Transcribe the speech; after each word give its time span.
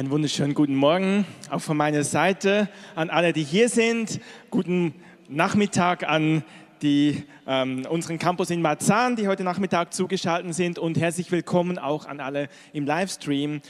Einen 0.00 0.10
wunderschönen 0.10 0.54
guten 0.54 0.76
Morgen 0.76 1.26
auch 1.50 1.60
von 1.60 1.76
meiner 1.76 2.04
Seite 2.04 2.70
an 2.94 3.10
alle, 3.10 3.34
die 3.34 3.44
hier 3.44 3.68
sind. 3.68 4.18
Guten 4.48 4.94
Nachmittag 5.28 6.08
an 6.08 6.42
die, 6.80 7.24
ähm, 7.46 7.84
unseren 7.84 8.18
Campus 8.18 8.48
in 8.48 8.62
Marzahn, 8.62 9.14
die 9.16 9.28
heute 9.28 9.44
Nachmittag 9.44 9.92
zugeschaltet 9.92 10.54
sind. 10.54 10.78
Und 10.78 10.96
herzlich 10.96 11.30
willkommen 11.30 11.78
auch 11.78 12.06
an 12.06 12.20
alle 12.20 12.48
im 12.72 12.86
Livestream. 12.86 13.60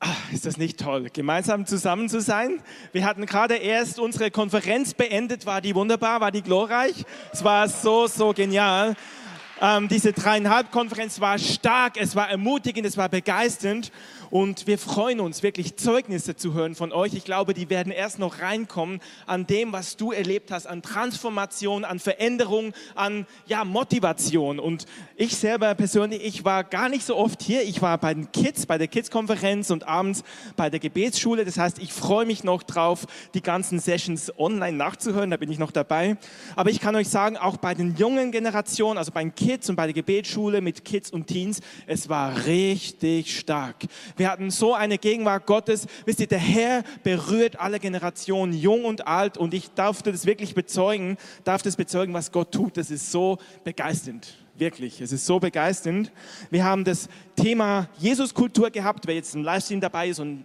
Ach, 0.00 0.32
ist 0.34 0.44
das 0.44 0.58
nicht 0.58 0.80
toll, 0.80 1.08
gemeinsam 1.10 1.64
zusammen 1.64 2.10
zu 2.10 2.20
sein? 2.20 2.60
Wir 2.92 3.06
hatten 3.06 3.24
gerade 3.24 3.54
erst 3.54 3.98
unsere 3.98 4.30
Konferenz 4.30 4.92
beendet. 4.92 5.46
War 5.46 5.62
die 5.62 5.74
wunderbar? 5.74 6.20
War 6.20 6.30
die 6.30 6.42
glorreich? 6.42 7.06
Es 7.32 7.42
war 7.42 7.70
so, 7.70 8.06
so 8.06 8.34
genial. 8.34 8.94
Ähm, 9.58 9.88
diese 9.88 10.12
dreieinhalb 10.12 10.70
Konferenz 10.70 11.18
war 11.18 11.38
stark, 11.38 11.96
es 11.98 12.14
war 12.14 12.28
ermutigend, 12.28 12.86
es 12.86 12.98
war 12.98 13.08
begeisternd. 13.08 13.90
Und 14.30 14.66
wir 14.66 14.78
freuen 14.78 15.20
uns 15.20 15.42
wirklich 15.42 15.76
Zeugnisse 15.76 16.36
zu 16.36 16.54
hören 16.54 16.74
von 16.74 16.92
euch. 16.92 17.14
Ich 17.14 17.24
glaube, 17.24 17.54
die 17.54 17.70
werden 17.70 17.92
erst 17.92 18.18
noch 18.18 18.40
reinkommen 18.40 19.00
an 19.26 19.46
dem, 19.46 19.72
was 19.72 19.96
du 19.96 20.12
erlebt 20.12 20.50
hast, 20.50 20.66
an 20.66 20.82
Transformation, 20.82 21.84
an 21.84 21.98
Veränderung, 21.98 22.72
an 22.94 23.26
ja, 23.46 23.64
Motivation. 23.64 24.58
Und 24.58 24.86
ich 25.16 25.36
selber 25.36 25.74
persönlich, 25.74 26.24
ich 26.24 26.44
war 26.44 26.64
gar 26.64 26.88
nicht 26.88 27.04
so 27.04 27.16
oft 27.16 27.42
hier. 27.42 27.62
Ich 27.62 27.82
war 27.82 27.98
bei 27.98 28.14
den 28.14 28.30
Kids, 28.32 28.66
bei 28.66 28.78
der 28.78 28.88
Kids-Konferenz 28.88 29.70
und 29.70 29.86
abends 29.86 30.24
bei 30.56 30.70
der 30.70 30.80
Gebetsschule. 30.80 31.44
Das 31.44 31.58
heißt, 31.58 31.78
ich 31.78 31.92
freue 31.92 32.26
mich 32.26 32.44
noch 32.44 32.62
drauf, 32.62 33.06
die 33.34 33.42
ganzen 33.42 33.78
Sessions 33.78 34.32
online 34.38 34.76
nachzuhören. 34.76 35.30
Da 35.30 35.36
bin 35.36 35.50
ich 35.50 35.58
noch 35.58 35.70
dabei. 35.70 36.16
Aber 36.56 36.70
ich 36.70 36.80
kann 36.80 36.96
euch 36.96 37.08
sagen, 37.08 37.36
auch 37.36 37.56
bei 37.56 37.74
den 37.74 37.96
jungen 37.96 38.32
Generationen, 38.32 38.98
also 38.98 39.12
bei 39.12 39.22
den 39.22 39.34
Kids 39.34 39.70
und 39.70 39.76
bei 39.76 39.86
der 39.86 39.94
Gebetsschule 39.94 40.60
mit 40.60 40.84
Kids 40.84 41.10
und 41.10 41.26
Teens, 41.26 41.60
es 41.86 42.08
war 42.08 42.46
richtig 42.46 43.38
stark. 43.38 43.76
Wir 44.16 44.30
hatten 44.30 44.50
so 44.50 44.74
eine 44.74 44.98
Gegenwart 44.98 45.46
Gottes. 45.46 45.86
Wisst 46.04 46.20
ihr, 46.20 46.26
der 46.26 46.38
Herr 46.38 46.82
berührt 47.02 47.60
alle 47.60 47.78
Generationen, 47.78 48.52
jung 48.52 48.84
und 48.84 49.06
alt. 49.06 49.36
Und 49.36 49.54
ich 49.54 49.70
durfte 49.70 50.12
das 50.12 50.26
wirklich 50.26 50.54
bezeugen, 50.54 51.18
darf 51.44 51.62
das 51.62 51.76
bezeugen, 51.76 52.14
was 52.14 52.32
Gott 52.32 52.52
tut. 52.52 52.76
Das 52.76 52.90
ist 52.90 53.12
so 53.12 53.38
begeisternd. 53.64 54.34
Wirklich, 54.58 55.02
es 55.02 55.12
ist 55.12 55.26
so 55.26 55.38
begeisternd. 55.38 56.10
Wir 56.50 56.64
haben 56.64 56.84
das 56.84 57.08
Thema 57.36 57.88
Jesuskultur 57.98 58.70
gehabt. 58.70 59.06
Wer 59.06 59.16
jetzt 59.16 59.34
im 59.34 59.42
Livestream 59.42 59.80
dabei 59.82 60.08
ist 60.08 60.18
und 60.18 60.44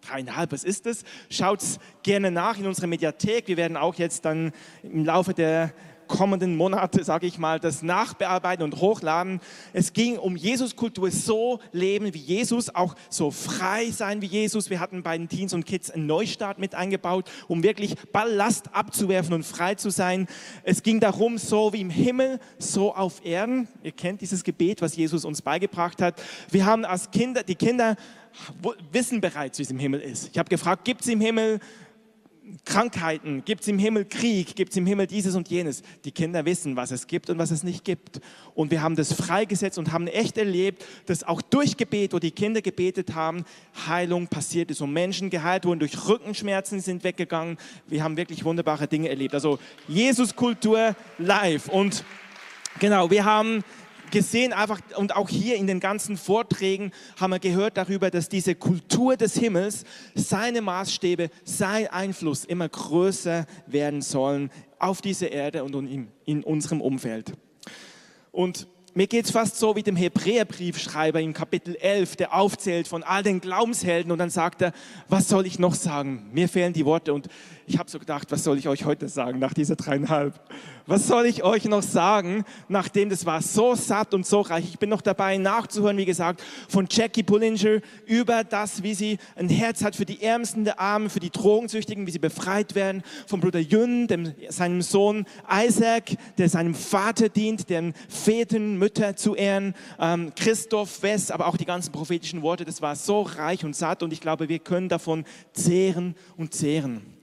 dreieinhalb, 0.00 0.52
was 0.52 0.64
ist 0.64 0.86
das? 0.86 1.04
Schaut 1.28 1.60
gerne 2.02 2.30
nach 2.30 2.58
in 2.58 2.66
unserer 2.66 2.86
Mediathek. 2.86 3.48
Wir 3.48 3.58
werden 3.58 3.76
auch 3.76 3.96
jetzt 3.96 4.24
dann 4.24 4.52
im 4.82 5.04
Laufe 5.04 5.34
der 5.34 5.72
kommenden 6.10 6.56
Monate, 6.56 7.04
sage 7.04 7.26
ich 7.26 7.38
mal, 7.38 7.60
das 7.60 7.82
nachbearbeiten 7.82 8.64
und 8.64 8.80
hochladen. 8.80 9.40
Es 9.72 9.92
ging 9.92 10.18
um 10.18 10.36
Jesuskultur, 10.36 11.10
so 11.10 11.60
leben 11.72 12.12
wie 12.12 12.18
Jesus, 12.18 12.74
auch 12.74 12.96
so 13.08 13.30
frei 13.30 13.90
sein 13.90 14.20
wie 14.20 14.26
Jesus. 14.26 14.68
Wir 14.68 14.80
hatten 14.80 15.02
bei 15.02 15.16
den 15.16 15.28
Teens 15.28 15.54
und 15.54 15.64
Kids 15.64 15.88
einen 15.88 16.06
Neustart 16.06 16.58
mit 16.58 16.74
eingebaut, 16.74 17.30
um 17.46 17.62
wirklich 17.62 17.94
Ballast 18.12 18.74
abzuwerfen 18.74 19.32
und 19.32 19.46
frei 19.46 19.76
zu 19.76 19.90
sein. 19.90 20.26
Es 20.64 20.82
ging 20.82 21.00
darum, 21.00 21.38
so 21.38 21.72
wie 21.72 21.80
im 21.80 21.90
Himmel, 21.90 22.40
so 22.58 22.94
auf 22.94 23.24
Erden. 23.24 23.68
Ihr 23.82 23.92
kennt 23.92 24.20
dieses 24.20 24.42
Gebet, 24.42 24.82
was 24.82 24.96
Jesus 24.96 25.24
uns 25.24 25.40
beigebracht 25.40 26.02
hat. 26.02 26.20
Wir 26.50 26.66
haben 26.66 26.84
als 26.84 27.10
Kinder, 27.12 27.44
die 27.44 27.54
Kinder 27.54 27.96
wissen 28.92 29.20
bereits, 29.20 29.58
wie 29.58 29.62
es 29.62 29.70
im 29.70 29.78
Himmel 29.78 30.00
ist. 30.00 30.30
Ich 30.32 30.38
habe 30.38 30.48
gefragt, 30.48 30.84
gibt 30.84 31.02
es 31.02 31.08
im 31.08 31.20
Himmel 31.20 31.60
Krankheiten, 32.64 33.44
gibt 33.44 33.62
es 33.62 33.68
im 33.68 33.78
Himmel 33.78 34.04
Krieg, 34.04 34.54
gibt 34.56 34.72
es 34.72 34.76
im 34.76 34.86
Himmel 34.86 35.06
dieses 35.06 35.34
und 35.34 35.48
jenes. 35.48 35.82
Die 36.04 36.12
Kinder 36.12 36.44
wissen, 36.44 36.76
was 36.76 36.90
es 36.90 37.06
gibt 37.06 37.30
und 37.30 37.38
was 37.38 37.50
es 37.50 37.62
nicht 37.62 37.84
gibt. 37.84 38.20
Und 38.54 38.70
wir 38.70 38.82
haben 38.82 38.96
das 38.96 39.12
freigesetzt 39.12 39.78
und 39.78 39.92
haben 39.92 40.06
echt 40.06 40.38
erlebt, 40.38 40.84
dass 41.06 41.24
auch 41.24 41.42
durch 41.42 41.76
Gebet, 41.76 42.12
wo 42.12 42.18
die 42.18 42.30
Kinder 42.30 42.62
gebetet 42.62 43.14
haben, 43.14 43.44
Heilung 43.86 44.28
passiert 44.28 44.70
ist 44.70 44.80
und 44.80 44.92
Menschen 44.92 45.30
geheilt 45.30 45.64
wurden, 45.64 45.80
durch 45.80 46.06
Rückenschmerzen 46.06 46.80
sind 46.80 47.04
weggegangen. 47.04 47.58
Wir 47.86 48.02
haben 48.02 48.16
wirklich 48.16 48.44
wunderbare 48.44 48.86
Dinge 48.86 49.08
erlebt. 49.08 49.34
Also 49.34 49.58
Jesuskultur 49.88 50.94
live. 51.18 51.68
Und 51.68 52.04
genau, 52.78 53.10
wir 53.10 53.24
haben 53.24 53.64
gesehen, 54.10 54.52
einfach 54.52 54.80
und 54.96 55.16
auch 55.16 55.28
hier 55.28 55.56
in 55.56 55.66
den 55.66 55.80
ganzen 55.80 56.16
Vorträgen 56.16 56.92
haben 57.18 57.30
wir 57.30 57.38
gehört 57.38 57.76
darüber, 57.76 58.10
dass 58.10 58.28
diese 58.28 58.54
Kultur 58.54 59.16
des 59.16 59.34
Himmels, 59.34 59.84
seine 60.14 60.60
Maßstäbe, 60.60 61.30
sein 61.44 61.86
Einfluss 61.88 62.44
immer 62.44 62.68
größer 62.68 63.46
werden 63.66 64.02
sollen 64.02 64.50
auf 64.78 65.00
diese 65.00 65.26
Erde 65.26 65.64
und 65.64 65.74
in, 65.74 66.08
in 66.24 66.42
unserem 66.42 66.80
Umfeld. 66.80 67.32
Und 68.32 68.68
mir 68.92 69.06
geht 69.06 69.26
es 69.26 69.30
fast 69.30 69.56
so 69.56 69.76
wie 69.76 69.84
dem 69.84 69.94
Hebräerbriefschreiber 69.94 71.20
im 71.20 71.32
Kapitel 71.32 71.76
11, 71.76 72.16
der 72.16 72.34
aufzählt 72.34 72.88
von 72.88 73.04
all 73.04 73.22
den 73.22 73.40
Glaubenshelden 73.40 74.10
und 74.10 74.18
dann 74.18 74.30
sagt 74.30 74.62
er, 74.62 74.72
was 75.08 75.28
soll 75.28 75.46
ich 75.46 75.60
noch 75.60 75.74
sagen? 75.74 76.28
Mir 76.32 76.48
fehlen 76.48 76.72
die 76.72 76.84
Worte 76.84 77.14
und 77.14 77.28
ich 77.70 77.78
habe 77.78 77.88
so 77.88 78.00
gedacht, 78.00 78.32
was 78.32 78.42
soll 78.42 78.58
ich 78.58 78.66
euch 78.66 78.84
heute 78.84 79.08
sagen 79.08 79.38
nach 79.38 79.54
dieser 79.54 79.76
dreieinhalb? 79.76 80.34
Was 80.86 81.06
soll 81.06 81.26
ich 81.26 81.44
euch 81.44 81.66
noch 81.66 81.84
sagen, 81.84 82.44
nachdem 82.68 83.10
das 83.10 83.24
war 83.24 83.40
so 83.42 83.76
satt 83.76 84.12
und 84.12 84.26
so 84.26 84.40
reich? 84.40 84.64
Ich 84.64 84.80
bin 84.80 84.90
noch 84.90 85.02
dabei 85.02 85.38
nachzuhören, 85.38 85.96
wie 85.96 86.04
gesagt, 86.04 86.42
von 86.68 86.88
Jackie 86.90 87.22
Pullinger 87.22 87.80
über 88.06 88.42
das, 88.42 88.82
wie 88.82 88.94
sie 88.94 89.18
ein 89.36 89.48
Herz 89.48 89.84
hat 89.84 89.94
für 89.94 90.04
die 90.04 90.20
Ärmsten 90.20 90.64
der 90.64 90.80
Armen, 90.80 91.10
für 91.10 91.20
die 91.20 91.30
Drogensüchtigen, 91.30 92.08
wie 92.08 92.10
sie 92.10 92.18
befreit 92.18 92.74
werden. 92.74 93.04
Von 93.28 93.38
Bruder 93.38 93.60
Jün, 93.60 94.08
dem, 94.08 94.34
seinem 94.48 94.82
Sohn 94.82 95.24
Isaac, 95.48 96.16
der 96.38 96.48
seinem 96.48 96.74
Vater 96.74 97.28
dient, 97.28 97.70
den 97.70 97.94
Vätern, 98.08 98.78
Mütter 98.78 99.14
zu 99.14 99.36
ehren. 99.36 99.74
Ähm, 100.00 100.32
Christoph 100.34 101.04
Wess, 101.04 101.30
aber 101.30 101.46
auch 101.46 101.56
die 101.56 101.66
ganzen 101.66 101.92
prophetischen 101.92 102.42
Worte. 102.42 102.64
Das 102.64 102.82
war 102.82 102.96
so 102.96 103.22
reich 103.22 103.64
und 103.64 103.76
satt 103.76 104.02
und 104.02 104.12
ich 104.12 104.20
glaube, 104.20 104.48
wir 104.48 104.58
können 104.58 104.88
davon 104.88 105.24
zehren 105.52 106.16
und 106.36 106.52
zehren. 106.52 107.19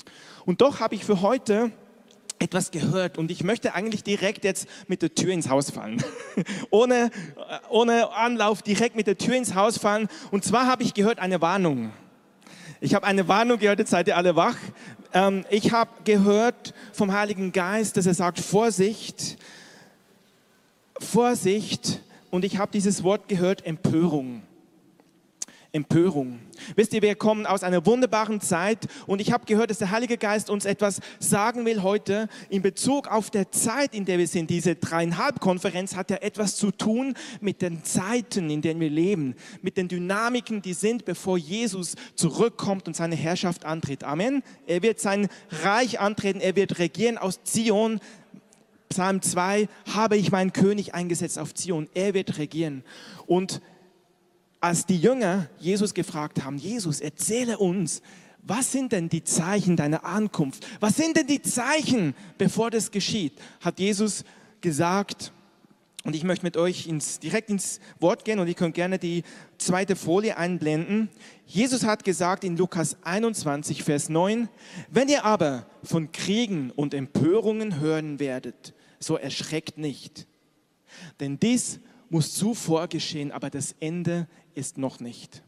Und 0.47 0.61
doch 0.61 0.79
habe 0.79 0.95
ich 0.95 1.03
für 1.03 1.19
heute 1.19 1.71
etwas 2.39 2.71
gehört 2.71 3.17
und 3.17 3.31
ich 3.31 3.43
möchte 3.43 3.73
eigentlich 3.73 4.05
direkt 4.05 4.45
jetzt 4.45 4.69
mit 4.87 5.01
der 5.01 5.13
Tür 5.13 5.33
ins 5.33 5.49
Haus 5.49 5.71
fallen. 5.71 6.01
ohne, 6.69 7.11
ohne 7.67 8.13
Anlauf 8.13 8.61
direkt 8.61 8.95
mit 8.95 9.07
der 9.07 9.17
Tür 9.17 9.35
ins 9.35 9.55
Haus 9.55 9.77
fallen. 9.77 10.07
Und 10.31 10.45
zwar 10.45 10.65
habe 10.65 10.83
ich 10.83 10.93
gehört 10.93 11.19
eine 11.19 11.41
Warnung. 11.41 11.91
Ich 12.79 12.95
habe 12.95 13.05
eine 13.05 13.27
Warnung 13.27 13.59
gehört, 13.59 13.79
jetzt 13.79 13.91
seid 13.91 14.07
ihr 14.07 14.15
alle 14.15 14.37
wach. 14.37 14.55
Ähm, 15.13 15.43
ich 15.49 15.73
habe 15.73 15.91
gehört 16.05 16.73
vom 16.93 17.11
Heiligen 17.11 17.51
Geist, 17.51 17.97
dass 17.97 18.05
er 18.05 18.13
sagt, 18.13 18.39
Vorsicht, 18.39 19.37
Vorsicht. 20.97 21.99
Und 22.31 22.45
ich 22.45 22.57
habe 22.57 22.71
dieses 22.71 23.03
Wort 23.03 23.27
gehört, 23.27 23.65
Empörung. 23.65 24.43
Empörung. 25.77 26.39
Wisst 26.75 26.91
ihr, 26.93 27.03
wir 27.03 27.15
kommen 27.15 27.45
aus 27.45 27.63
einer 27.63 27.85
wunderbaren 27.85 28.41
Zeit 28.41 28.87
und 29.05 29.21
ich 29.21 29.31
habe 29.31 29.45
gehört, 29.45 29.69
dass 29.69 29.77
der 29.77 29.91
Heilige 29.91 30.17
Geist 30.17 30.49
uns 30.49 30.65
etwas 30.65 30.99
sagen 31.19 31.65
will 31.65 31.83
heute 31.83 32.27
in 32.49 32.63
Bezug 32.63 33.07
auf 33.07 33.29
der 33.29 33.51
Zeit, 33.51 33.93
in 33.93 34.05
der 34.05 34.17
wir 34.17 34.27
sind. 34.27 34.49
Diese 34.49 34.75
dreieinhalb 34.75 35.39
Konferenz 35.39 35.95
hat 35.95 36.09
ja 36.09 36.17
etwas 36.17 36.57
zu 36.57 36.71
tun 36.71 37.13
mit 37.41 37.61
den 37.61 37.83
Zeiten, 37.83 38.49
in 38.49 38.61
denen 38.61 38.79
wir 38.79 38.89
leben, 38.89 39.35
mit 39.61 39.77
den 39.77 39.87
Dynamiken, 39.87 40.63
die 40.63 40.73
sind, 40.73 41.05
bevor 41.05 41.37
Jesus 41.37 41.95
zurückkommt 42.15 42.87
und 42.87 42.95
seine 42.95 43.15
Herrschaft 43.15 43.63
antritt. 43.63 44.03
Amen. 44.03 44.41
Er 44.65 44.81
wird 44.81 44.99
sein 44.99 45.29
Reich 45.63 45.99
antreten, 45.99 46.41
er 46.41 46.55
wird 46.55 46.79
regieren 46.79 47.17
aus 47.17 47.43
Zion. 47.43 47.99
Psalm 48.89 49.21
2, 49.21 49.67
habe 49.93 50.17
ich 50.17 50.31
meinen 50.31 50.53
König 50.53 50.93
eingesetzt 50.95 51.37
auf 51.37 51.53
Zion. 51.53 51.89
Er 51.93 52.13
wird 52.13 52.37
regieren. 52.37 52.83
Und 53.25 53.61
als 54.67 54.85
die 54.85 54.97
Jünger 54.97 55.49
Jesus 55.59 55.93
gefragt 55.93 56.43
haben, 56.43 56.57
Jesus, 56.57 56.99
erzähle 56.99 57.57
uns, 57.57 58.01
was 58.43 58.71
sind 58.71 58.91
denn 58.91 59.07
die 59.07 59.23
Zeichen 59.23 59.77
deiner 59.77 60.03
Ankunft? 60.03 60.67
Was 60.81 60.97
sind 60.97 61.15
denn 61.15 61.25
die 61.25 61.41
Zeichen, 61.41 62.13
bevor 62.37 62.69
das 62.69 62.91
geschieht? 62.91 63.33
Hat 63.61 63.79
Jesus 63.79 64.25
gesagt, 64.59 65.31
und 66.03 66.15
ich 66.15 66.25
möchte 66.25 66.45
mit 66.45 66.57
euch 66.57 66.85
ins, 66.85 67.19
direkt 67.19 67.49
ins 67.49 67.79
Wort 68.01 68.25
gehen 68.25 68.39
und 68.39 68.47
ihr 68.47 68.55
könnt 68.55 68.75
gerne 68.75 68.99
die 68.99 69.23
zweite 69.57 69.95
Folie 69.95 70.37
einblenden. 70.37 71.09
Jesus 71.45 71.85
hat 71.85 72.03
gesagt 72.03 72.43
in 72.43 72.57
Lukas 72.57 72.97
21, 73.03 73.83
Vers 73.83 74.09
9, 74.09 74.49
wenn 74.89 75.07
ihr 75.07 75.23
aber 75.23 75.65
von 75.83 76.11
Kriegen 76.11 76.71
und 76.71 76.93
Empörungen 76.93 77.79
hören 77.79 78.19
werdet, 78.19 78.73
so 78.99 79.15
erschreckt 79.15 79.77
nicht. 79.77 80.27
Denn 81.21 81.39
dies 81.39 81.79
muss 82.09 82.33
zuvor 82.33 82.87
geschehen, 82.87 83.31
aber 83.31 83.49
das 83.49 83.75
Ende 83.79 84.27
ist 84.57 84.77
noch 84.77 84.99
nicht. 84.99 85.43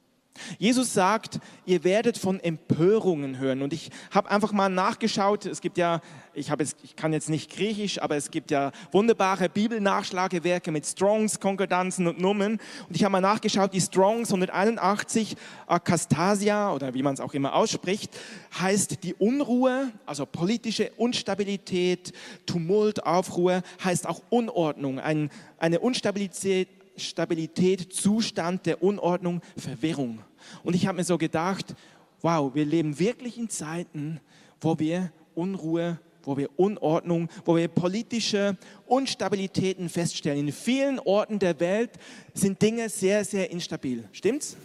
Jesus 0.57 0.93
sagt, 0.93 1.39
ihr 1.65 1.83
werdet 1.83 2.17
von 2.17 2.39
Empörungen 2.39 3.39
hören. 3.39 3.61
Und 3.61 3.73
ich 3.73 3.89
habe 4.11 4.29
einfach 4.31 4.51
mal 4.51 4.69
nachgeschaut. 4.69 5.45
Es 5.45 5.61
gibt 5.61 5.77
ja, 5.77 6.01
ich, 6.33 6.49
jetzt, 6.49 6.77
ich 6.83 6.95
kann 6.95 7.13
jetzt 7.13 7.29
nicht 7.29 7.51
Griechisch, 7.51 8.01
aber 8.01 8.15
es 8.15 8.31
gibt 8.31 8.51
ja 8.51 8.71
wunderbare 8.91 9.49
Bibelnachschlagewerke 9.49 10.71
mit 10.71 10.85
Strongs, 10.85 11.39
Konkordanzen 11.39 12.07
und 12.07 12.19
Nummern. 12.19 12.53
Und 12.87 12.95
ich 12.95 13.03
habe 13.03 13.11
mal 13.11 13.21
nachgeschaut, 13.21 13.73
die 13.73 13.81
Strongs 13.81 14.29
181, 14.29 15.35
Akastasia 15.67 16.73
oder 16.73 16.93
wie 16.93 17.03
man 17.03 17.13
es 17.13 17.19
auch 17.19 17.33
immer 17.33 17.53
ausspricht, 17.53 18.17
heißt 18.59 19.03
die 19.03 19.13
Unruhe, 19.13 19.91
also 20.05 20.25
politische 20.25 20.91
Unstabilität, 20.97 22.13
Tumult, 22.45 23.05
Aufruhr, 23.05 23.61
heißt 23.83 24.07
auch 24.07 24.21
Unordnung, 24.29 24.99
ein, 24.99 25.29
eine 25.57 25.79
Unstabilität 25.79 26.78
Stabilität, 26.99 27.93
Zustand 27.93 28.65
der 28.65 28.83
Unordnung, 28.83 29.41
Verwirrung. 29.57 30.19
Und 30.63 30.75
ich 30.75 30.87
habe 30.87 30.97
mir 30.97 31.03
so 31.03 31.17
gedacht, 31.17 31.75
wow, 32.21 32.53
wir 32.53 32.65
leben 32.65 32.99
wirklich 32.99 33.37
in 33.37 33.49
Zeiten, 33.49 34.19
wo 34.61 34.77
wir 34.79 35.11
Unruhe, 35.35 35.99
wo 36.23 36.37
wir 36.37 36.49
Unordnung, 36.57 37.29
wo 37.45 37.55
wir 37.55 37.67
politische 37.67 38.57
Unstabilitäten 38.85 39.89
feststellen. 39.89 40.47
In 40.47 40.53
vielen 40.53 40.99
Orten 40.99 41.39
der 41.39 41.59
Welt 41.59 41.91
sind 42.33 42.61
Dinge 42.61 42.89
sehr, 42.89 43.23
sehr 43.23 43.49
instabil. 43.51 44.07
Stimmt's? 44.11 44.57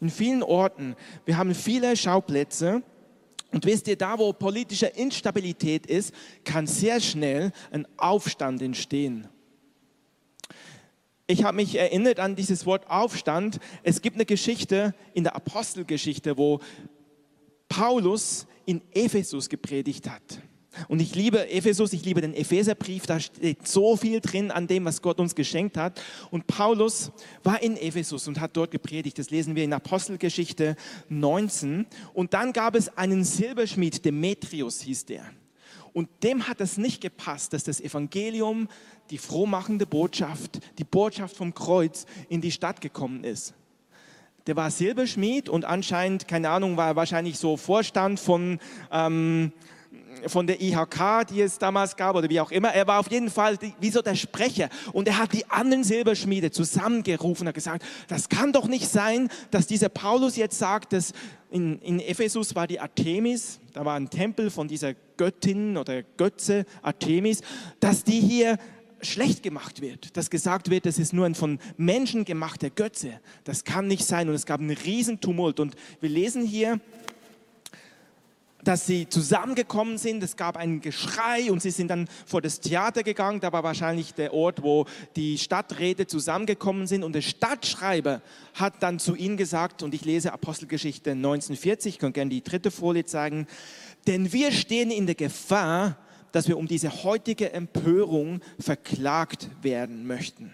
In 0.00 0.10
vielen 0.10 0.42
Orten. 0.42 0.96
Wir 1.24 1.36
haben 1.36 1.54
viele 1.54 1.96
Schauplätze. 1.96 2.82
Und 3.52 3.64
wisst 3.64 3.86
ihr, 3.86 3.96
da 3.96 4.18
wo 4.18 4.32
politische 4.32 4.86
Instabilität 4.86 5.86
ist, 5.86 6.12
kann 6.44 6.66
sehr 6.66 7.00
schnell 7.00 7.52
ein 7.70 7.86
Aufstand 7.96 8.60
entstehen. 8.62 9.28
Ich 11.26 11.42
habe 11.42 11.56
mich 11.56 11.76
erinnert 11.76 12.20
an 12.20 12.36
dieses 12.36 12.66
Wort 12.66 12.90
Aufstand. 12.90 13.58
Es 13.82 14.02
gibt 14.02 14.16
eine 14.16 14.26
Geschichte 14.26 14.94
in 15.14 15.24
der 15.24 15.34
Apostelgeschichte, 15.34 16.36
wo 16.36 16.60
Paulus 17.66 18.46
in 18.66 18.82
Ephesus 18.92 19.48
gepredigt 19.48 20.10
hat. 20.10 20.22
Und 20.88 21.00
ich 21.00 21.14
liebe 21.14 21.48
Ephesus, 21.48 21.92
ich 21.94 22.04
liebe 22.04 22.20
den 22.20 22.34
Epheserbrief, 22.34 23.06
da 23.06 23.20
steht 23.20 23.66
so 23.66 23.96
viel 23.96 24.20
drin 24.20 24.50
an 24.50 24.66
dem, 24.66 24.84
was 24.84 25.00
Gott 25.00 25.18
uns 25.18 25.34
geschenkt 25.34 25.78
hat. 25.78 25.98
Und 26.30 26.46
Paulus 26.46 27.10
war 27.42 27.62
in 27.62 27.76
Ephesus 27.76 28.28
und 28.28 28.38
hat 28.38 28.56
dort 28.56 28.70
gepredigt. 28.70 29.18
Das 29.18 29.30
lesen 29.30 29.54
wir 29.54 29.64
in 29.64 29.72
Apostelgeschichte 29.72 30.76
19. 31.08 31.86
Und 32.12 32.34
dann 32.34 32.52
gab 32.52 32.74
es 32.74 32.94
einen 32.98 33.24
Silberschmied, 33.24 34.04
Demetrius 34.04 34.82
hieß 34.82 35.06
der. 35.06 35.24
Und 35.94 36.08
dem 36.24 36.48
hat 36.48 36.60
es 36.60 36.76
nicht 36.76 37.00
gepasst, 37.00 37.52
dass 37.52 37.62
das 37.62 37.80
Evangelium, 37.80 38.68
die 39.10 39.18
frohmachende 39.18 39.86
Botschaft, 39.86 40.58
die 40.76 40.84
Botschaft 40.84 41.36
vom 41.36 41.54
Kreuz 41.54 42.04
in 42.28 42.40
die 42.40 42.50
Stadt 42.50 42.80
gekommen 42.80 43.22
ist. 43.22 43.54
Der 44.48 44.56
war 44.56 44.70
Silberschmied 44.70 45.48
und 45.48 45.64
anscheinend, 45.64 46.28
keine 46.28 46.50
Ahnung, 46.50 46.76
war 46.76 46.96
wahrscheinlich 46.96 47.38
so 47.38 47.56
Vorstand 47.56 48.18
von, 48.18 48.58
ähm, 48.90 49.52
von 50.26 50.46
der 50.46 50.60
IHK, 50.60 51.26
die 51.28 51.40
es 51.40 51.58
damals 51.58 51.96
gab 51.96 52.16
oder 52.16 52.28
wie 52.28 52.40
auch 52.40 52.50
immer. 52.50 52.68
Er 52.68 52.86
war 52.86 53.00
auf 53.00 53.10
jeden 53.10 53.30
Fall 53.30 53.58
wie 53.80 53.90
so 53.90 54.02
der 54.02 54.14
Sprecher 54.14 54.68
und 54.92 55.08
er 55.08 55.18
hat 55.18 55.32
die 55.32 55.48
anderen 55.50 55.84
Silberschmiede 55.84 56.50
zusammengerufen 56.50 57.42
und 57.42 57.48
hat 57.48 57.54
gesagt, 57.54 57.84
das 58.08 58.28
kann 58.28 58.52
doch 58.52 58.66
nicht 58.66 58.88
sein, 58.88 59.28
dass 59.50 59.66
dieser 59.66 59.88
Paulus 59.88 60.36
jetzt 60.36 60.58
sagt, 60.58 60.92
dass 60.92 61.12
in, 61.50 61.78
in 61.80 62.00
Ephesus 62.00 62.54
war 62.54 62.66
die 62.66 62.80
Artemis, 62.80 63.60
da 63.72 63.84
war 63.84 63.94
ein 63.94 64.10
Tempel 64.10 64.50
von 64.50 64.68
dieser 64.68 64.94
Göttin 65.16 65.76
oder 65.76 66.02
Götze 66.16 66.66
Artemis, 66.82 67.42
dass 67.80 68.04
die 68.04 68.20
hier 68.20 68.58
schlecht 69.04 69.42
gemacht 69.42 69.80
wird, 69.80 70.16
dass 70.16 70.30
gesagt 70.30 70.70
wird, 70.70 70.86
das 70.86 70.98
ist 70.98 71.12
nur 71.12 71.26
ein 71.26 71.34
von 71.34 71.58
Menschen 71.76 72.24
gemachter 72.24 72.70
Götze. 72.70 73.20
Das 73.44 73.64
kann 73.64 73.86
nicht 73.86 74.04
sein 74.04 74.28
und 74.28 74.34
es 74.34 74.46
gab 74.46 74.60
einen 74.60 74.76
riesen 74.76 75.20
Tumult 75.20 75.60
und 75.60 75.76
wir 76.00 76.08
lesen 76.08 76.44
hier 76.44 76.80
dass 78.64 78.86
sie 78.86 79.08
zusammengekommen 79.08 79.98
sind. 79.98 80.22
Es 80.22 80.36
gab 80.36 80.56
ein 80.56 80.80
Geschrei 80.80 81.50
und 81.52 81.62
sie 81.62 81.70
sind 81.70 81.88
dann 81.88 82.08
vor 82.26 82.42
das 82.42 82.60
Theater 82.60 83.02
gegangen. 83.02 83.40
Da 83.40 83.52
war 83.52 83.62
wahrscheinlich 83.62 84.14
der 84.14 84.34
Ort, 84.34 84.62
wo 84.62 84.86
die 85.16 85.38
Stadträte 85.38 86.06
zusammengekommen 86.06 86.86
sind. 86.86 87.04
Und 87.04 87.14
der 87.14 87.22
Stadtschreiber 87.22 88.22
hat 88.54 88.82
dann 88.82 88.98
zu 88.98 89.14
ihnen 89.14 89.36
gesagt, 89.36 89.82
und 89.82 89.94
ich 89.94 90.04
lese 90.04 90.32
Apostelgeschichte 90.32 91.12
1940, 91.12 91.94
ich 91.94 91.98
kann 91.98 92.12
gerne 92.12 92.30
die 92.30 92.42
dritte 92.42 92.70
Folie 92.70 93.04
zeigen, 93.04 93.46
denn 94.06 94.32
wir 94.32 94.52
stehen 94.52 94.90
in 94.90 95.06
der 95.06 95.14
Gefahr, 95.14 95.96
dass 96.32 96.48
wir 96.48 96.58
um 96.58 96.66
diese 96.66 97.04
heutige 97.04 97.52
Empörung 97.52 98.40
verklagt 98.58 99.48
werden 99.62 100.06
möchten. 100.06 100.52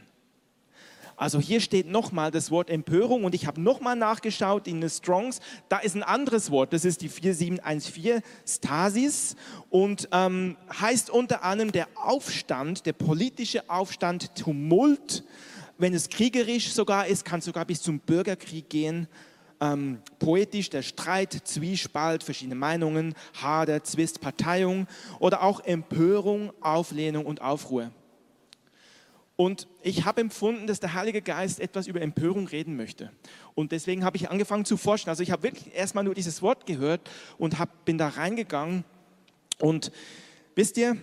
Also 1.20 1.38
hier 1.38 1.60
steht 1.60 1.86
nochmal 1.86 2.30
das 2.30 2.50
Wort 2.50 2.70
Empörung 2.70 3.24
und 3.24 3.34
ich 3.34 3.46
habe 3.46 3.60
nochmal 3.60 3.94
nachgeschaut 3.94 4.66
in 4.66 4.80
den 4.80 4.88
Strongs. 4.88 5.40
Da 5.68 5.76
ist 5.76 5.94
ein 5.94 6.02
anderes 6.02 6.50
Wort, 6.50 6.72
das 6.72 6.86
ist 6.86 7.02
die 7.02 7.10
4714 7.10 8.22
Stasis 8.48 9.36
und 9.68 10.08
ähm, 10.12 10.56
heißt 10.80 11.10
unter 11.10 11.44
anderem 11.44 11.72
der 11.72 11.88
Aufstand, 11.94 12.86
der 12.86 12.94
politische 12.94 13.68
Aufstand, 13.68 14.34
Tumult. 14.34 15.22
Wenn 15.76 15.92
es 15.92 16.08
kriegerisch 16.08 16.72
sogar 16.72 17.06
ist, 17.06 17.26
kann 17.26 17.40
es 17.40 17.44
sogar 17.44 17.66
bis 17.66 17.82
zum 17.82 17.98
Bürgerkrieg 17.98 18.70
gehen. 18.70 19.06
Ähm, 19.60 19.98
poetisch 20.20 20.70
der 20.70 20.80
Streit, 20.80 21.34
Zwiespalt, 21.44 22.22
verschiedene 22.22 22.54
Meinungen, 22.54 23.12
Hader, 23.42 23.84
Zwist, 23.84 24.22
Parteiung 24.22 24.86
oder 25.18 25.42
auch 25.42 25.60
Empörung, 25.60 26.50
Auflehnung 26.62 27.26
und 27.26 27.42
Aufruhr. 27.42 27.90
Und 29.40 29.68
ich 29.80 30.04
habe 30.04 30.20
empfunden, 30.20 30.66
dass 30.66 30.80
der 30.80 30.92
Heilige 30.92 31.22
Geist 31.22 31.60
etwas 31.60 31.86
über 31.86 32.02
Empörung 32.02 32.46
reden 32.46 32.76
möchte. 32.76 33.10
Und 33.54 33.72
deswegen 33.72 34.04
habe 34.04 34.18
ich 34.18 34.28
angefangen 34.28 34.66
zu 34.66 34.76
forschen. 34.76 35.08
Also 35.08 35.22
ich 35.22 35.30
habe 35.30 35.44
wirklich 35.44 35.74
erstmal 35.74 36.04
nur 36.04 36.12
dieses 36.12 36.42
Wort 36.42 36.66
gehört 36.66 37.08
und 37.38 37.58
hab, 37.58 37.86
bin 37.86 37.96
da 37.96 38.08
reingegangen. 38.08 38.84
Und 39.58 39.92
wisst 40.54 40.76
ihr, 40.76 40.98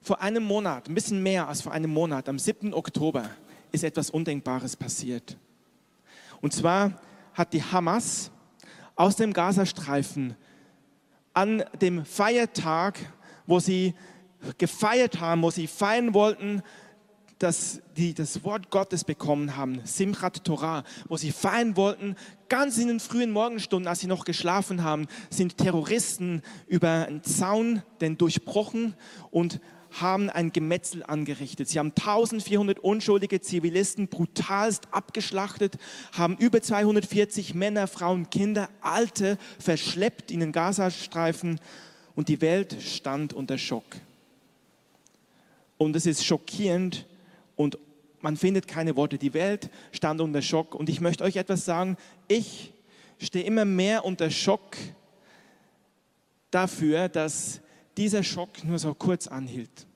vor 0.00 0.22
einem 0.22 0.44
Monat, 0.44 0.88
ein 0.88 0.94
bisschen 0.94 1.24
mehr 1.24 1.48
als 1.48 1.60
vor 1.60 1.72
einem 1.72 1.90
Monat, 1.90 2.28
am 2.28 2.38
7. 2.38 2.72
Oktober, 2.72 3.28
ist 3.72 3.82
etwas 3.82 4.10
Undenkbares 4.10 4.76
passiert. 4.76 5.36
Und 6.40 6.52
zwar 6.52 7.00
hat 7.32 7.52
die 7.52 7.64
Hamas 7.64 8.30
aus 8.94 9.16
dem 9.16 9.32
Gazastreifen 9.32 10.36
an 11.32 11.64
dem 11.80 12.04
Feiertag, 12.04 12.96
wo 13.44 13.58
sie 13.58 13.92
gefeiert 14.56 15.18
haben, 15.18 15.42
wo 15.42 15.50
sie 15.50 15.66
feiern 15.66 16.14
wollten, 16.14 16.62
dass 17.38 17.80
die 17.96 18.14
das 18.14 18.44
Wort 18.44 18.70
Gottes 18.70 19.04
bekommen 19.04 19.56
haben, 19.56 19.80
Simchat 19.84 20.44
Torah, 20.44 20.84
wo 21.08 21.16
sie 21.16 21.32
feiern 21.32 21.76
wollten, 21.76 22.16
ganz 22.48 22.78
in 22.78 22.88
den 22.88 23.00
frühen 23.00 23.32
Morgenstunden, 23.32 23.88
als 23.88 24.00
sie 24.00 24.06
noch 24.06 24.24
geschlafen 24.24 24.84
haben, 24.84 25.06
sind 25.30 25.58
Terroristen 25.58 26.42
über 26.66 27.06
einen 27.06 27.22
Zaun 27.22 27.82
den 28.00 28.16
durchbrochen 28.16 28.94
und 29.30 29.60
haben 30.00 30.28
ein 30.28 30.52
Gemetzel 30.52 31.04
angerichtet. 31.04 31.68
Sie 31.68 31.78
haben 31.78 31.92
1400 31.96 32.78
unschuldige 32.78 33.40
Zivilisten 33.40 34.08
brutalst 34.08 34.88
abgeschlachtet, 34.92 35.76
haben 36.12 36.36
über 36.36 36.60
240 36.60 37.54
Männer, 37.54 37.86
Frauen, 37.86 38.28
Kinder, 38.30 38.68
Alte 38.80 39.38
verschleppt 39.58 40.30
in 40.30 40.40
den 40.40 40.52
Gazastreifen 40.52 41.60
und 42.14 42.28
die 42.28 42.40
Welt 42.40 42.76
stand 42.80 43.32
unter 43.32 43.58
Schock. 43.58 43.84
Und 45.76 45.96
es 45.96 46.06
ist 46.06 46.24
schockierend, 46.24 47.06
und 47.56 47.78
man 48.24 48.38
findet 48.38 48.66
keine 48.66 48.96
Worte. 48.96 49.18
Die 49.18 49.34
Welt 49.34 49.68
stand 49.92 50.22
unter 50.22 50.40
Schock. 50.40 50.74
Und 50.74 50.88
ich 50.88 51.02
möchte 51.02 51.24
euch 51.24 51.36
etwas 51.36 51.66
sagen. 51.66 51.98
Ich 52.26 52.72
stehe 53.18 53.44
immer 53.44 53.66
mehr 53.66 54.04
unter 54.04 54.30
Schock 54.30 54.76
dafür, 56.50 57.10
dass 57.10 57.60
dieser 57.98 58.22
Schock 58.22 58.64
nur 58.64 58.78
so 58.78 58.94
kurz 58.94 59.26
anhielt. 59.26 59.86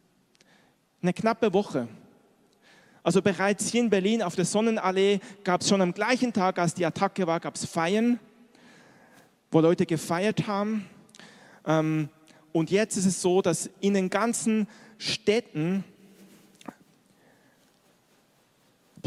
Eine 1.00 1.14
knappe 1.14 1.54
Woche. 1.54 1.88
Also 3.02 3.22
bereits 3.22 3.70
hier 3.70 3.80
in 3.80 3.88
Berlin 3.88 4.22
auf 4.22 4.36
der 4.36 4.44
Sonnenallee 4.44 5.20
gab 5.42 5.62
es 5.62 5.68
schon 5.70 5.80
am 5.80 5.94
gleichen 5.94 6.34
Tag, 6.34 6.58
als 6.58 6.74
die 6.74 6.84
Attacke 6.84 7.26
war, 7.26 7.40
gab 7.40 7.54
es 7.54 7.64
Feiern, 7.64 8.20
wo 9.50 9.60
Leute 9.60 9.86
gefeiert 9.86 10.46
haben. 10.46 10.84
Ähm, 11.64 12.10
und 12.52 12.70
jetzt 12.70 12.98
ist 12.98 13.06
es 13.06 13.22
so, 13.22 13.40
dass 13.40 13.70
in 13.80 13.94
den 13.94 14.10
ganzen 14.10 14.68
Städten 14.98 15.84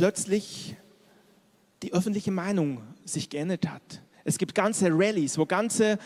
plötzlich 0.01 0.75
die 1.83 1.93
öffentliche 1.93 2.31
Meinung 2.31 2.81
sich 3.05 3.29
geändert 3.29 3.69
hat. 3.69 4.01
Es 4.23 4.39
gibt 4.39 4.55
ganze 4.55 4.87
Rallyes, 4.89 5.37
wo 5.37 5.45
ganze 5.45 5.99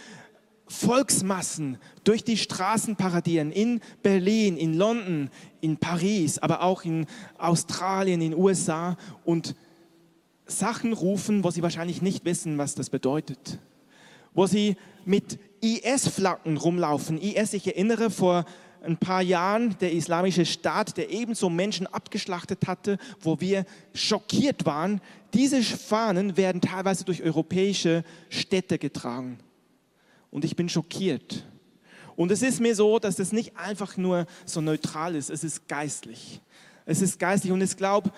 Volksmassen 0.67 1.77
durch 2.03 2.25
die 2.25 2.35
Straßen 2.35 2.97
paradieren, 2.97 3.53
in 3.53 3.79
Berlin, 4.03 4.57
in 4.57 4.73
London, 4.73 5.29
in 5.61 5.77
Paris, 5.77 6.39
aber 6.39 6.61
auch 6.61 6.83
in 6.83 7.05
Australien, 7.37 8.19
in 8.19 8.31
den 8.31 8.37
USA 8.37 8.97
und 9.23 9.55
Sachen 10.45 10.91
rufen, 10.91 11.45
wo 11.45 11.51
sie 11.51 11.63
wahrscheinlich 11.63 12.01
nicht 12.01 12.25
wissen, 12.25 12.57
was 12.57 12.75
das 12.75 12.89
bedeutet. 12.89 13.59
Wo 14.33 14.45
sie 14.45 14.75
mit 15.05 15.39
IS-Flaggen 15.61 16.57
rumlaufen. 16.57 17.17
IS, 17.17 17.53
ich 17.53 17.65
erinnere, 17.65 18.09
vor 18.09 18.43
ein 18.85 18.97
paar 18.97 19.21
Jahren 19.21 19.75
der 19.79 19.91
islamische 19.93 20.45
Staat, 20.45 20.97
der 20.97 21.09
ebenso 21.09 21.49
Menschen 21.49 21.87
abgeschlachtet 21.87 22.67
hatte, 22.67 22.97
wo 23.19 23.39
wir 23.39 23.65
schockiert 23.93 24.65
waren. 24.65 25.01
Diese 25.33 25.61
Fahnen 25.61 26.37
werden 26.37 26.61
teilweise 26.61 27.03
durch 27.03 27.21
europäische 27.23 28.03
Städte 28.29 28.77
getragen. 28.77 29.39
Und 30.31 30.45
ich 30.45 30.55
bin 30.55 30.69
schockiert. 30.69 31.45
Und 32.15 32.31
es 32.31 32.41
ist 32.41 32.61
mir 32.61 32.75
so, 32.75 32.99
dass 32.99 33.17
das 33.17 33.31
nicht 33.31 33.57
einfach 33.57 33.97
nur 33.97 34.25
so 34.45 34.61
neutral 34.61 35.15
ist, 35.15 35.29
es 35.29 35.43
ist 35.43 35.67
geistlich. 35.67 36.41
Es 36.85 37.01
ist 37.01 37.19
geistlich 37.19 37.51
und 37.51 37.61
ich 37.61 37.75
glaube, 37.75 38.11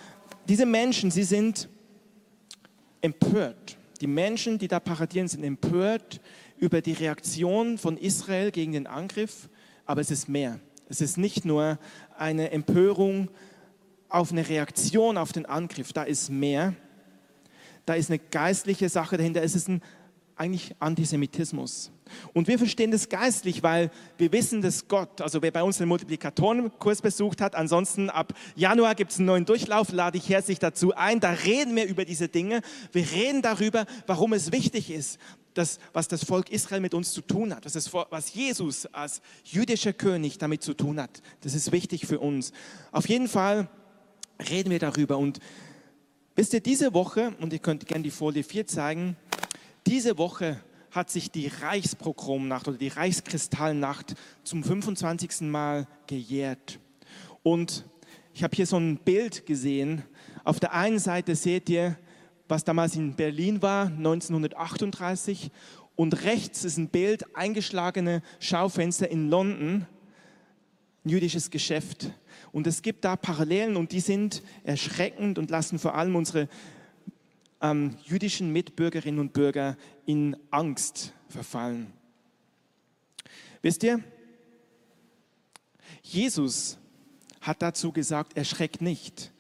diese 0.47 0.65
Menschen, 0.65 1.09
sie 1.09 1.23
sind 1.23 1.67
empört. 3.01 3.77
Die 4.01 4.07
Menschen, 4.07 4.59
die 4.59 4.67
da 4.67 4.79
paradieren, 4.79 5.27
sind 5.27 5.43
empört 5.43 6.21
über 6.57 6.81
die 6.81 6.93
Reaktion 6.93 7.77
von 7.77 7.97
Israel 7.97 8.51
gegen 8.51 8.73
den 8.73 8.87
Angriff 8.87 9.49
aber 9.87 10.01
es 10.01 10.11
ist 10.11 10.29
mehr. 10.29 10.59
Es 10.89 11.01
ist 11.01 11.17
nicht 11.17 11.45
nur 11.45 11.79
eine 12.17 12.51
Empörung 12.51 13.29
auf 14.09 14.31
eine 14.31 14.47
Reaktion 14.47 15.17
auf 15.17 15.31
den 15.31 15.45
Angriff, 15.45 15.91
da 15.93 16.03
ist 16.03 16.29
mehr. 16.29 16.73
da 17.85 17.93
ist 17.95 18.09
eine 18.09 18.19
geistliche 18.19 18.89
Sache 18.89 19.17
dahinter, 19.17 19.41
es 19.41 19.55
ist 19.55 19.69
ein 19.69 19.81
eigentlich 20.37 20.75
Antisemitismus. 20.79 21.91
Und 22.33 22.47
wir 22.47 22.57
verstehen 22.57 22.91
das 22.91 23.09
geistlich, 23.09 23.63
weil 23.63 23.91
wir 24.17 24.31
wissen, 24.31 24.61
dass 24.61 24.87
Gott, 24.87 25.19
also 25.19 25.41
wer 25.41 25.51
bei 25.51 25.63
uns 25.63 25.77
den 25.77 25.87
Multiplikatorenkurs 25.87 27.01
besucht 27.01 27.41
hat, 27.41 27.55
ansonsten 27.55 28.09
ab 28.09 28.33
Januar 28.55 28.95
gibt 28.95 29.11
es 29.11 29.17
einen 29.17 29.25
neuen 29.25 29.45
Durchlauf, 29.45 29.91
lade 29.91 30.17
ich 30.17 30.29
herzlich 30.29 30.59
dazu 30.59 30.93
ein. 30.95 31.19
Da 31.19 31.31
reden 31.31 31.75
wir 31.75 31.87
über 31.87 32.05
diese 32.05 32.29
Dinge. 32.29 32.61
Wir 32.91 33.11
reden 33.11 33.41
darüber, 33.41 33.85
warum 34.05 34.33
es 34.33 34.51
wichtig 34.51 34.91
ist, 34.91 35.19
dass, 35.57 35.79
was 35.93 36.07
das 36.07 36.23
Volk 36.23 36.49
Israel 36.49 36.81
mit 36.81 36.93
uns 36.93 37.11
zu 37.11 37.21
tun 37.21 37.55
hat, 37.55 37.65
was, 37.65 37.73
das, 37.73 37.91
was 37.93 38.33
Jesus 38.33 38.85
als 38.87 39.21
jüdischer 39.43 39.93
König 39.93 40.37
damit 40.37 40.63
zu 40.63 40.73
tun 40.73 41.01
hat. 41.01 41.21
Das 41.41 41.53
ist 41.53 41.71
wichtig 41.71 42.05
für 42.05 42.19
uns. 42.19 42.51
Auf 42.91 43.09
jeden 43.09 43.27
Fall 43.27 43.69
reden 44.49 44.69
wir 44.69 44.79
darüber. 44.79 45.17
Und 45.17 45.39
wisst 46.35 46.53
ihr, 46.53 46.61
diese 46.61 46.93
Woche, 46.93 47.33
und 47.39 47.53
ihr 47.53 47.59
könnt 47.59 47.87
gerne 47.87 48.03
die 48.03 48.11
Folie 48.11 48.43
4 48.43 48.67
zeigen, 48.67 49.17
diese 49.85 50.17
Woche 50.17 50.61
hat 50.91 51.09
sich 51.09 51.31
die 51.31 51.47
Reichsprogromnacht 51.47 52.67
oder 52.67 52.77
die 52.77 52.87
Reichskristallnacht 52.87 54.15
zum 54.43 54.63
25. 54.63 55.41
Mal 55.41 55.87
gejährt. 56.07 56.79
Und 57.43 57.85
ich 58.33 58.43
habe 58.43 58.55
hier 58.55 58.67
so 58.67 58.77
ein 58.77 58.97
Bild 58.97 59.45
gesehen. 59.45 60.03
Auf 60.43 60.59
der 60.59 60.73
einen 60.73 60.99
Seite 60.99 61.35
seht 61.35 61.69
ihr, 61.69 61.97
was 62.47 62.63
damals 62.63 62.95
in 62.95 63.13
Berlin 63.13 63.61
war, 63.61 63.87
1938. 63.87 65.51
Und 65.95 66.23
rechts 66.23 66.63
ist 66.63 66.77
ein 66.77 66.89
Bild, 66.89 67.35
eingeschlagene 67.35 68.21
Schaufenster 68.39 69.09
in 69.09 69.29
London, 69.29 69.87
ein 71.05 71.09
jüdisches 71.09 71.49
Geschäft. 71.49 72.11
Und 72.51 72.67
es 72.67 72.81
gibt 72.81 73.03
da 73.03 73.15
Parallelen 73.15 73.75
und 73.75 73.91
die 73.91 73.99
sind 73.99 74.43
erschreckend 74.63 75.37
und 75.37 75.49
lassen 75.49 75.79
vor 75.79 75.95
allem 75.95 76.15
unsere 76.15 76.47
ähm, 77.61 77.95
jüdischen 78.03 78.53
Mitbürgerinnen 78.53 79.19
und 79.19 79.33
Bürger 79.33 79.77
in 80.05 80.37
Angst 80.51 81.13
verfallen. 81.27 81.93
Wisst 83.61 83.83
ihr, 83.83 84.03
Jesus 86.03 86.77
hat 87.41 87.61
dazu 87.61 87.91
gesagt, 87.91 88.37
erschreckt 88.37 88.81
nicht. 88.81 89.31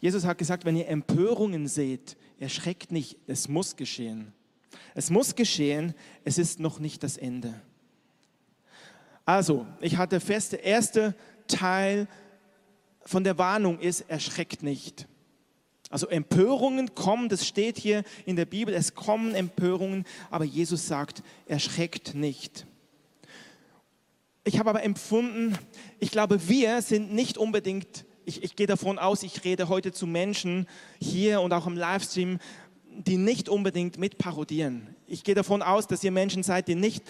Jesus 0.00 0.24
hat 0.24 0.38
gesagt, 0.38 0.64
wenn 0.64 0.76
ihr 0.76 0.88
Empörungen 0.88 1.68
seht, 1.68 2.16
erschreckt 2.38 2.92
nicht, 2.92 3.16
es 3.26 3.48
muss 3.48 3.76
geschehen. 3.76 4.32
Es 4.94 5.10
muss 5.10 5.34
geschehen, 5.34 5.94
es 6.24 6.38
ist 6.38 6.60
noch 6.60 6.78
nicht 6.78 7.02
das 7.02 7.16
Ende. 7.16 7.60
Also, 9.24 9.66
ich 9.80 9.96
hatte 9.96 10.20
fest, 10.20 10.52
der 10.52 10.64
erste 10.64 11.14
Teil 11.48 12.06
von 13.02 13.24
der 13.24 13.38
Warnung 13.38 13.78
ist, 13.80 14.02
erschreckt 14.02 14.62
nicht. 14.62 15.06
Also 15.90 16.08
Empörungen 16.08 16.94
kommen, 16.94 17.28
das 17.28 17.46
steht 17.46 17.78
hier 17.78 18.02
in 18.24 18.36
der 18.36 18.44
Bibel, 18.44 18.74
es 18.74 18.94
kommen 18.94 19.34
Empörungen, 19.34 20.04
aber 20.30 20.44
Jesus 20.44 20.86
sagt, 20.86 21.22
erschreckt 21.46 22.14
nicht. 22.14 22.66
Ich 24.42 24.58
habe 24.58 24.70
aber 24.70 24.82
empfunden, 24.82 25.58
ich 25.98 26.10
glaube, 26.10 26.48
wir 26.48 26.80
sind 26.80 27.12
nicht 27.12 27.36
unbedingt, 27.36 28.05
ich, 28.26 28.42
ich 28.42 28.56
gehe 28.56 28.66
davon 28.66 28.98
aus, 28.98 29.22
ich 29.22 29.44
rede 29.44 29.68
heute 29.68 29.92
zu 29.92 30.06
Menschen 30.06 30.66
hier 31.00 31.40
und 31.40 31.52
auch 31.52 31.66
im 31.66 31.76
Livestream, 31.76 32.38
die 32.90 33.16
nicht 33.16 33.48
unbedingt 33.48 33.98
mitparodieren. 33.98 34.88
Ich 35.06 35.22
gehe 35.22 35.34
davon 35.34 35.62
aus, 35.62 35.86
dass 35.86 36.02
ihr 36.02 36.10
Menschen 36.10 36.42
seid, 36.42 36.68
die 36.68 36.74
nicht 36.74 37.04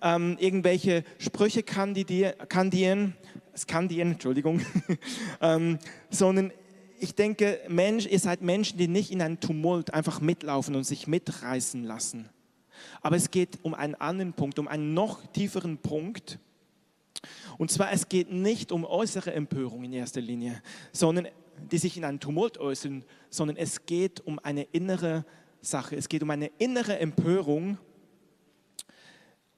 ähm, 0.00 0.36
irgendwelche 0.38 1.04
Sprüche 1.18 1.62
kandieren, 1.62 3.14
skandieren, 3.56 4.12
Entschuldigung, 4.12 4.60
ähm, 5.40 5.78
sondern 6.08 6.52
ich 7.00 7.14
denke, 7.14 7.58
Mensch, 7.68 8.06
ihr 8.06 8.18
seid 8.18 8.42
Menschen, 8.42 8.78
die 8.78 8.86
nicht 8.86 9.10
in 9.10 9.22
einen 9.22 9.40
Tumult 9.40 9.92
einfach 9.92 10.20
mitlaufen 10.20 10.76
und 10.76 10.84
sich 10.84 11.06
mitreißen 11.06 11.82
lassen. 11.82 12.28
Aber 13.02 13.16
es 13.16 13.30
geht 13.30 13.58
um 13.62 13.74
einen 13.74 13.94
anderen 13.94 14.34
Punkt, 14.34 14.58
um 14.58 14.68
einen 14.68 14.94
noch 14.94 15.26
tieferen 15.32 15.78
Punkt. 15.78 16.38
Und 17.58 17.70
zwar, 17.70 17.92
es 17.92 18.08
geht 18.08 18.30
nicht 18.30 18.72
um 18.72 18.84
äußere 18.84 19.32
Empörung 19.32 19.84
in 19.84 19.92
erster 19.92 20.20
Linie, 20.20 20.62
sondern 20.92 21.28
die 21.70 21.78
sich 21.78 21.96
in 21.96 22.04
einen 22.04 22.20
Tumult 22.20 22.58
äußern, 22.58 23.04
sondern 23.28 23.56
es 23.56 23.84
geht 23.84 24.20
um 24.20 24.38
eine 24.38 24.62
innere 24.72 25.24
Sache. 25.60 25.96
Es 25.96 26.08
geht 26.08 26.22
um 26.22 26.30
eine 26.30 26.46
innere 26.58 26.98
Empörung, 26.98 27.78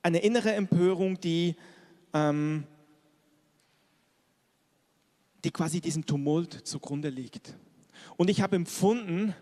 eine 0.02 0.18
innere 0.18 0.52
Empörung, 0.52 1.20
die 1.20 1.54
ähm, 2.12 2.64
die 5.44 5.50
quasi 5.50 5.80
diesem 5.80 6.06
Tumult 6.06 6.66
zugrunde 6.66 7.08
liegt. 7.08 7.56
Und 8.16 8.30
ich 8.30 8.40
habe 8.40 8.56
empfunden, 8.56 9.34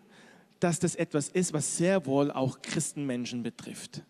dass 0.58 0.78
das 0.78 0.94
etwas 0.94 1.28
ist, 1.28 1.52
was 1.52 1.76
sehr 1.76 2.06
wohl 2.06 2.30
auch 2.30 2.60
Christenmenschen 2.62 3.42
betrifft. 3.42 4.02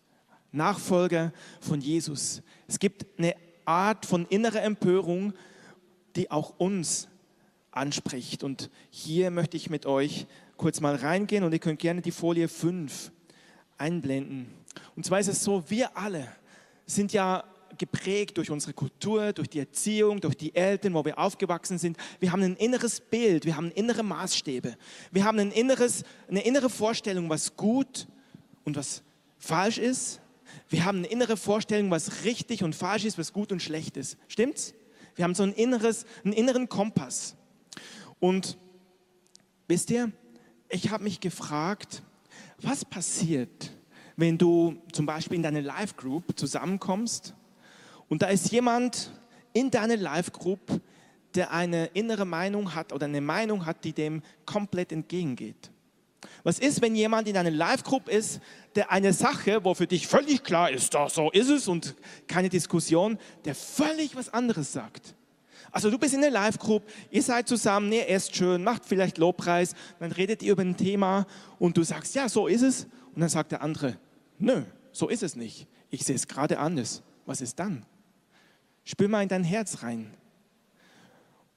Nachfolger 0.51 1.31
von 1.61 1.79
Jesus. 1.79 2.41
Es 2.67 2.79
gibt 2.79 3.05
eine 3.17 3.35
Art 3.71 4.05
von 4.05 4.25
innerer 4.25 4.61
Empörung, 4.61 5.33
die 6.17 6.29
auch 6.29 6.53
uns 6.57 7.07
anspricht. 7.71 8.43
Und 8.43 8.69
hier 8.89 9.31
möchte 9.31 9.55
ich 9.55 9.69
mit 9.69 9.85
euch 9.85 10.27
kurz 10.57 10.81
mal 10.81 10.95
reingehen 10.95 11.43
und 11.43 11.53
ihr 11.53 11.59
könnt 11.59 11.79
gerne 11.79 12.01
die 12.01 12.11
Folie 12.11 12.49
5 12.49 13.11
einblenden. 13.77 14.47
Und 14.95 15.05
zwar 15.05 15.19
ist 15.19 15.29
es 15.29 15.43
so, 15.43 15.63
wir 15.69 15.97
alle 15.97 16.27
sind 16.85 17.13
ja 17.13 17.43
geprägt 17.77 18.37
durch 18.37 18.51
unsere 18.51 18.73
Kultur, 18.73 19.31
durch 19.33 19.49
die 19.49 19.59
Erziehung, 19.59 20.19
durch 20.19 20.35
die 20.35 20.53
Eltern, 20.53 20.93
wo 20.93 21.05
wir 21.05 21.17
aufgewachsen 21.17 21.77
sind. 21.77 21.97
Wir 22.19 22.31
haben 22.31 22.43
ein 22.43 22.57
inneres 22.57 22.99
Bild, 22.99 23.45
wir 23.45 23.55
haben 23.55 23.71
innere 23.71 24.03
Maßstäbe. 24.03 24.75
Wir 25.11 25.23
haben 25.23 25.39
ein 25.39 25.51
inneres, 25.51 26.03
eine 26.27 26.43
innere 26.43 26.69
Vorstellung, 26.69 27.29
was 27.29 27.55
gut 27.55 28.07
und 28.65 28.75
was 28.75 29.01
falsch 29.39 29.77
ist. 29.77 30.20
Wir 30.69 30.85
haben 30.85 30.99
eine 30.99 31.07
innere 31.07 31.37
Vorstellung, 31.37 31.91
was 31.91 32.23
richtig 32.23 32.63
und 32.63 32.75
falsch 32.75 33.05
ist, 33.05 33.17
was 33.17 33.33
gut 33.33 33.51
und 33.51 33.61
schlecht 33.61 33.97
ist. 33.97 34.17
Stimmt's? 34.27 34.73
Wir 35.15 35.25
haben 35.25 35.35
so 35.35 35.43
ein 35.43 35.53
inneres, 35.53 36.05
einen 36.23 36.33
inneren 36.33 36.69
Kompass. 36.69 37.35
Und 38.19 38.57
wisst 39.67 39.89
ihr, 39.89 40.11
ich 40.69 40.89
habe 40.89 41.03
mich 41.03 41.19
gefragt, 41.19 42.03
was 42.61 42.85
passiert, 42.85 43.71
wenn 44.15 44.37
du 44.37 44.81
zum 44.91 45.05
Beispiel 45.05 45.37
in 45.37 45.43
deine 45.43 45.61
Live 45.61 45.97
Group 45.97 46.37
zusammenkommst 46.37 47.33
und 48.11 48.21
da 48.21 48.27
ist 48.27 48.51
jemand 48.51 49.09
in 49.53 49.71
deiner 49.71 49.95
Live-Group, 49.95 50.81
der 51.33 51.51
eine 51.51 51.85
innere 51.93 52.25
Meinung 52.25 52.75
hat 52.75 52.91
oder 52.91 53.05
eine 53.05 53.21
Meinung 53.21 53.65
hat, 53.65 53.85
die 53.85 53.93
dem 53.93 54.21
komplett 54.45 54.91
entgegengeht. 54.91 55.71
Was 56.43 56.59
ist, 56.59 56.81
wenn 56.81 56.95
jemand 56.95 57.27
in 57.27 57.37
einer 57.37 57.51
Live-Group 57.51 58.09
ist, 58.09 58.39
der 58.75 58.91
eine 58.91 59.13
Sache, 59.13 59.63
wo 59.63 59.73
für 59.73 59.87
dich 59.87 60.07
völlig 60.07 60.43
klar 60.43 60.69
ist, 60.69 60.93
da 60.93 61.09
so 61.09 61.31
ist 61.31 61.49
es 61.49 61.67
und 61.67 61.95
keine 62.27 62.49
Diskussion, 62.49 63.17
der 63.45 63.55
völlig 63.55 64.15
was 64.15 64.33
anderes 64.33 64.71
sagt? 64.71 65.15
Also 65.71 65.89
du 65.89 65.97
bist 65.97 66.13
in 66.13 66.21
der 66.21 66.31
Live-Group, 66.31 66.83
ihr 67.11 67.23
seid 67.23 67.47
zusammen, 67.47 67.91
ihr 67.91 68.09
esst 68.09 68.35
schön, 68.35 68.63
macht 68.63 68.85
vielleicht 68.85 69.17
Lobpreis, 69.17 69.73
dann 69.99 70.11
redet 70.11 70.43
ihr 70.43 70.51
über 70.51 70.63
ein 70.63 70.75
Thema 70.75 71.25
und 71.59 71.77
du 71.77 71.83
sagst, 71.83 72.13
ja, 72.13 72.27
so 72.27 72.47
ist 72.47 72.61
es. 72.61 72.83
Und 73.15 73.21
dann 73.21 73.29
sagt 73.29 73.51
der 73.51 73.61
andere, 73.61 73.97
nö, 74.37 74.63
so 74.91 75.07
ist 75.07 75.23
es 75.23 75.35
nicht. 75.35 75.67
Ich 75.89 76.03
sehe 76.03 76.15
es 76.15 76.27
gerade 76.27 76.59
anders. 76.59 77.03
Was 77.25 77.41
ist 77.41 77.59
dann? 77.59 77.85
Spür 78.83 79.07
mal 79.07 79.23
in 79.23 79.29
dein 79.29 79.43
Herz 79.43 79.83
rein. 79.83 80.13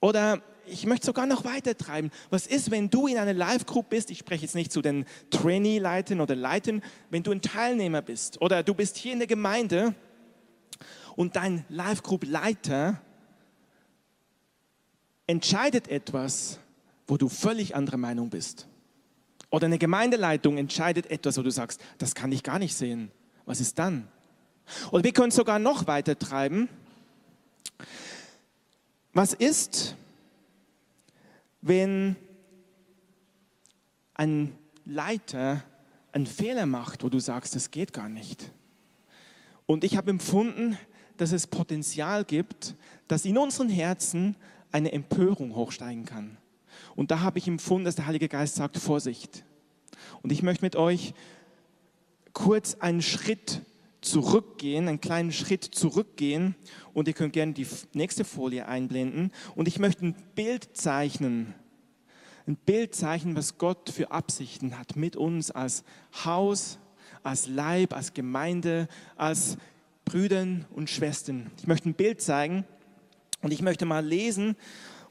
Oder 0.00 0.42
ich 0.66 0.86
möchte 0.86 1.06
sogar 1.06 1.26
noch 1.26 1.44
weiter 1.44 1.76
treiben. 1.76 2.10
Was 2.30 2.46
ist, 2.46 2.70
wenn 2.70 2.90
du 2.90 3.06
in 3.06 3.18
einer 3.18 3.34
Live-Group 3.34 3.88
bist? 3.90 4.10
Ich 4.10 4.18
spreche 4.18 4.42
jetzt 4.42 4.54
nicht 4.54 4.72
zu 4.72 4.82
den 4.82 5.04
Trainee-Leitern 5.30 6.20
oder 6.20 6.34
Leitern. 6.34 6.82
Wenn 7.10 7.22
du 7.22 7.32
ein 7.32 7.42
Teilnehmer 7.42 8.02
bist 8.02 8.40
oder 8.40 8.62
du 8.62 8.74
bist 8.74 8.96
hier 8.96 9.12
in 9.12 9.18
der 9.18 9.28
Gemeinde 9.28 9.94
und 11.16 11.36
dein 11.36 11.64
Live-Group-Leiter 11.68 13.00
entscheidet 15.26 15.88
etwas, 15.88 16.58
wo 17.06 17.16
du 17.16 17.28
völlig 17.28 17.74
anderer 17.74 17.98
Meinung 17.98 18.30
bist. 18.30 18.66
Oder 19.50 19.66
eine 19.66 19.78
Gemeindeleitung 19.78 20.58
entscheidet 20.58 21.10
etwas, 21.10 21.38
wo 21.38 21.42
du 21.42 21.50
sagst, 21.50 21.80
das 21.98 22.14
kann 22.14 22.32
ich 22.32 22.42
gar 22.42 22.58
nicht 22.58 22.74
sehen. 22.74 23.10
Was 23.46 23.60
ist 23.60 23.78
dann? 23.78 24.08
Oder 24.90 25.04
wir 25.04 25.12
können 25.12 25.30
sogar 25.30 25.58
noch 25.58 25.86
weiter 25.86 26.18
treiben. 26.18 26.68
Was 29.12 29.32
ist, 29.32 29.94
wenn 31.66 32.14
ein 34.12 34.54
Leiter 34.84 35.64
einen 36.12 36.26
Fehler 36.26 36.66
macht, 36.66 37.02
wo 37.02 37.08
du 37.08 37.18
sagst, 37.18 37.54
das 37.56 37.70
geht 37.70 37.94
gar 37.94 38.10
nicht? 38.10 38.52
Und 39.64 39.82
ich 39.82 39.96
habe 39.96 40.10
empfunden, 40.10 40.76
dass 41.16 41.32
es 41.32 41.46
Potenzial 41.46 42.26
gibt, 42.26 42.74
dass 43.08 43.24
in 43.24 43.38
unseren 43.38 43.70
Herzen 43.70 44.36
eine 44.72 44.92
Empörung 44.92 45.54
hochsteigen 45.54 46.04
kann. 46.04 46.36
Und 46.96 47.10
da 47.10 47.20
habe 47.20 47.38
ich 47.38 47.48
empfunden, 47.48 47.86
dass 47.86 47.96
der 47.96 48.06
Heilige 48.06 48.28
Geist 48.28 48.56
sagt, 48.56 48.76
Vorsicht. 48.76 49.42
Und 50.22 50.32
ich 50.32 50.42
möchte 50.42 50.66
mit 50.66 50.76
euch 50.76 51.14
kurz 52.34 52.74
einen 52.74 53.00
Schritt 53.00 53.62
zurückgehen, 54.04 54.88
einen 54.88 55.00
kleinen 55.00 55.32
Schritt 55.32 55.64
zurückgehen 55.64 56.54
und 56.92 57.08
ihr 57.08 57.14
könnt 57.14 57.32
gerne 57.32 57.52
die 57.52 57.66
nächste 57.92 58.24
Folie 58.24 58.66
einblenden 58.66 59.32
und 59.54 59.68
ich 59.68 59.78
möchte 59.78 60.06
ein 60.06 60.14
Bild 60.34 60.76
zeichnen, 60.76 61.54
Ein 62.46 62.56
Bildzeichen, 62.56 63.36
was 63.36 63.56
Gott 63.56 63.88
für 63.88 64.10
Absichten 64.10 64.78
hat 64.78 64.96
mit 64.96 65.16
uns 65.16 65.50
als 65.50 65.82
Haus, 66.26 66.78
als 67.22 67.48
Leib, 67.48 67.94
als 67.94 68.12
Gemeinde, 68.12 68.86
als 69.16 69.56
Brüdern 70.04 70.66
und 70.70 70.90
Schwestern. 70.90 71.50
Ich 71.58 71.66
möchte 71.66 71.88
ein 71.88 71.94
Bild 71.94 72.20
zeigen 72.20 72.64
und 73.40 73.52
ich 73.52 73.62
möchte 73.62 73.86
mal 73.86 74.04
lesen 74.04 74.56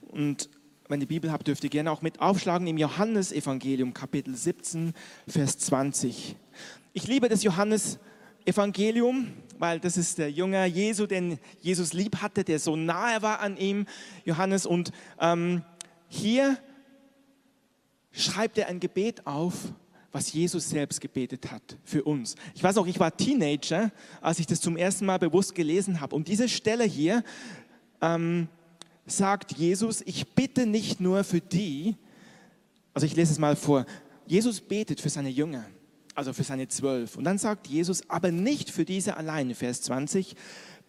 und 0.01 0.49
wenn 0.89 1.01
ihr 1.01 1.07
Bibel 1.07 1.31
habt, 1.31 1.47
dürft 1.47 1.63
ihr 1.63 1.71
gerne 1.71 1.91
auch 1.91 2.03
mit 2.03 2.19
aufschlagen 2.19 2.67
im 2.67 2.77
Johannesevangelium, 2.77 3.95
Kapitel 3.95 4.35
17, 4.35 4.93
Vers 5.27 5.57
20. 5.57 6.35
Ich 6.93 7.07
liebe 7.07 7.29
das 7.29 7.41
Johannesevangelium, 7.41 8.12
weil 9.59 9.79
das 9.79 9.97
ist 9.97 10.17
der 10.17 10.31
Jünger 10.31 10.65
Jesu, 10.65 11.05
den 11.05 11.39
Jesus 11.61 11.93
lieb 11.93 12.17
hatte, 12.21 12.43
der 12.43 12.59
so 12.59 12.75
nahe 12.75 13.21
war 13.21 13.39
an 13.39 13.57
ihm, 13.57 13.85
Johannes. 14.25 14.65
Und 14.65 14.91
ähm, 15.19 15.63
hier 16.07 16.57
schreibt 18.11 18.57
er 18.57 18.67
ein 18.67 18.79
Gebet 18.79 19.25
auf, 19.25 19.53
was 20.11 20.31
Jesus 20.31 20.69
selbst 20.69 21.01
gebetet 21.01 21.51
hat 21.51 21.77
für 21.83 22.03
uns. 22.03 22.35
Ich 22.53 22.63
weiß 22.63 22.77
auch, 22.77 22.85
ich 22.85 22.99
war 22.99 23.15
Teenager, 23.15 23.91
als 24.21 24.39
ich 24.39 24.45
das 24.45 24.61
zum 24.61 24.77
ersten 24.77 25.05
Mal 25.05 25.17
bewusst 25.17 25.55
gelesen 25.55 26.01
habe. 26.01 26.15
Und 26.15 26.27
diese 26.27 26.47
Stelle 26.47 26.83
hier, 26.83 27.23
ähm, 28.01 28.47
sagt 29.05 29.53
Jesus, 29.53 30.01
ich 30.05 30.29
bitte 30.33 30.65
nicht 30.65 30.99
nur 30.99 31.23
für 31.23 31.41
die, 31.41 31.95
also 32.93 33.05
ich 33.05 33.15
lese 33.15 33.33
es 33.33 33.39
mal 33.39 33.55
vor, 33.55 33.85
Jesus 34.25 34.61
betet 34.61 35.01
für 35.01 35.09
seine 35.09 35.29
Jünger, 35.29 35.65
also 36.15 36.33
für 36.33 36.43
seine 36.43 36.67
zwölf. 36.67 37.15
Und 37.15 37.23
dann 37.23 37.37
sagt 37.37 37.67
Jesus, 37.67 38.09
aber 38.09 38.31
nicht 38.31 38.69
für 38.69 38.85
diese 38.85 39.17
alleine, 39.17 39.55
Vers 39.55 39.81
20, 39.83 40.35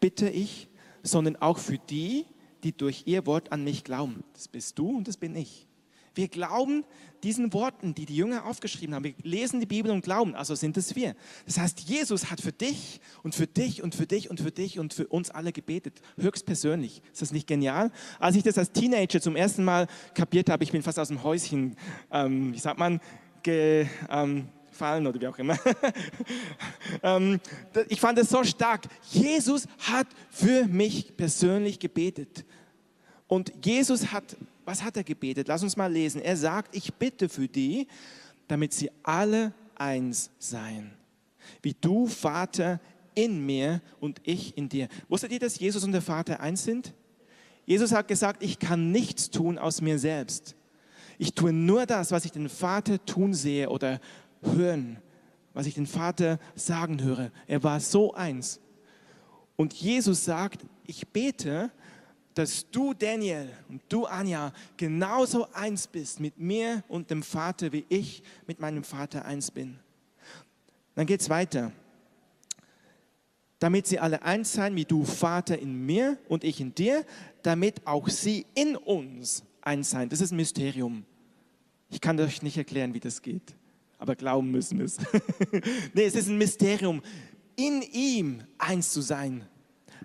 bitte 0.00 0.28
ich, 0.28 0.68
sondern 1.02 1.36
auch 1.36 1.58
für 1.58 1.78
die, 1.78 2.26
die 2.62 2.76
durch 2.76 3.02
ihr 3.06 3.26
Wort 3.26 3.52
an 3.52 3.64
mich 3.64 3.84
glauben. 3.84 4.24
Das 4.32 4.48
bist 4.48 4.78
du 4.78 4.96
und 4.96 5.08
das 5.08 5.16
bin 5.16 5.36
ich. 5.36 5.66
Wir 6.14 6.28
glauben 6.28 6.84
diesen 7.24 7.52
Worten, 7.52 7.94
die 7.94 8.06
die 8.06 8.16
Jünger 8.16 8.44
aufgeschrieben 8.46 8.94
haben. 8.94 9.04
Wir 9.04 9.14
lesen 9.22 9.58
die 9.58 9.66
Bibel 9.66 9.90
und 9.90 10.04
glauben, 10.04 10.34
also 10.34 10.54
sind 10.54 10.76
es 10.76 10.94
wir. 10.94 11.16
Das 11.46 11.58
heißt, 11.58 11.80
Jesus 11.80 12.30
hat 12.30 12.40
für 12.40 12.52
dich 12.52 13.00
und 13.22 13.34
für 13.34 13.46
dich 13.46 13.82
und 13.82 13.94
für 13.94 14.06
dich 14.06 14.30
und 14.30 14.40
für 14.40 14.52
dich 14.52 14.78
und 14.78 14.94
für 14.94 15.08
uns 15.08 15.30
alle 15.30 15.52
gebetet, 15.52 16.00
höchstpersönlich. 16.18 17.02
Ist 17.12 17.22
das 17.22 17.32
nicht 17.32 17.46
genial? 17.46 17.90
Als 18.20 18.36
ich 18.36 18.42
das 18.42 18.58
als 18.58 18.70
Teenager 18.70 19.20
zum 19.20 19.36
ersten 19.36 19.64
Mal 19.64 19.88
kapiert 20.14 20.50
habe, 20.50 20.62
ich 20.62 20.70
bin 20.70 20.82
fast 20.82 20.98
aus 20.98 21.08
dem 21.08 21.22
Häuschen, 21.24 21.76
ähm, 22.12 22.54
wie 22.54 22.58
sagt 22.58 22.78
man, 22.78 23.00
ge, 23.42 23.86
ähm, 24.08 24.48
fallen 24.74 25.06
oder 25.06 25.20
wie 25.20 25.28
auch 25.28 25.38
immer. 25.38 25.58
Ähm, 27.02 27.40
ich 27.88 28.00
fand 28.00 28.18
es 28.18 28.30
so 28.30 28.44
stark. 28.44 28.86
Jesus 29.10 29.66
hat 29.78 30.06
für 30.30 30.66
mich 30.66 31.16
persönlich 31.16 31.78
gebetet. 31.78 32.44
Und 33.26 33.52
Jesus 33.62 34.12
hat 34.12 34.36
was 34.64 34.82
hat 34.82 34.96
er 34.96 35.04
gebetet? 35.04 35.48
Lass 35.48 35.62
uns 35.62 35.76
mal 35.76 35.92
lesen. 35.92 36.20
Er 36.20 36.36
sagt, 36.36 36.74
ich 36.74 36.94
bitte 36.94 37.28
für 37.28 37.48
die, 37.48 37.86
damit 38.48 38.72
sie 38.72 38.90
alle 39.02 39.52
eins 39.74 40.30
seien. 40.38 40.92
Wie 41.62 41.74
du, 41.78 42.06
Vater, 42.06 42.80
in 43.14 43.44
mir 43.44 43.80
und 44.00 44.20
ich 44.24 44.56
in 44.56 44.68
dir. 44.68 44.88
Wusstet 45.08 45.32
ihr, 45.32 45.38
dass 45.38 45.58
Jesus 45.58 45.84
und 45.84 45.92
der 45.92 46.02
Vater 46.02 46.40
eins 46.40 46.64
sind? 46.64 46.94
Jesus 47.66 47.92
hat 47.92 48.08
gesagt, 48.08 48.42
ich 48.42 48.58
kann 48.58 48.90
nichts 48.90 49.30
tun 49.30 49.58
aus 49.58 49.80
mir 49.80 49.98
selbst. 49.98 50.54
Ich 51.16 51.34
tue 51.34 51.52
nur 51.52 51.86
das, 51.86 52.10
was 52.10 52.24
ich 52.24 52.32
den 52.32 52.48
Vater 52.48 53.04
tun 53.04 53.34
sehe 53.34 53.70
oder 53.70 54.00
hören, 54.44 54.98
was 55.52 55.66
ich 55.66 55.74
den 55.74 55.86
Vater 55.86 56.38
sagen 56.54 57.02
höre. 57.02 57.30
Er 57.46 57.62
war 57.62 57.80
so 57.80 58.14
eins. 58.14 58.60
Und 59.56 59.72
Jesus 59.74 60.24
sagt, 60.24 60.64
ich 60.86 61.08
bete, 61.08 61.70
dass 62.34 62.68
du, 62.70 62.92
Daniel, 62.94 63.48
und 63.68 63.80
du, 63.88 64.06
Anja, 64.06 64.52
genauso 64.76 65.46
eins 65.52 65.86
bist 65.86 66.18
mit 66.18 66.38
mir 66.38 66.82
und 66.88 67.10
dem 67.10 67.22
Vater, 67.22 67.72
wie 67.72 67.84
ich 67.88 68.22
mit 68.46 68.60
meinem 68.60 68.82
Vater 68.82 69.24
eins 69.24 69.50
bin. 69.50 69.78
Dann 70.96 71.06
geht 71.06 71.20
es 71.20 71.30
weiter. 71.30 71.72
Damit 73.60 73.86
sie 73.86 74.00
alle 74.00 74.22
eins 74.22 74.52
sein, 74.52 74.74
wie 74.74 74.84
du, 74.84 75.04
Vater, 75.04 75.58
in 75.58 75.86
mir 75.86 76.18
und 76.28 76.44
ich 76.44 76.60
in 76.60 76.74
dir, 76.74 77.04
damit 77.42 77.86
auch 77.86 78.08
sie 78.08 78.46
in 78.54 78.76
uns 78.76 79.44
eins 79.62 79.90
sein. 79.90 80.08
Das 80.08 80.20
ist 80.20 80.32
ein 80.32 80.36
Mysterium. 80.36 81.04
Ich 81.88 82.00
kann 82.00 82.18
euch 82.18 82.42
nicht 82.42 82.58
erklären, 82.58 82.94
wie 82.94 83.00
das 83.00 83.22
geht, 83.22 83.54
aber 84.04 84.16
glauben 84.16 84.50
müssen 84.50 84.80
es. 84.80 84.98
nee, 85.94 86.04
es 86.04 86.14
ist 86.14 86.28
ein 86.28 86.38
Mysterium, 86.38 87.02
in 87.56 87.82
ihm 87.82 88.42
eins 88.58 88.92
zu 88.92 89.00
sein 89.00 89.44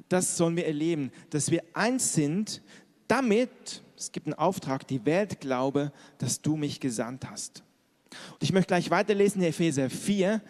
das 0.10 0.36
sollen 0.36 0.58
wir 0.58 0.66
erleben, 0.66 1.12
dass 1.30 1.52
wir 1.52 1.64
eins 1.74 2.14
sind, 2.14 2.62
damit, 3.08 3.84
es 3.96 4.12
gibt 4.12 4.28
einen 4.28 4.34
Auftrag, 4.34 4.88
die 4.88 5.06
Welt 5.06 5.40
glaube, 5.40 5.94
dass 6.18 6.42
du 6.42 6.56
mich 6.58 6.80
gesandt 6.80 7.30
hast. 7.30 7.64
Und 8.34 8.44
ich 8.44 8.52
möchte 8.52 8.70
gleich 8.70 8.90
weiterlesen, 8.90 9.42
Epheser 9.44 9.90
4. 9.90 10.42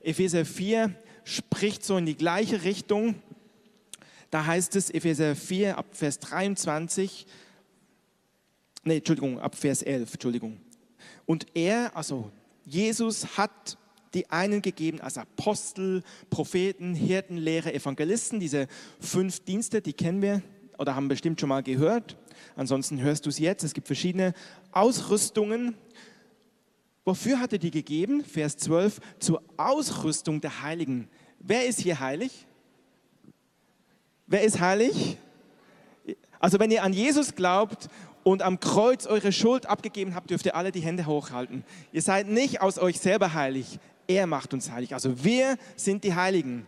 Epheser 0.00 0.44
4 0.44 0.94
spricht 1.24 1.84
so 1.84 1.96
in 1.96 2.06
die 2.06 2.16
gleiche 2.16 2.62
Richtung. 2.62 3.16
Da 4.30 4.46
heißt 4.46 4.76
es, 4.76 4.90
Epheser 4.90 5.34
4 5.34 5.76
ab 5.76 5.86
Vers 5.90 6.20
23, 6.20 7.26
nee, 8.84 8.98
Entschuldigung, 8.98 9.40
ab 9.40 9.56
Vers 9.56 9.82
11, 9.82 10.12
Entschuldigung. 10.12 10.60
Und 11.26 11.46
er, 11.54 11.96
also 11.96 12.30
Jesus 12.64 13.36
hat 13.36 13.78
die 14.14 14.28
einen 14.30 14.62
gegeben 14.62 15.00
als 15.00 15.18
Apostel, 15.18 16.02
Propheten, 16.30 16.94
Hirten, 16.94 17.36
Lehrer, 17.36 17.72
Evangelisten. 17.72 18.40
Diese 18.40 18.66
fünf 18.98 19.40
Dienste, 19.40 19.80
die 19.80 19.92
kennen 19.92 20.22
wir 20.22 20.42
oder 20.78 20.94
haben 20.96 21.08
bestimmt 21.08 21.40
schon 21.40 21.48
mal 21.48 21.62
gehört. 21.62 22.16
Ansonsten 22.56 23.00
hörst 23.00 23.26
du 23.26 23.30
es 23.30 23.38
jetzt. 23.38 23.62
Es 23.62 23.74
gibt 23.74 23.86
verschiedene 23.86 24.34
Ausrüstungen. 24.72 25.74
Wofür 27.04 27.40
hat 27.40 27.52
er 27.52 27.58
die 27.58 27.70
gegeben? 27.70 28.24
Vers 28.24 28.56
12, 28.56 29.00
zur 29.18 29.42
Ausrüstung 29.56 30.40
der 30.40 30.62
Heiligen. 30.62 31.08
Wer 31.38 31.66
ist 31.66 31.80
hier 31.80 32.00
heilig? 32.00 32.46
Wer 34.26 34.42
ist 34.42 34.60
heilig? 34.60 35.18
Also 36.38 36.58
wenn 36.58 36.70
ihr 36.70 36.82
an 36.82 36.92
Jesus 36.92 37.34
glaubt 37.34 37.88
und 38.22 38.42
am 38.42 38.60
Kreuz 38.60 39.06
eure 39.06 39.32
Schuld 39.32 39.66
abgegeben 39.66 40.14
habt, 40.14 40.30
dürft 40.30 40.46
ihr 40.46 40.54
alle 40.54 40.72
die 40.72 40.80
Hände 40.80 41.06
hochhalten. 41.06 41.64
Ihr 41.92 42.02
seid 42.02 42.28
nicht 42.28 42.60
aus 42.60 42.78
euch 42.78 43.00
selber 43.00 43.34
heilig. 43.34 43.78
Er 44.06 44.26
macht 44.26 44.52
uns 44.52 44.70
heilig. 44.70 44.94
Also 44.94 45.24
wir 45.24 45.56
sind 45.76 46.04
die 46.04 46.14
Heiligen. 46.14 46.66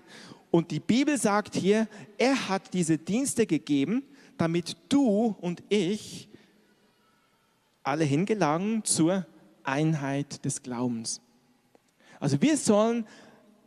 Und 0.50 0.70
die 0.70 0.80
Bibel 0.80 1.18
sagt 1.18 1.54
hier, 1.54 1.88
er 2.18 2.48
hat 2.48 2.72
diese 2.74 2.98
Dienste 2.98 3.46
gegeben, 3.46 4.02
damit 4.38 4.76
du 4.88 5.36
und 5.40 5.62
ich 5.68 6.28
alle 7.82 8.04
hingelangen 8.04 8.84
zur 8.84 9.26
Einheit 9.64 10.44
des 10.44 10.62
Glaubens. 10.62 11.20
Also 12.20 12.40
wir 12.40 12.56
sollen 12.56 13.06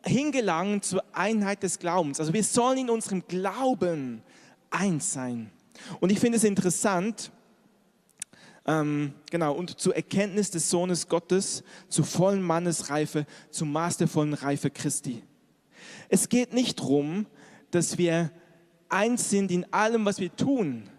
hingelangen 0.06 0.82
zur 0.82 1.04
Einheit 1.14 1.64
des 1.64 1.80
Glaubens. 1.80 2.20
Also 2.20 2.34
wir 2.34 2.44
sollen 2.44 2.78
in 2.78 2.90
unserem 2.90 3.28
Glauben 3.28 4.22
eins 4.70 5.12
sein. 5.12 5.52
Und 6.00 6.12
ich 6.12 6.20
finde 6.20 6.38
es 6.38 6.44
interessant, 6.44 7.32
ähm, 8.68 9.14
genau, 9.30 9.54
und 9.54 9.80
zur 9.80 9.96
Erkenntnis 9.96 10.50
des 10.50 10.70
Sohnes 10.70 11.08
Gottes, 11.08 11.64
zu 11.88 12.04
vollen 12.04 12.42
Mannesreife, 12.42 13.26
zum 13.52 13.72
Maß 13.72 13.98
der 13.98 14.08
vollen 14.08 14.34
Reife 14.34 14.72
Christi. 14.72 15.24
Es 16.10 16.30
geht 16.30 16.54
nicht 16.54 16.80
darum, 16.80 17.28
dass 17.72 17.98
wir 17.98 18.32
eins 18.90 19.30
sind 19.30 19.52
in 19.52 19.72
allem, 19.72 20.06
was 20.06 20.20
wir 20.20 20.36
tun, 20.36 20.90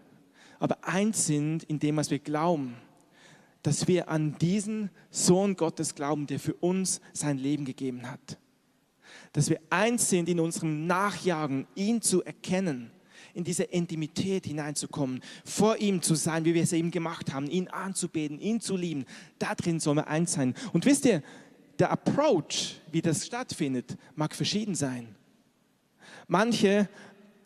aber 0.59 0.85
eins 0.85 1.26
sind 1.26 1.64
in 1.64 1.81
dem, 1.81 1.96
was 1.96 2.11
wir 2.11 2.18
glauben. 2.18 2.76
Dass 3.62 3.88
wir 3.88 4.09
an 4.09 4.38
diesen 4.38 4.90
Sohn 5.11 5.57
Gottes 5.57 5.96
glauben, 5.96 6.29
der 6.29 6.38
für 6.38 6.55
uns 6.55 7.00
sein 7.12 7.37
Leben 7.37 7.64
gegeben 7.64 8.09
hat. 8.09 8.38
Dass 9.33 9.50
wir 9.50 9.61
eins 9.70 10.09
sind 10.09 10.29
in 10.29 10.38
unserem 10.38 10.87
Nachjagen, 10.87 11.66
ihn 11.74 12.00
zu 12.00 12.22
erkennen 12.22 12.92
in 13.37 13.44
diese 13.44 13.64
Intimität 13.64 14.46
hineinzukommen, 14.46 15.20
vor 15.44 15.77
ihm 15.77 16.03
zu 16.03 16.14
sein, 16.14 16.44
wie 16.44 16.55
wir 16.55 16.62
es 16.62 16.72
eben 16.72 16.90
gemacht 16.90 17.33
haben, 17.33 17.49
ihn 17.49 17.68
anzubeten, 17.68 18.40
ihn 18.40 18.61
zu 18.61 18.77
lieben. 18.77 19.05
Da 19.38 19.55
drin 19.55 19.79
sollen 19.79 19.99
wir 19.99 20.09
eins 20.09 20.33
sein. 20.33 20.55
Und 20.72 20.87
wisst 20.87 21.05
ihr, 21.05 21.22
der 21.79 21.90
Approach, 21.90 22.81
wie 22.90 23.03
das 23.03 23.27
stattfindet, 23.27 23.96
mag 24.14 24.35
verschieden 24.35 24.75
sein. 24.75 25.14
Manche 26.27 26.88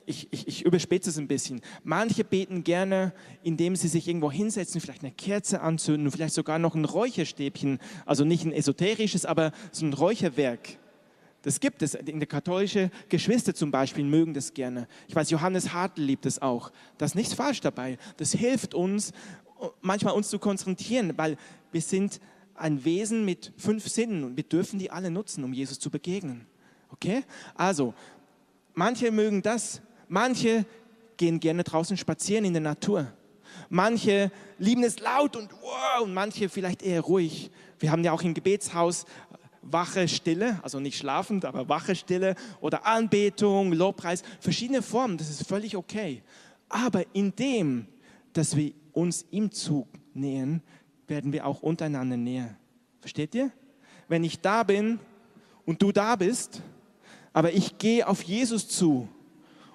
ich, 0.06 0.26
ich, 0.32 0.48
ich, 0.48 0.64
überspitze 0.64 1.10
es 1.10 1.18
ein 1.18 1.28
bisschen. 1.28 1.60
Manche 1.84 2.24
beten 2.24 2.64
gerne, 2.64 3.12
indem 3.44 3.76
sie 3.76 3.86
sich 3.86 4.08
irgendwo 4.08 4.32
hinsetzen, 4.32 4.80
vielleicht 4.80 5.04
eine 5.04 5.12
Kerze 5.12 5.60
anzünden, 5.60 6.10
vielleicht 6.10 6.34
sogar 6.34 6.58
noch 6.58 6.74
ein 6.74 6.84
Räucherstäbchen, 6.84 7.78
also 8.06 8.24
nicht 8.24 8.44
ein 8.44 8.52
esoterisches, 8.52 9.24
aber 9.24 9.52
so 9.70 9.86
ein 9.86 9.92
Räucherwerk 9.92 10.78
das 11.42 11.60
gibt 11.60 11.82
es. 11.82 11.94
In 11.94 12.18
der 12.18 12.28
katholischen 12.28 12.90
Geschwister 13.08 13.54
zum 13.54 13.70
Beispiel 13.70 14.04
mögen 14.04 14.34
das 14.34 14.52
gerne. 14.52 14.88
Ich 15.08 15.14
weiß, 15.14 15.30
Johannes 15.30 15.72
Hartl 15.72 16.02
liebt 16.02 16.26
es 16.26 16.40
auch. 16.40 16.70
Da 16.98 17.06
ist 17.06 17.14
nichts 17.14 17.34
falsch 17.34 17.60
dabei. 17.60 17.98
Das 18.18 18.32
hilft 18.32 18.74
uns, 18.74 19.12
manchmal 19.80 20.14
uns 20.14 20.28
zu 20.28 20.38
konzentrieren, 20.38 21.16
weil 21.16 21.36
wir 21.72 21.80
sind 21.80 22.20
ein 22.54 22.84
Wesen 22.84 23.24
mit 23.24 23.52
fünf 23.56 23.88
Sinnen 23.88 24.24
und 24.24 24.36
wir 24.36 24.44
dürfen 24.44 24.78
die 24.78 24.90
alle 24.90 25.10
nutzen, 25.10 25.44
um 25.44 25.52
Jesus 25.52 25.78
zu 25.78 25.90
begegnen. 25.90 26.46
Okay? 26.90 27.24
Also, 27.54 27.94
manche 28.74 29.10
mögen 29.10 29.40
das. 29.40 29.80
Manche 30.08 30.66
gehen 31.16 31.40
gerne 31.40 31.64
draußen 31.64 31.96
spazieren 31.96 32.44
in 32.44 32.52
der 32.52 32.62
Natur. 32.62 33.12
Manche 33.68 34.30
lieben 34.58 34.84
es 34.84 35.00
laut 35.00 35.36
und 35.36 35.50
wow, 35.52 36.02
und 36.02 36.12
manche 36.12 36.48
vielleicht 36.48 36.82
eher 36.82 37.00
ruhig. 37.00 37.50
Wir 37.78 37.90
haben 37.90 38.04
ja 38.04 38.12
auch 38.12 38.22
im 38.22 38.34
Gebetshaus 38.34 39.06
wache 39.62 40.08
Stille, 40.08 40.58
also 40.62 40.80
nicht 40.80 40.98
schlafend, 40.98 41.44
aber 41.44 41.68
wache 41.68 41.94
Stille 41.94 42.34
oder 42.60 42.86
Anbetung, 42.86 43.72
Lobpreis, 43.72 44.22
verschiedene 44.40 44.82
Formen, 44.82 45.18
das 45.18 45.30
ist 45.30 45.46
völlig 45.46 45.76
okay. 45.76 46.22
Aber 46.68 47.04
in 47.12 47.34
dem, 47.36 47.86
dass 48.32 48.56
wir 48.56 48.72
uns 48.92 49.26
ihm 49.30 49.50
zunähern, 49.50 50.62
werden 51.06 51.32
wir 51.32 51.46
auch 51.46 51.62
untereinander 51.62 52.16
näher. 52.16 52.56
Versteht 53.00 53.34
ihr? 53.34 53.50
Wenn 54.08 54.24
ich 54.24 54.40
da 54.40 54.62
bin 54.62 54.98
und 55.66 55.82
du 55.82 55.92
da 55.92 56.16
bist, 56.16 56.62
aber 57.32 57.52
ich 57.52 57.78
gehe 57.78 58.06
auf 58.06 58.22
Jesus 58.22 58.68
zu 58.68 59.08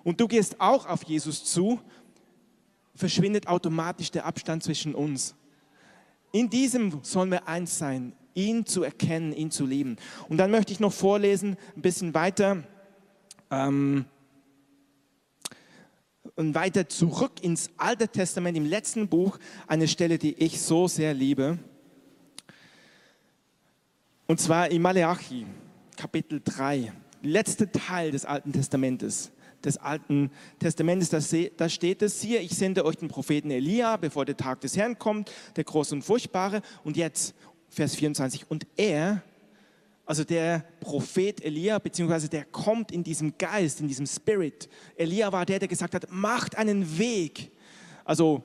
und 0.03 0.19
du 0.19 0.27
gehst 0.27 0.59
auch 0.59 0.85
auf 0.87 1.03
Jesus 1.03 1.43
zu, 1.45 1.79
verschwindet 2.95 3.47
automatisch 3.47 4.11
der 4.11 4.25
Abstand 4.25 4.63
zwischen 4.63 4.95
uns. 4.95 5.35
In 6.31 6.49
diesem 6.49 6.99
sollen 7.03 7.31
wir 7.31 7.47
eins 7.47 7.77
sein, 7.77 8.13
ihn 8.35 8.65
zu 8.65 8.83
erkennen, 8.83 9.33
ihn 9.33 9.49
zu 9.49 9.65
lieben. 9.65 9.95
Und 10.29 10.37
dann 10.37 10.51
möchte 10.51 10.71
ich 10.71 10.79
noch 10.79 10.93
vorlesen, 10.93 11.57
ein 11.75 11.81
bisschen 11.81 12.13
weiter. 12.13 12.63
Ähm, 13.49 14.05
und 16.35 16.53
weiter 16.53 16.89
zurück 16.89 17.41
ins 17.41 17.69
Alte 17.77 18.07
Testament, 18.09 18.57
im 18.57 18.65
letzten 18.65 19.07
Buch, 19.07 19.39
eine 19.67 19.87
Stelle, 19.87 20.17
die 20.17 20.33
ich 20.33 20.61
so 20.61 20.87
sehr 20.87 21.13
liebe. 21.13 21.57
Und 24.27 24.39
zwar 24.39 24.69
in 24.69 24.81
Malachi, 24.81 25.45
Kapitel 25.95 26.41
3, 26.43 26.91
letzter 27.21 27.71
Teil 27.71 28.11
des 28.11 28.25
Alten 28.25 28.51
Testamentes. 28.51 29.31
Des 29.63 29.77
Alten 29.77 30.29
Testamentes, 30.59 31.09
da 31.09 31.69
steht 31.69 32.01
es, 32.01 32.21
hier, 32.21 32.41
ich 32.41 32.55
sende 32.55 32.85
euch 32.85 32.97
den 32.97 33.07
Propheten 33.07 33.49
Elia, 33.49 33.97
bevor 33.97 34.25
der 34.25 34.37
Tag 34.37 34.61
des 34.61 34.77
Herrn 34.77 34.99
kommt, 34.99 35.31
der 35.55 35.63
große 35.63 35.95
und 35.95 36.03
furchtbare. 36.03 36.61
Und 36.83 36.97
jetzt, 36.97 37.33
Vers 37.75 37.95
24, 37.95 38.49
und 38.49 38.65
er, 38.77 39.21
also 40.05 40.23
der 40.23 40.63
Prophet 40.79 41.43
Elia, 41.43 41.77
beziehungsweise 41.79 42.29
der 42.29 42.45
kommt 42.45 42.91
in 42.91 43.03
diesem 43.03 43.37
Geist, 43.37 43.81
in 43.81 43.87
diesem 43.87 44.05
Spirit. 44.05 44.69
Elia 44.95 45.31
war 45.31 45.45
der, 45.45 45.59
der 45.59 45.67
gesagt 45.67 45.93
hat, 45.93 46.07
macht 46.09 46.57
einen 46.57 46.97
Weg. 46.97 47.51
Also 48.05 48.43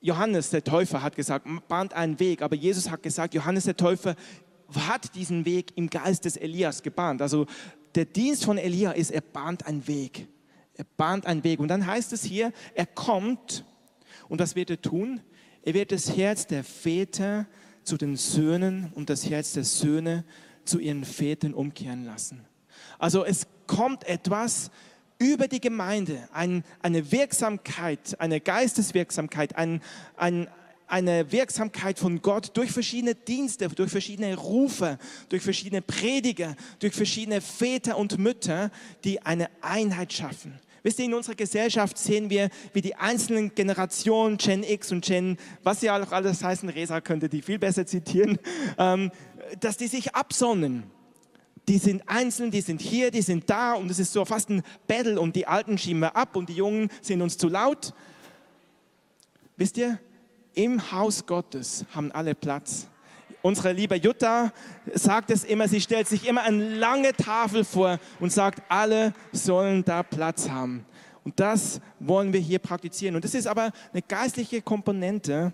Johannes 0.00 0.50
der 0.50 0.64
Täufer 0.64 1.02
hat 1.02 1.16
gesagt, 1.16 1.46
bahnt 1.68 1.92
einen 1.92 2.18
Weg, 2.18 2.40
aber 2.40 2.56
Jesus 2.56 2.90
hat 2.90 3.02
gesagt, 3.02 3.34
Johannes 3.34 3.64
der 3.64 3.76
Täufer 3.76 4.16
hat 4.74 5.14
diesen 5.14 5.44
Weg 5.44 5.76
im 5.76 5.90
Geist 5.90 6.24
des 6.24 6.36
Elias 6.36 6.82
gebahnt. 6.82 7.20
Also 7.20 7.46
der 7.94 8.06
Dienst 8.06 8.44
von 8.44 8.56
Elia 8.56 8.92
ist, 8.92 9.10
er 9.10 9.20
bahnt 9.20 9.66
einen 9.66 9.86
Weg. 9.86 10.28
Er 10.74 10.86
bahnt 10.96 11.26
einen 11.26 11.44
Weg. 11.44 11.60
Und 11.60 11.68
dann 11.68 11.86
heißt 11.86 12.12
es 12.14 12.24
hier, 12.24 12.52
er 12.74 12.86
kommt 12.86 13.66
und 14.28 14.40
was 14.40 14.56
wird 14.56 14.70
er 14.70 14.80
tun? 14.80 15.20
Er 15.62 15.74
wird 15.74 15.92
das 15.92 16.16
Herz 16.16 16.46
der 16.46 16.64
Väter 16.64 17.46
zu 17.84 17.96
den 17.96 18.16
Söhnen 18.16 18.92
und 18.94 19.10
das 19.10 19.28
Herz 19.28 19.52
der 19.52 19.64
Söhne 19.64 20.24
zu 20.64 20.78
ihren 20.78 21.04
Vätern 21.04 21.54
umkehren 21.54 22.04
lassen. 22.04 22.44
Also 22.98 23.24
es 23.24 23.46
kommt 23.66 24.04
etwas 24.04 24.70
über 25.18 25.48
die 25.48 25.60
Gemeinde, 25.60 26.28
ein, 26.32 26.64
eine 26.80 27.12
Wirksamkeit, 27.12 28.20
eine 28.20 28.40
Geisteswirksamkeit, 28.40 29.56
ein, 29.56 29.80
ein, 30.16 30.48
eine 30.88 31.30
Wirksamkeit 31.30 31.98
von 31.98 32.20
Gott 32.22 32.50
durch 32.54 32.70
verschiedene 32.72 33.14
Dienste, 33.14 33.68
durch 33.68 33.90
verschiedene 33.90 34.36
Rufe, 34.36 34.98
durch 35.28 35.42
verschiedene 35.42 35.80
Prediger, 35.80 36.56
durch 36.80 36.94
verschiedene 36.94 37.40
Väter 37.40 37.96
und 37.96 38.18
Mütter, 38.18 38.70
die 39.04 39.22
eine 39.22 39.48
Einheit 39.60 40.12
schaffen. 40.12 40.58
Wisst 40.82 40.98
ihr, 40.98 41.04
in 41.04 41.14
unserer 41.14 41.36
Gesellschaft 41.36 41.96
sehen 41.96 42.28
wir, 42.28 42.50
wie 42.72 42.80
die 42.80 42.96
einzelnen 42.96 43.54
Generationen, 43.54 44.36
Gen 44.36 44.64
X 44.64 44.90
und 44.90 45.04
Gen, 45.04 45.36
was 45.62 45.80
sie 45.80 45.90
auch 45.90 46.10
alles 46.10 46.42
heißen, 46.42 46.68
Resa 46.68 47.00
könnte 47.00 47.28
die 47.28 47.42
viel 47.42 47.58
besser 47.58 47.86
zitieren, 47.86 48.38
ähm, 48.78 49.12
dass 49.60 49.76
die 49.76 49.86
sich 49.86 50.14
absonnen. 50.14 50.84
Die 51.68 51.78
sind 51.78 52.02
einzeln, 52.08 52.50
die 52.50 52.60
sind 52.60 52.80
hier, 52.80 53.12
die 53.12 53.22
sind 53.22 53.48
da 53.48 53.74
und 53.74 53.88
es 53.90 54.00
ist 54.00 54.12
so 54.12 54.24
fast 54.24 54.50
ein 54.50 54.62
Battle 54.88 55.20
und 55.20 55.36
die 55.36 55.46
Alten 55.46 55.78
schieben 55.78 56.00
wir 56.00 56.16
ab 56.16 56.34
und 56.34 56.48
die 56.48 56.54
Jungen 56.54 56.88
sind 57.00 57.22
uns 57.22 57.38
zu 57.38 57.48
laut. 57.48 57.94
Wisst 59.56 59.76
ihr, 59.78 60.00
im 60.54 60.90
Haus 60.90 61.24
Gottes 61.24 61.86
haben 61.94 62.10
alle 62.10 62.34
Platz. 62.34 62.88
Unsere 63.42 63.72
liebe 63.72 63.96
Jutta 63.96 64.52
sagt 64.94 65.30
es 65.30 65.42
immer, 65.44 65.66
sie 65.66 65.80
stellt 65.80 66.06
sich 66.06 66.28
immer 66.28 66.42
eine 66.42 66.76
lange 66.76 67.12
Tafel 67.12 67.64
vor 67.64 67.98
und 68.20 68.32
sagt, 68.32 68.62
alle 68.68 69.12
sollen 69.32 69.84
da 69.84 70.04
Platz 70.04 70.48
haben. 70.48 70.86
Und 71.24 71.38
das 71.38 71.80
wollen 71.98 72.32
wir 72.32 72.40
hier 72.40 72.60
praktizieren. 72.60 73.16
Und 73.16 73.24
das 73.24 73.34
ist 73.34 73.46
aber 73.46 73.72
eine 73.92 74.02
geistliche 74.02 74.62
Komponente, 74.62 75.52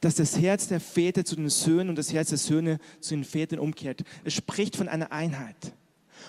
dass 0.00 0.14
das 0.14 0.38
Herz 0.38 0.68
der 0.68 0.80
Väter 0.80 1.24
zu 1.24 1.36
den 1.36 1.48
Söhnen 1.48 1.88
und 1.88 1.96
das 1.96 2.12
Herz 2.12 2.28
der 2.28 2.38
Söhne 2.38 2.78
zu 3.00 3.14
den 3.14 3.24
Vätern 3.24 3.58
umkehrt. 3.58 4.02
Es 4.24 4.34
spricht 4.34 4.76
von 4.76 4.88
einer 4.88 5.10
Einheit. 5.10 5.72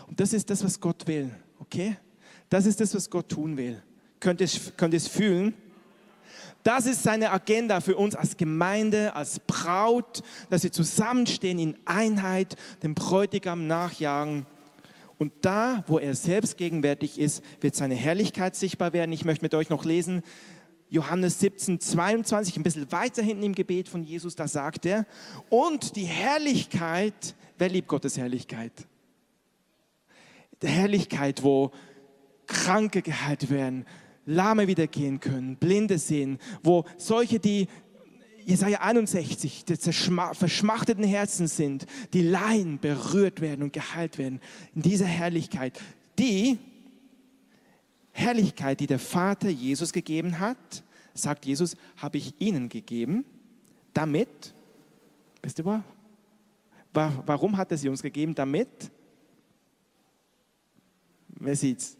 Und 0.07 0.19
das 0.19 0.33
ist 0.33 0.49
das, 0.49 0.63
was 0.63 0.79
Gott 0.79 1.05
will. 1.07 1.29
Okay? 1.59 1.97
Das 2.49 2.65
ist 2.65 2.79
das, 2.79 2.95
was 2.95 3.09
Gott 3.09 3.29
tun 3.29 3.57
will. 3.57 3.81
Könnt 4.19 4.41
ihr, 4.41 4.49
könnt 4.75 4.93
es 4.93 5.07
fühlen? 5.07 5.53
Das 6.63 6.85
ist 6.85 7.03
seine 7.03 7.31
Agenda 7.31 7.79
für 7.79 7.95
uns 7.95 8.15
als 8.15 8.35
Gemeinde, 8.37 9.15
als 9.15 9.39
Braut, 9.39 10.21
dass 10.49 10.63
wir 10.63 10.71
zusammenstehen 10.71 11.57
in 11.57 11.77
Einheit, 11.85 12.55
dem 12.83 12.95
Bräutigam 12.95 13.67
nachjagen. 13.67 14.45
Und 15.17 15.33
da, 15.41 15.83
wo 15.87 15.99
er 15.99 16.15
selbst 16.15 16.57
gegenwärtig 16.57 17.19
ist, 17.19 17.43
wird 17.61 17.75
seine 17.75 17.95
Herrlichkeit 17.95 18.55
sichtbar 18.55 18.93
werden. 18.93 19.11
Ich 19.11 19.25
möchte 19.25 19.43
mit 19.43 19.53
euch 19.53 19.69
noch 19.69 19.85
lesen, 19.85 20.23
Johannes 20.89 21.39
17, 21.39 21.79
22, 21.79 22.57
ein 22.57 22.63
bisschen 22.63 22.91
weiter 22.91 23.21
hinten 23.21 23.43
im 23.43 23.53
Gebet 23.53 23.87
von 23.89 24.03
Jesus, 24.03 24.35
da 24.35 24.47
sagt 24.47 24.85
er, 24.85 25.05
und 25.49 25.95
die 25.95 26.05
Herrlichkeit, 26.05 27.35
wer 27.57 27.69
liebt 27.69 27.87
Gottes 27.87 28.17
Herrlichkeit? 28.17 28.71
Die 30.61 30.67
Herrlichkeit, 30.67 31.43
wo 31.43 31.71
Kranke 32.47 33.03
geheilt 33.03 33.51
werden, 33.51 33.85
Lahme 34.29 34.67
wieder 34.67 34.85
gehen 34.85 35.19
können, 35.19 35.55
Blinde 35.55 35.97
sehen, 35.97 36.37
wo 36.61 36.85
solche, 36.97 37.39
die 37.39 37.67
Jesaja 38.45 38.81
61, 38.81 39.65
die 39.65 39.75
verschmachteten 39.75 41.03
Herzen 41.03 41.47
sind, 41.47 41.85
die 42.13 42.21
Laien 42.21 42.79
berührt 42.79 43.41
werden 43.41 43.63
und 43.63 43.73
geheilt 43.73 44.17
werden. 44.17 44.39
In 44.75 44.83
dieser 44.83 45.05
Herrlichkeit, 45.05 45.79
die 46.17 46.59
Herrlichkeit, 48.11 48.79
die 48.79 48.87
der 48.87 48.99
Vater 48.99 49.49
Jesus 49.49 49.93
gegeben 49.93 50.39
hat, 50.39 50.83
sagt 51.13 51.45
Jesus, 51.45 51.75
habe 51.97 52.17
ich 52.17 52.33
ihnen 52.39 52.69
gegeben, 52.69 53.25
damit, 53.93 54.53
wisst 55.41 55.59
ihr 55.59 55.65
was? 55.65 55.81
Warum 56.93 57.57
hat 57.57 57.71
er 57.71 57.77
sie 57.77 57.89
uns 57.89 58.01
gegeben? 58.01 58.35
Damit, 58.35 58.91
wer 61.29 61.55
sieht's? 61.55 61.98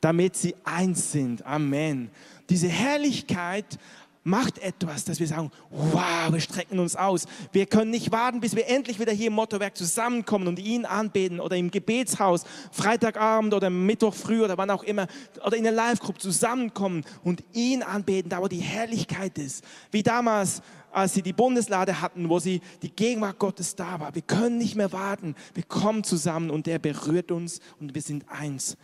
Damit 0.00 0.36
sie 0.36 0.54
eins 0.64 1.12
sind. 1.12 1.44
Amen. 1.44 2.10
Diese 2.48 2.68
Herrlichkeit 2.68 3.78
macht 4.26 4.58
etwas, 4.58 5.04
dass 5.04 5.20
wir 5.20 5.26
sagen, 5.28 5.52
wow, 5.70 6.32
wir 6.32 6.40
strecken 6.40 6.80
uns 6.80 6.96
aus. 6.96 7.26
Wir 7.52 7.66
können 7.66 7.92
nicht 7.92 8.10
warten, 8.10 8.40
bis 8.40 8.56
wir 8.56 8.68
endlich 8.68 8.98
wieder 8.98 9.12
hier 9.12 9.28
im 9.28 9.34
Mottowerk 9.34 9.76
zusammenkommen 9.76 10.48
und 10.48 10.58
ihn 10.58 10.84
anbeten 10.84 11.38
oder 11.38 11.56
im 11.56 11.70
Gebetshaus, 11.70 12.44
Freitagabend 12.72 13.54
oder 13.54 13.70
Mittwoch 13.70 14.14
früh 14.14 14.42
oder 14.42 14.58
wann 14.58 14.70
auch 14.70 14.82
immer, 14.82 15.06
oder 15.44 15.56
in 15.56 15.62
der 15.62 15.72
Live-Gruppe 15.72 16.18
zusammenkommen 16.18 17.04
und 17.22 17.44
ihn 17.52 17.84
anbeten, 17.84 18.28
da 18.28 18.40
wo 18.42 18.48
die 18.48 18.58
Herrlichkeit 18.58 19.38
ist. 19.38 19.64
Wie 19.92 20.02
damals, 20.02 20.60
als 20.90 21.14
sie 21.14 21.22
die 21.22 21.32
Bundeslade 21.32 22.00
hatten, 22.00 22.28
wo 22.28 22.40
sie 22.40 22.60
die 22.82 22.90
Gegenwart 22.90 23.38
Gottes 23.38 23.76
da 23.76 24.00
war. 24.00 24.12
Wir 24.16 24.22
können 24.22 24.58
nicht 24.58 24.74
mehr 24.74 24.92
warten. 24.92 25.36
Wir 25.54 25.62
kommen 25.62 26.02
zusammen 26.02 26.50
und 26.50 26.66
er 26.66 26.80
berührt 26.80 27.30
uns 27.30 27.60
und 27.78 27.94
wir 27.94 28.02
sind 28.02 28.24
eins. 28.28 28.76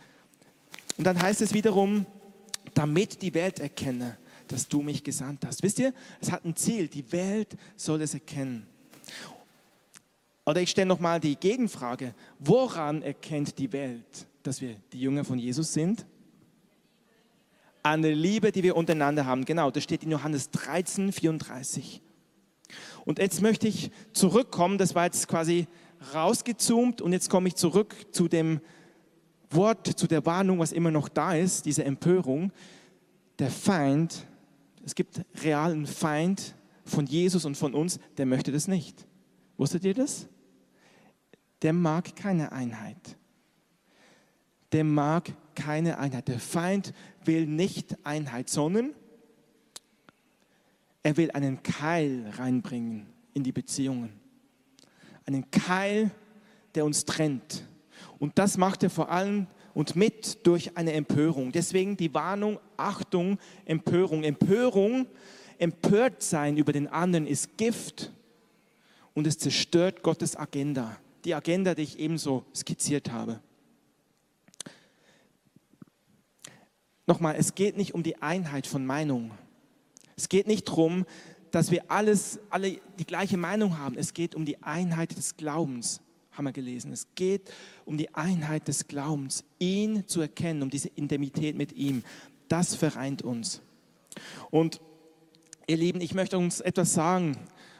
Und 0.97 1.05
dann 1.05 1.21
heißt 1.21 1.41
es 1.41 1.53
wiederum, 1.53 2.05
damit 2.73 3.21
die 3.21 3.33
Welt 3.33 3.59
erkenne, 3.59 4.17
dass 4.47 4.67
du 4.67 4.81
mich 4.81 5.03
gesandt 5.03 5.45
hast. 5.45 5.63
Wisst 5.63 5.79
ihr, 5.79 5.93
es 6.21 6.31
hat 6.31 6.45
ein 6.45 6.55
Ziel, 6.55 6.87
die 6.87 7.11
Welt 7.11 7.55
soll 7.75 8.01
es 8.01 8.13
erkennen. 8.13 8.67
Oder 10.45 10.61
ich 10.61 10.69
stelle 10.69 10.87
nochmal 10.87 11.19
die 11.19 11.35
Gegenfrage, 11.35 12.13
woran 12.39 13.01
erkennt 13.01 13.57
die 13.59 13.71
Welt, 13.71 14.27
dass 14.43 14.61
wir 14.61 14.75
die 14.91 14.99
Jünger 14.99 15.23
von 15.23 15.39
Jesus 15.39 15.73
sind? 15.73 16.05
An 17.81 18.01
der 18.01 18.15
Liebe, 18.15 18.51
die 18.51 18.63
wir 18.63 18.75
untereinander 18.75 19.25
haben. 19.25 19.45
Genau, 19.45 19.71
das 19.71 19.83
steht 19.83 20.03
in 20.03 20.11
Johannes 20.11 20.51
13, 20.51 21.11
34. 21.11 22.01
Und 23.05 23.19
jetzt 23.19 23.41
möchte 23.41 23.67
ich 23.67 23.91
zurückkommen, 24.13 24.77
das 24.77 24.95
war 24.95 25.05
jetzt 25.05 25.27
quasi 25.27 25.67
rausgezoomt 26.13 27.01
und 27.01 27.13
jetzt 27.13 27.29
komme 27.29 27.47
ich 27.47 27.55
zurück 27.55 27.95
zu 28.11 28.27
dem 28.27 28.61
Wort 29.55 29.87
zu 29.87 30.07
der 30.07 30.25
Warnung, 30.25 30.59
was 30.59 30.71
immer 30.71 30.91
noch 30.91 31.09
da 31.09 31.33
ist, 31.33 31.65
diese 31.65 31.83
Empörung. 31.83 32.51
Der 33.39 33.49
Feind, 33.49 34.27
es 34.85 34.95
gibt 34.95 35.21
realen 35.43 35.85
Feind 35.85 36.55
von 36.85 37.05
Jesus 37.05 37.45
und 37.45 37.55
von 37.55 37.73
uns, 37.73 37.99
der 38.17 38.25
möchte 38.25 38.51
das 38.51 38.67
nicht. 38.67 39.07
Wusstet 39.57 39.85
ihr 39.85 39.93
das? 39.93 40.27
Der 41.61 41.73
mag 41.73 42.15
keine 42.15 42.51
Einheit. 42.51 43.17
der 44.73 44.83
mag 44.83 45.31
keine 45.55 45.99
Einheit. 45.99 46.27
Der 46.27 46.39
Feind 46.39 46.93
will 47.23 47.45
nicht 47.45 47.95
Einheit, 48.03 48.49
sondern 48.49 48.93
er 51.03 51.15
will 51.15 51.31
einen 51.31 51.61
Keil 51.61 52.31
reinbringen 52.37 53.05
in 53.33 53.43
die 53.43 53.51
Beziehungen. 53.51 54.19
Einen 55.25 55.49
Keil, 55.51 56.11
der 56.75 56.85
uns 56.85 57.05
trennt. 57.05 57.67
Und 58.23 58.39
das 58.39 58.55
macht 58.55 58.83
er 58.83 58.89
vor 58.89 59.11
allem 59.11 59.47
und 59.73 59.97
mit 59.97 60.47
durch 60.47 60.77
eine 60.77 60.93
Empörung. 60.93 61.51
Deswegen 61.51 61.97
die 61.97 62.13
Warnung, 62.13 62.57
Achtung, 62.77 63.37
Empörung. 63.65 64.23
Empörung, 64.23 65.07
empört 65.57 66.23
sein 66.23 66.55
über 66.55 66.71
den 66.71 66.87
anderen 66.87 67.27
ist 67.27 67.57
Gift 67.57 68.13
und 69.13 69.27
es 69.27 69.37
zerstört 69.39 70.03
Gottes 70.03 70.37
Agenda. 70.37 70.95
Die 71.25 71.35
Agenda, 71.35 71.75
die 71.75 71.81
ich 71.81 71.99
ebenso 71.99 72.45
skizziert 72.55 73.11
habe. 73.11 73.41
Nochmal, 77.05 77.35
es 77.37 77.55
geht 77.55 77.75
nicht 77.75 77.93
um 77.93 78.03
die 78.03 78.21
Einheit 78.21 78.67
von 78.67 78.85
Meinungen. 78.85 79.31
Es 80.15 80.29
geht 80.29 80.47
nicht 80.47 80.69
darum, 80.69 81.05
dass 81.51 81.71
wir 81.71 81.91
alles, 81.91 82.39
alle 82.49 82.79
die 82.97 83.05
gleiche 83.05 83.35
Meinung 83.35 83.79
haben. 83.79 83.97
Es 83.97 84.13
geht 84.13 84.33
um 84.33 84.45
die 84.45 84.63
Einheit 84.63 85.17
des 85.17 85.35
Glaubens, 85.35 85.99
haben 86.33 86.45
wir 86.45 86.51
gelesen. 86.51 86.91
Es 86.91 87.07
geht 87.15 87.51
um 87.85 87.97
die 87.97 88.13
Einheit 88.13 88.67
des 88.67 88.87
Glaubens, 88.87 89.43
ihn 89.59 90.07
zu 90.07 90.21
erkennen, 90.21 90.63
um 90.63 90.69
diese 90.69 90.89
Intimität 90.89 91.55
mit 91.55 91.73
ihm. 91.73 92.03
Das 92.47 92.75
vereint 92.75 93.21
uns. 93.21 93.61
Und 94.51 94.81
ihr 95.67 95.77
Lieben, 95.77 96.01
ich 96.01 96.13
möchte 96.13 96.37
uns 96.37 96.59
etwas 96.59 96.93
sagen. 96.93 97.37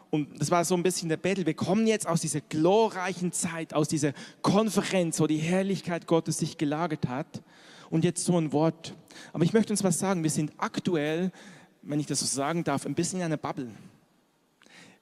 Und 0.09 0.39
das 0.39 0.51
war 0.51 0.63
so 0.63 0.75
ein 0.75 0.83
bisschen 0.83 1.09
der 1.09 1.17
Battle. 1.17 1.45
Wir 1.45 1.55
kommen 1.55 1.87
jetzt 1.87 2.07
aus 2.07 2.21
dieser 2.21 2.41
glorreichen 2.41 3.31
Zeit, 3.31 3.73
aus 3.73 3.87
dieser 3.87 4.13
Konferenz, 4.41 5.19
wo 5.19 5.27
die 5.27 5.37
Herrlichkeit 5.37 6.07
Gottes 6.07 6.37
sich 6.37 6.57
gelagert 6.57 7.07
hat. 7.07 7.41
Und 7.89 8.03
jetzt 8.03 8.25
so 8.25 8.39
ein 8.39 8.51
Wort. 8.51 8.95
Aber 9.33 9.43
ich 9.43 9.53
möchte 9.53 9.73
uns 9.73 9.83
was 9.83 9.99
sagen. 9.99 10.23
Wir 10.23 10.29
sind 10.29 10.53
aktuell 10.57 11.31
wenn 11.83 11.99
ich 11.99 12.05
das 12.05 12.21
so 12.21 12.25
sagen 12.25 12.63
darf, 12.63 12.85
ein 12.85 12.95
bisschen 12.95 13.19
in 13.19 13.25
einer 13.25 13.37
Bubble. 13.37 13.67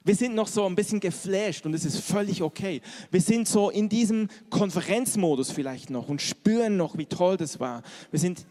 Wir 0.04 0.16
sind 0.16 0.34
noch 0.34 0.48
so 0.48 0.66
ein 0.66 0.74
bisschen 0.74 0.98
geflasht 0.98 1.64
und 1.64 1.74
es 1.74 1.84
ist 1.84 2.00
völlig 2.00 2.42
okay. 2.42 2.80
Wir 3.10 3.20
sind 3.20 3.46
so 3.46 3.70
in 3.70 3.88
diesem 3.88 4.28
Konferenzmodus 4.50 5.52
vielleicht 5.52 5.90
noch 5.90 6.08
und 6.08 6.20
spüren 6.20 6.76
noch, 6.76 6.98
wie 6.98 7.06
toll 7.06 7.36
das 7.36 7.60
war. 7.60 7.82
Wir 8.10 8.18
sind 8.18 8.44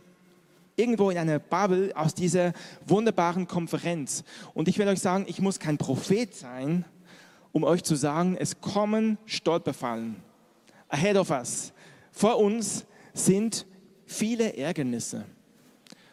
irgendwo 0.77 1.09
in 1.09 1.17
einer 1.17 1.39
Bubble 1.39 1.91
aus 1.95 2.13
dieser 2.13 2.53
wunderbaren 2.87 3.47
Konferenz. 3.47 4.23
Und 4.53 4.67
ich 4.67 4.77
will 4.77 4.87
euch 4.87 4.99
sagen, 4.99 5.25
ich 5.27 5.41
muss 5.41 5.59
kein 5.59 5.77
Prophet 5.77 6.33
sein, 6.33 6.85
um 7.51 7.63
euch 7.63 7.83
zu 7.83 7.95
sagen, 7.95 8.37
es 8.39 8.61
kommen 8.61 9.17
Stolperfallen. 9.25 10.15
Ahead 10.87 11.17
of 11.17 11.29
us. 11.31 11.73
Vor 12.11 12.39
uns 12.39 12.85
sind 13.13 13.65
viele 14.05 14.55
Ärgernisse. 14.55 15.25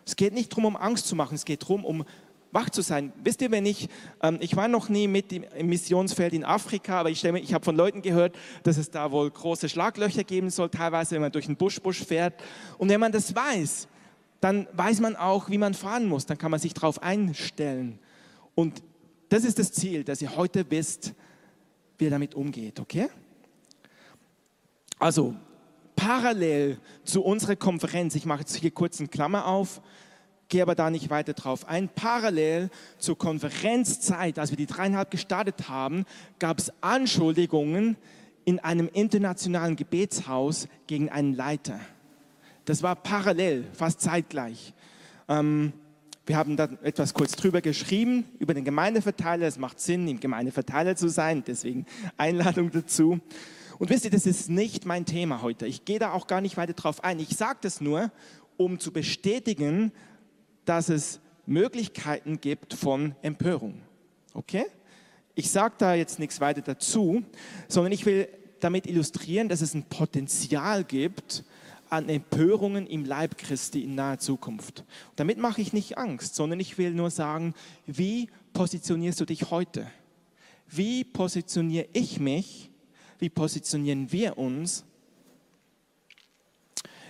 Es 0.05 0.16
geht 0.16 0.33
nicht 0.33 0.51
darum, 0.51 0.64
um 0.64 0.77
Angst 0.77 1.07
zu 1.07 1.14
machen, 1.14 1.35
es 1.35 1.44
geht 1.44 1.62
darum, 1.62 1.85
um 1.85 2.05
wach 2.53 2.71
zu 2.71 2.83
sein. 2.83 3.13
Wisst 3.23 3.43
ihr, 3.43 3.51
wenn 3.51 3.67
ich, 3.67 3.89
ähm, 4.23 4.39
ich 4.41 4.57
war 4.57 4.69
noch 4.69 4.89
nie 4.89 5.09
mit 5.09 5.33
im 5.33 5.67
Missionsfeld 5.67 6.33
in 6.33 6.45
Afrika, 6.45 7.01
aber 7.01 7.11
ich, 7.11 7.23
ich 7.25 7.55
habe 7.55 7.65
von 7.65 7.77
Leuten 7.77 8.03
gehört, 8.03 8.37
dass 8.63 8.79
es 8.79 8.91
da 8.91 9.11
wohl 9.11 9.31
große 9.31 9.69
Schlaglöcher 9.69 10.25
geben 10.25 10.51
soll, 10.51 10.71
teilweise, 10.71 11.15
wenn 11.15 11.23
man 11.23 11.33
durch 11.33 11.47
den 11.47 11.57
Busch, 11.57 11.81
Busch 11.81 12.05
fährt. 12.05 12.35
Und 12.79 12.89
wenn 12.89 13.01
man 13.01 13.13
das 13.13 13.35
weiß, 13.35 13.89
dann 14.41 14.67
weiß 14.73 15.01
man 15.01 15.17
auch, 15.17 15.51
wie 15.51 15.59
man 15.59 15.75
fahren 15.75 16.07
muss. 16.07 16.27
Dann 16.27 16.39
kann 16.39 16.51
man 16.51 16.61
sich 16.61 16.75
darauf 16.75 17.03
einstellen. 17.03 17.99
Und 18.55 18.83
das 19.29 19.45
ist 19.45 19.59
das 19.59 19.73
Ziel, 19.73 20.05
dass 20.05 20.23
ihr 20.23 20.37
heute 20.37 20.65
wisst, 20.71 21.13
wie 21.99 22.05
ihr 22.05 22.11
damit 22.11 22.35
umgeht, 22.35 22.81
okay? 22.81 23.09
Also, 24.99 25.35
parallel 25.97 26.79
zu 27.05 27.23
unserer 27.23 27.57
Konferenz, 27.57 28.15
ich 28.15 28.25
mache 28.25 28.41
jetzt 28.41 28.57
hier 28.57 28.71
kurz 28.71 29.01
eine 29.01 29.09
Klammer 29.09 29.47
auf, 29.47 29.81
gehe 30.49 30.63
aber 30.63 30.75
da 30.75 30.91
nicht 30.91 31.11
weiter 31.11 31.35
drauf 31.35 31.69
ein, 31.69 31.89
parallel 31.89 32.71
zur 32.99 33.19
Konferenzzeit, 33.19 34.39
als 34.39 34.51
wir 34.51 34.57
die 34.57 34.67
dreieinhalb 34.67 35.11
gestartet 35.11 35.69
haben, 35.69 36.05
gab 36.39 36.59
es 36.59 36.73
Anschuldigungen 36.81 37.97
in 38.45 38.59
einem 38.61 38.89
internationalen 38.93 39.77
Gebetshaus 39.77 40.69
gegen 40.87 41.11
einen 41.11 41.35
Leiter. 41.35 41.79
Das 42.65 42.83
war 42.83 42.97
parallel, 42.97 43.65
fast 43.73 44.01
zeitgleich. 44.01 44.73
Ähm, 45.29 45.73
wir 46.25 46.37
haben 46.37 46.57
da 46.57 46.69
etwas 46.83 47.15
kurz 47.15 47.33
drüber 47.33 47.63
geschrieben, 47.63 48.25
über 48.39 48.53
den 48.53 48.65
Gemeindeverteiler. 48.65 49.47
Es 49.47 49.59
macht 49.59 49.81
Sinn, 49.81 50.07
im 50.09 50.21
Gemeindeverteiler 50.21 50.95
zu 50.95 51.09
sein, 51.09 51.43
deswegen 51.47 51.87
Einladung 52.19 52.71
dazu. 52.71 53.21
Und 53.79 53.91
wisst 53.91 54.05
ihr, 54.05 54.11
das 54.11 54.27
ist 54.27 54.51
nicht 54.51 54.85
mein 54.85 55.07
Thema 55.07 55.41
heute. 55.41 55.67
Ich 55.67 55.85
gehe 55.85 55.99
da 55.99 56.13
auch 56.13 56.27
gar 56.27 56.41
nicht 56.41 56.57
weiter 56.57 56.75
drauf 56.75 57.05
ein. 57.05 57.21
Ich 57.21 57.31
sage 57.31 57.59
das 57.63 57.81
nur, 57.81 58.11
um 58.59 58.79
zu 58.79 58.93
bestätigen, 58.93 59.93
dass 60.68 60.88
es 60.88 61.20
Möglichkeiten 61.46 62.40
gibt 62.40 62.74
von 62.74 63.14
Empörung. 63.22 63.81
Okay? 64.35 64.66
Ich 65.35 65.50
sage 65.50 65.74
da 65.78 65.94
jetzt 65.94 66.18
nichts 66.18 66.40
weiter 66.40 66.62
dazu, 66.62 67.22
sondern 67.68 67.92
ich 67.92 68.04
will 68.07 68.28
damit 68.61 68.87
illustrieren, 68.87 69.48
dass 69.48 69.61
es 69.61 69.74
ein 69.74 69.85
Potenzial 69.85 70.85
gibt 70.85 71.44
an 71.90 72.09
Empörungen 72.09 72.87
im 72.87 73.04
Leib 73.04 73.38
Christi 73.38 73.85
in 73.85 73.94
naher 73.94 74.18
Zukunft. 74.18 74.85
Damit 75.16 75.38
mache 75.38 75.62
ich 75.62 75.72
nicht 75.72 75.96
Angst, 75.96 76.35
sondern 76.35 76.61
ich 76.61 76.76
will 76.76 76.90
nur 76.90 77.11
sagen, 77.11 77.54
wie 77.87 78.28
positionierst 78.52 79.20
du 79.20 79.24
dich 79.24 79.50
heute? 79.50 79.87
Wie 80.66 81.04
positioniere 81.04 81.87
ich 81.92 82.20
mich 82.20 82.68
wie 83.18 83.28
positionieren 83.28 84.11
wir 84.12 84.38
uns, 84.38 84.85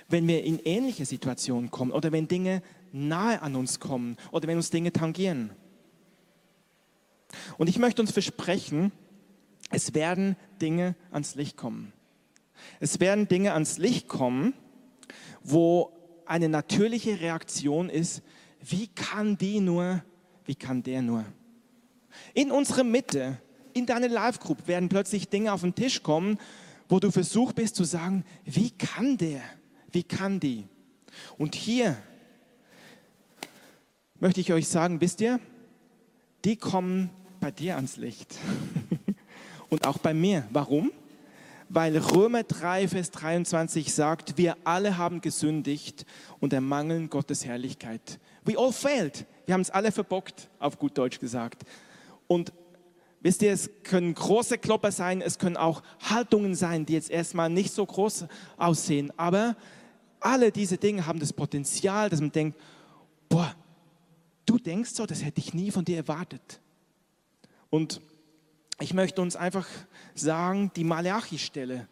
wenn 0.08 0.26
wir 0.26 0.42
in 0.42 0.58
ähnliche 0.60 1.04
Situationen 1.04 1.70
kommen 1.70 1.92
oder 1.92 2.12
wenn 2.12 2.28
Dinge 2.28 2.62
nahe 2.92 3.42
an 3.42 3.57
uns 3.57 3.81
kommen 3.81 4.16
oder 4.31 4.48
wenn 4.48 4.57
uns 4.57 4.70
Dinge 4.70 4.92
tangieren. 4.92 5.51
Und 7.59 7.68
ich 7.68 7.79
möchte 7.79 8.03
uns 8.03 8.12
versprechen, 8.12 8.92
es 9.70 9.94
werden 9.94 10.37
Dinge 10.61 10.94
ans 11.11 11.35
Licht 11.35 11.57
kommen. 11.57 11.92
Es 12.81 13.01
werden 13.01 13.29
Dinge 13.29 13.53
ans 13.53 13.79
Licht 13.79 14.09
kommen, 14.09 14.55
wo 15.42 15.92
eine 16.27 16.48
natürliche 16.48 17.20
Reaktion 17.20 17.88
ist, 17.88 18.22
wie 18.61 18.88
kann 18.88 19.38
die 19.38 19.61
nur, 19.61 20.03
wie 20.44 20.55
kann 20.55 20.83
der 20.83 21.03
nur. 21.03 21.24
In 22.35 22.51
unserer 22.51 22.85
Mitte 22.85 23.38
in 23.74 23.87
deine 23.87 24.09
Live-Group 24.09 24.66
werden 24.66 24.88
plötzlich 24.88 25.29
Dinge 25.29 25.53
auf 25.53 25.61
den 25.61 25.74
Tisch 25.74 26.03
kommen, 26.03 26.38
wo 26.88 26.98
du 26.98 27.11
versucht 27.11 27.55
bist 27.55 27.77
zu 27.77 27.85
sagen, 27.85 28.24
wie 28.44 28.70
kann 28.70 29.16
der, 29.18 29.42
wie 29.92 30.03
kann 30.03 30.40
die? 30.40 30.66
Und 31.37 31.55
hier 31.55 31.96
möchte 34.20 34.40
ich 34.40 34.52
euch 34.52 34.68
sagen, 34.68 35.00
wisst 35.00 35.20
ihr, 35.20 35.40
die 36.44 36.57
kommen 36.57 37.11
bei 37.40 37.50
dir 37.50 37.76
ans 37.76 37.96
Licht. 37.96 38.37
Und 39.70 39.87
auch 39.87 39.98
bei 39.98 40.14
mir. 40.14 40.46
Warum? 40.50 40.90
Weil 41.68 41.98
Römer 41.98 42.42
3, 42.42 42.88
Vers 42.88 43.11
23 43.11 43.92
sagt, 43.92 44.38
wir 44.38 44.57
alle 44.64 44.96
haben 44.96 45.20
gesündigt 45.20 46.07
und 46.40 46.54
ermangeln 46.54 47.11
Gottes 47.11 47.44
Herrlichkeit. 47.44 48.18
We 48.46 48.57
all 48.57 48.72
failed. 48.72 49.26
Wir 49.44 49.52
haben 49.52 49.61
es 49.61 49.68
alle 49.68 49.92
verbockt, 49.92 50.48
auf 50.59 50.78
gut 50.78 50.96
Deutsch 50.96 51.20
gesagt. 51.20 51.64
Und 52.26 52.52
Wisst 53.20 53.42
ihr, 53.42 53.52
es 53.52 53.68
können 53.83 54.14
große 54.14 54.59
Klopper 54.59 54.92
sein, 54.92 55.20
es 55.20 55.38
können 55.38 55.57
auch 55.57 55.83
Haltungen 56.09 56.54
sein, 56.54 56.87
die 56.87 56.92
jetzt 56.92 57.11
erstmal 57.11 57.50
nicht 57.50 57.74
so 57.74 57.85
groß 57.85 58.26
aussehen, 58.57 59.12
aber 59.16 59.57
alle 60.20 60.52
diese 60.52 60.78
Dinge 60.78 61.04
haben 61.04 61.18
das 61.18 61.33
Potenzial, 61.33 62.11
dass 62.11 62.20
man 62.20 62.31
denkt, 62.31 62.57
boah, 63.28 63.54
du 64.48 64.58
denkst 64.58 64.90
so, 64.90 65.06
das 65.06 65.24
hätte 65.24 65.40
ich 65.40 65.54
nie 65.54 65.70
von 65.70 65.84
dir 65.84 65.96
erwartet. 65.98 66.61
Und 67.70 68.00
ich 68.80 68.94
möchte 68.94 69.20
uns 69.20 69.37
einfach 69.37 69.66
sagen, 70.14 70.70
die 70.74 70.84
Malachi-Stelle, 70.84 71.88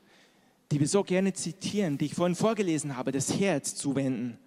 die 0.73 0.81
wir 0.81 0.89
so 0.89 1.05
gerne 1.05 1.33
zitieren, 1.33 1.99
die 1.99 2.07
ich 2.07 2.15
vorhin 2.15 2.35
vorgelesen 2.35 2.97
habe, 2.97 3.13
das 3.13 3.39
Herz 3.39 3.75
zuwenden. 3.75 4.39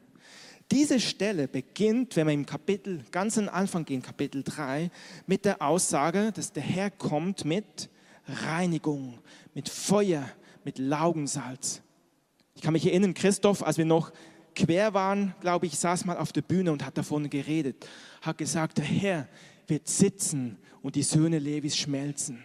Diese 0.71 0.99
Stelle 0.99 1.47
beginnt, 1.47 2.15
wenn 2.15 2.27
wir 2.27 2.33
im 2.33 2.45
Kapitel, 2.45 3.03
ganz 3.11 3.37
am 3.37 3.49
Anfang 3.49 3.85
gehen, 3.85 4.01
Kapitel 4.01 4.43
3, 4.43 4.91
mit 5.25 5.45
der 5.45 5.61
Aussage, 5.61 6.31
dass 6.31 6.51
der 6.51 6.63
Herr 6.63 6.91
kommt 6.91 7.45
mit 7.45 7.89
Reinigung, 8.27 9.17
mit 9.53 9.67
Feuer, 9.69 10.29
mit 10.63 10.77
Laugensalz. 10.77 11.81
Ich 12.55 12.61
kann 12.61 12.73
mich 12.73 12.85
erinnern, 12.85 13.13
Christoph, 13.13 13.63
als 13.63 13.77
wir 13.77 13.85
noch 13.85 14.11
quer 14.65 14.93
waren, 14.93 15.33
glaube 15.41 15.65
ich, 15.65 15.77
saß 15.77 16.05
mal 16.05 16.17
auf 16.17 16.31
der 16.31 16.41
Bühne 16.41 16.71
und 16.71 16.85
hat 16.85 16.97
davon 16.97 17.29
geredet, 17.29 17.87
hat 18.21 18.37
gesagt, 18.37 18.77
der 18.77 18.85
Herr 18.85 19.27
wird 19.67 19.87
sitzen 19.87 20.57
und 20.81 20.95
die 20.95 21.03
Söhne 21.03 21.39
Levis 21.39 21.77
schmelzen. 21.77 22.43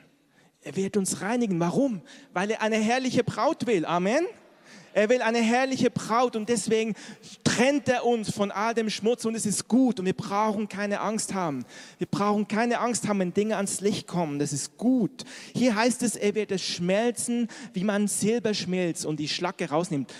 Er 0.62 0.76
wird 0.76 0.96
uns 0.96 1.20
reinigen. 1.20 1.60
Warum? 1.60 2.02
Weil 2.32 2.50
er 2.50 2.62
eine 2.62 2.76
herrliche 2.76 3.22
Braut 3.22 3.66
will. 3.66 3.84
Amen. 3.84 4.24
Er 4.94 5.08
will 5.08 5.22
eine 5.22 5.40
herrliche 5.40 5.90
Braut 5.90 6.36
und 6.36 6.48
deswegen 6.48 6.94
trennt 7.42 7.88
er 7.88 8.06
uns 8.06 8.30
von 8.30 8.52
all 8.52 8.74
dem 8.74 8.88
Schmutz 8.88 9.24
und 9.24 9.34
es 9.34 9.44
ist 9.44 9.66
gut 9.66 9.98
und 9.98 10.06
wir 10.06 10.12
brauchen 10.12 10.68
keine 10.68 11.00
Angst 11.00 11.34
haben. 11.34 11.64
Wir 11.98 12.06
brauchen 12.06 12.46
keine 12.46 12.78
Angst 12.78 13.08
haben, 13.08 13.18
wenn 13.18 13.34
Dinge 13.34 13.56
ans 13.56 13.80
Licht 13.80 14.06
kommen. 14.06 14.38
Das 14.38 14.52
ist 14.52 14.78
gut. 14.78 15.24
Hier 15.52 15.74
heißt 15.74 16.04
es, 16.04 16.14
er 16.14 16.36
wird 16.36 16.52
es 16.52 16.62
schmelzen, 16.62 17.48
wie 17.72 17.82
man 17.82 18.06
Silber 18.06 18.54
schmilzt 18.54 19.04
und 19.04 19.18
die 19.18 19.28
Schlacke 19.28 19.68
rausnimmt. 19.68 20.14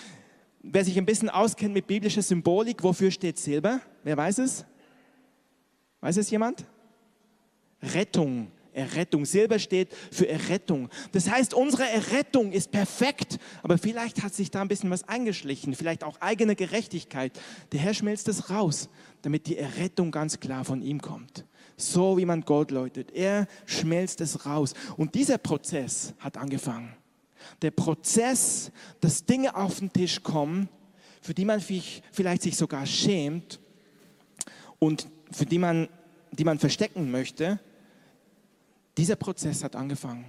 Wer 0.65 0.85
sich 0.85 0.97
ein 0.99 1.07
bisschen 1.07 1.31
auskennt 1.31 1.75
mit 1.75 1.87
biblischer 1.87 2.23
Symbolik, 2.23 2.83
wofür 2.83 3.11
steht 3.11 3.39
Silber? 3.39 3.81
Wer 4.03 4.17
weiß 4.17 4.39
es? 4.39 4.65
Weiß 6.01 6.17
es 6.17 6.31
jemand? 6.31 6.65
Rettung. 7.83 8.51
Errettung. 8.73 9.25
Silber 9.25 9.61
steht 9.61 9.95
für 10.11 10.29
Errettung. 10.29 10.89
Das 11.13 11.31
heißt, 11.31 11.55
unsere 11.55 11.89
Errettung 11.89 12.51
ist 12.51 12.73
perfekt, 12.73 13.39
aber 13.63 13.79
vielleicht 13.79 14.25
hat 14.25 14.35
sich 14.35 14.51
da 14.51 14.63
ein 14.63 14.69
bisschen 14.69 14.91
was 14.91 15.09
eingeschlichen, 15.09 15.75
vielleicht 15.75 16.03
auch 16.03 16.21
eigene 16.21 16.57
Gerechtigkeit. 16.57 17.39
Der 17.71 17.81
Herr 17.81 17.95
schmilzt 17.95 18.27
es 18.27 18.51
raus, 18.51 18.89
damit 19.23 19.47
die 19.47 19.57
Errettung 19.57 20.11
ganz 20.11 20.41
klar 20.41 20.65
von 20.65 20.83
ihm 20.83 21.01
kommt. 21.01 21.45
So 21.77 22.17
wie 22.19 22.25
man 22.25 22.41
Gott 22.41 22.73
läutet. 22.73 23.13
Er 23.13 23.47
schmelzt 23.67 24.21
es 24.21 24.45
raus. 24.45 24.75
Und 24.97 25.15
dieser 25.15 25.39
Prozess 25.39 26.15
hat 26.19 26.37
angefangen. 26.37 26.97
Der 27.63 27.71
Prozess, 27.71 28.71
dass 29.01 29.25
Dinge 29.25 29.55
auf 29.55 29.79
den 29.79 29.93
Tisch 29.93 30.23
kommen, 30.23 30.69
für 31.21 31.35
die 31.35 31.45
man 31.45 31.61
vielleicht 31.61 32.43
sich 32.43 32.57
sogar 32.57 32.87
schämt 32.87 33.59
und 34.79 35.07
für 35.31 35.47
die 35.47 35.59
man, 35.59 35.89
die 36.33 36.45
man 36.45 36.59
verstecken 36.59 37.11
möchte, 37.11 37.59
dieser 38.97 39.17
Prozess 39.17 39.65
hat 39.65 39.75
angefangen. 39.75 40.27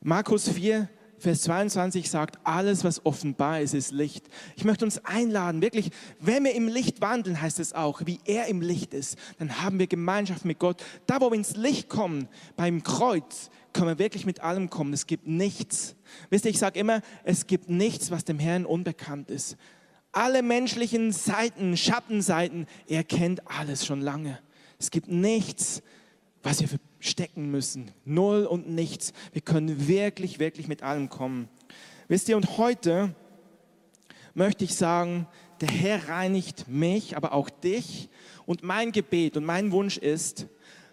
Markus 0.00 0.48
4, 0.48 0.88
Vers 1.18 1.42
22 1.42 2.08
sagt, 2.08 2.38
alles, 2.44 2.84
was 2.84 3.04
offenbar 3.04 3.60
ist, 3.60 3.74
ist 3.74 3.92
Licht. 3.92 4.26
Ich 4.56 4.64
möchte 4.64 4.84
uns 4.84 5.04
einladen, 5.04 5.62
wirklich, 5.62 5.90
wenn 6.20 6.44
wir 6.44 6.54
im 6.54 6.68
Licht 6.68 7.00
wandeln, 7.00 7.40
heißt 7.40 7.58
es 7.58 7.72
auch, 7.72 8.02
wie 8.04 8.20
er 8.24 8.46
im 8.46 8.60
Licht 8.60 8.94
ist, 8.94 9.16
dann 9.38 9.60
haben 9.60 9.78
wir 9.78 9.86
Gemeinschaft 9.86 10.44
mit 10.44 10.58
Gott. 10.58 10.82
Da, 11.06 11.20
wo 11.20 11.30
wir 11.30 11.36
ins 11.36 11.56
Licht 11.56 11.88
kommen, 11.88 12.28
beim 12.56 12.82
Kreuz, 12.82 13.50
können 13.72 13.88
wir 13.88 13.98
wirklich 13.98 14.26
mit 14.26 14.40
allem 14.40 14.70
kommen. 14.70 14.92
Es 14.92 15.06
gibt 15.06 15.26
nichts. 15.26 15.96
Wisst 16.30 16.44
ihr, 16.44 16.50
ich 16.50 16.58
sage 16.58 16.78
immer, 16.78 17.02
es 17.24 17.46
gibt 17.46 17.68
nichts, 17.68 18.10
was 18.10 18.24
dem 18.24 18.38
Herrn 18.38 18.64
unbekannt 18.64 19.30
ist. 19.30 19.56
Alle 20.12 20.42
menschlichen 20.42 21.12
Seiten, 21.12 21.76
Schattenseiten, 21.76 22.66
er 22.86 23.04
kennt 23.04 23.48
alles 23.50 23.84
schon 23.84 24.00
lange. 24.00 24.38
Es 24.78 24.90
gibt 24.90 25.08
nichts, 25.08 25.82
was 26.42 26.60
wir 26.60 26.68
verstecken 26.98 27.50
müssen. 27.50 27.90
Null 28.04 28.44
und 28.44 28.68
nichts. 28.68 29.12
Wir 29.32 29.42
können 29.42 29.88
wirklich, 29.88 30.38
wirklich 30.38 30.68
mit 30.68 30.82
allem 30.82 31.08
kommen. 31.08 31.48
Wisst 32.08 32.28
ihr, 32.28 32.36
und 32.36 32.58
heute 32.58 33.14
möchte 34.34 34.64
ich 34.64 34.74
sagen, 34.74 35.26
der 35.60 35.68
Herr 35.68 36.08
reinigt 36.08 36.68
mich, 36.68 37.16
aber 37.16 37.32
auch 37.32 37.50
dich. 37.50 38.08
Und 38.46 38.62
mein 38.62 38.92
Gebet 38.92 39.36
und 39.36 39.44
mein 39.44 39.72
Wunsch 39.72 39.98
ist, 39.98 40.46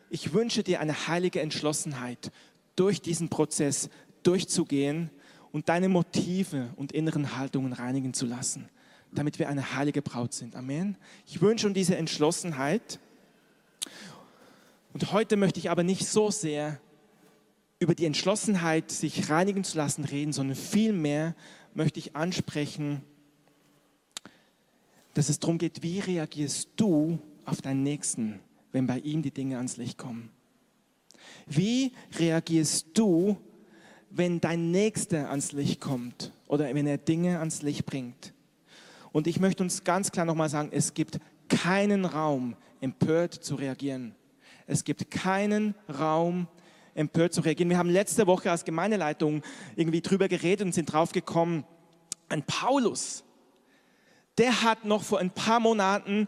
ich 0.09 0.33
wünsche 0.33 0.63
dir 0.63 0.79
eine 0.79 1.07
heilige 1.07 1.41
Entschlossenheit, 1.41 2.31
durch 2.75 3.01
diesen 3.01 3.29
Prozess 3.29 3.89
durchzugehen 4.23 5.09
und 5.51 5.69
deine 5.69 5.87
Motive 5.87 6.73
und 6.75 6.91
inneren 6.91 7.37
Haltungen 7.37 7.73
reinigen 7.73 8.13
zu 8.13 8.25
lassen, 8.25 8.69
damit 9.11 9.39
wir 9.39 9.47
eine 9.47 9.75
heilige 9.75 10.01
Braut 10.01 10.33
sind. 10.33 10.55
Amen. 10.55 10.97
Ich 11.25 11.41
wünsche 11.41 11.67
uns 11.67 11.75
diese 11.75 11.95
Entschlossenheit. 11.95 12.99
Und 14.95 15.11
heute 15.11 15.35
möchte 15.35 15.59
ich 15.59 15.69
aber 15.69 15.83
nicht 15.83 16.07
so 16.07 16.31
sehr 16.31 16.79
über 17.79 17.93
die 17.95 18.05
Entschlossenheit, 18.05 18.91
sich 18.91 19.29
reinigen 19.29 19.65
zu 19.65 19.75
lassen, 19.75 20.05
reden, 20.05 20.31
sondern 20.31 20.55
vielmehr 20.55 21.35
möchte 21.73 21.99
ich 21.99 22.15
ansprechen, 22.15 23.01
dass 25.13 25.27
es 25.27 25.37
darum 25.37 25.57
geht, 25.57 25.83
wie 25.83 25.99
reagierst 25.99 26.69
du 26.77 27.19
auf 27.43 27.61
deinen 27.61 27.83
Nächsten, 27.83 28.39
wenn 28.71 28.87
bei 28.87 28.99
ihm 28.99 29.21
die 29.21 29.31
Dinge 29.31 29.57
ans 29.57 29.75
Licht 29.75 29.97
kommen? 29.97 30.29
Wie 31.45 31.91
reagierst 32.17 32.87
du, 32.93 33.35
wenn 34.11 34.39
dein 34.39 34.71
Nächster 34.71 35.29
ans 35.29 35.51
Licht 35.51 35.81
kommt 35.81 36.31
oder 36.47 36.73
wenn 36.73 36.87
er 36.87 36.99
Dinge 36.99 37.39
ans 37.39 37.63
Licht 37.63 37.85
bringt? 37.85 38.33
Und 39.11 39.27
ich 39.27 39.41
möchte 39.41 39.61
uns 39.61 39.83
ganz 39.83 40.13
klar 40.13 40.25
nochmal 40.25 40.47
sagen, 40.47 40.69
es 40.71 40.93
gibt 40.93 41.19
keinen 41.49 42.05
Raum, 42.05 42.55
empört 42.79 43.33
zu 43.33 43.55
reagieren. 43.55 44.15
Es 44.67 44.83
gibt 44.83 45.11
keinen 45.11 45.75
Raum, 45.99 46.47
empört 46.95 47.33
zu 47.33 47.41
reagieren. 47.41 47.69
Wir 47.69 47.77
haben 47.77 47.89
letzte 47.89 48.25
Woche 48.25 48.49
als 48.49 48.65
Gemeindeleitung 48.65 49.43
irgendwie 49.75 50.01
drüber 50.01 50.27
geredet 50.27 50.65
und 50.65 50.73
sind 50.73 50.91
drauf 50.91 51.11
gekommen, 51.11 51.65
ein 52.29 52.43
Paulus, 52.43 53.23
der 54.37 54.63
hat 54.63 54.85
noch 54.85 55.03
vor 55.03 55.19
ein 55.19 55.29
paar 55.29 55.59
Monaten 55.59 56.27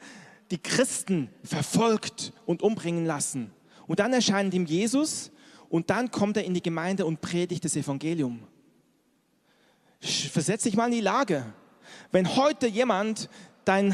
die 0.51 0.57
Christen 0.57 1.29
verfolgt 1.43 2.31
und 2.45 2.61
umbringen 2.61 3.05
lassen. 3.05 3.51
Und 3.85 3.99
dann 3.99 4.13
erscheint 4.13 4.53
ihm 4.53 4.65
Jesus 4.65 5.31
und 5.69 5.89
dann 5.89 6.11
kommt 6.11 6.37
er 6.37 6.45
in 6.45 6.53
die 6.53 6.61
Gemeinde 6.61 7.05
und 7.05 7.21
predigt 7.21 7.65
das 7.65 7.75
Evangelium. 7.75 8.43
Versetz 9.99 10.63
dich 10.63 10.75
mal 10.75 10.85
in 10.85 10.93
die 10.93 11.01
Lage. 11.01 11.45
Wenn 12.11 12.35
heute 12.35 12.67
jemand 12.67 13.29
dein, 13.65 13.93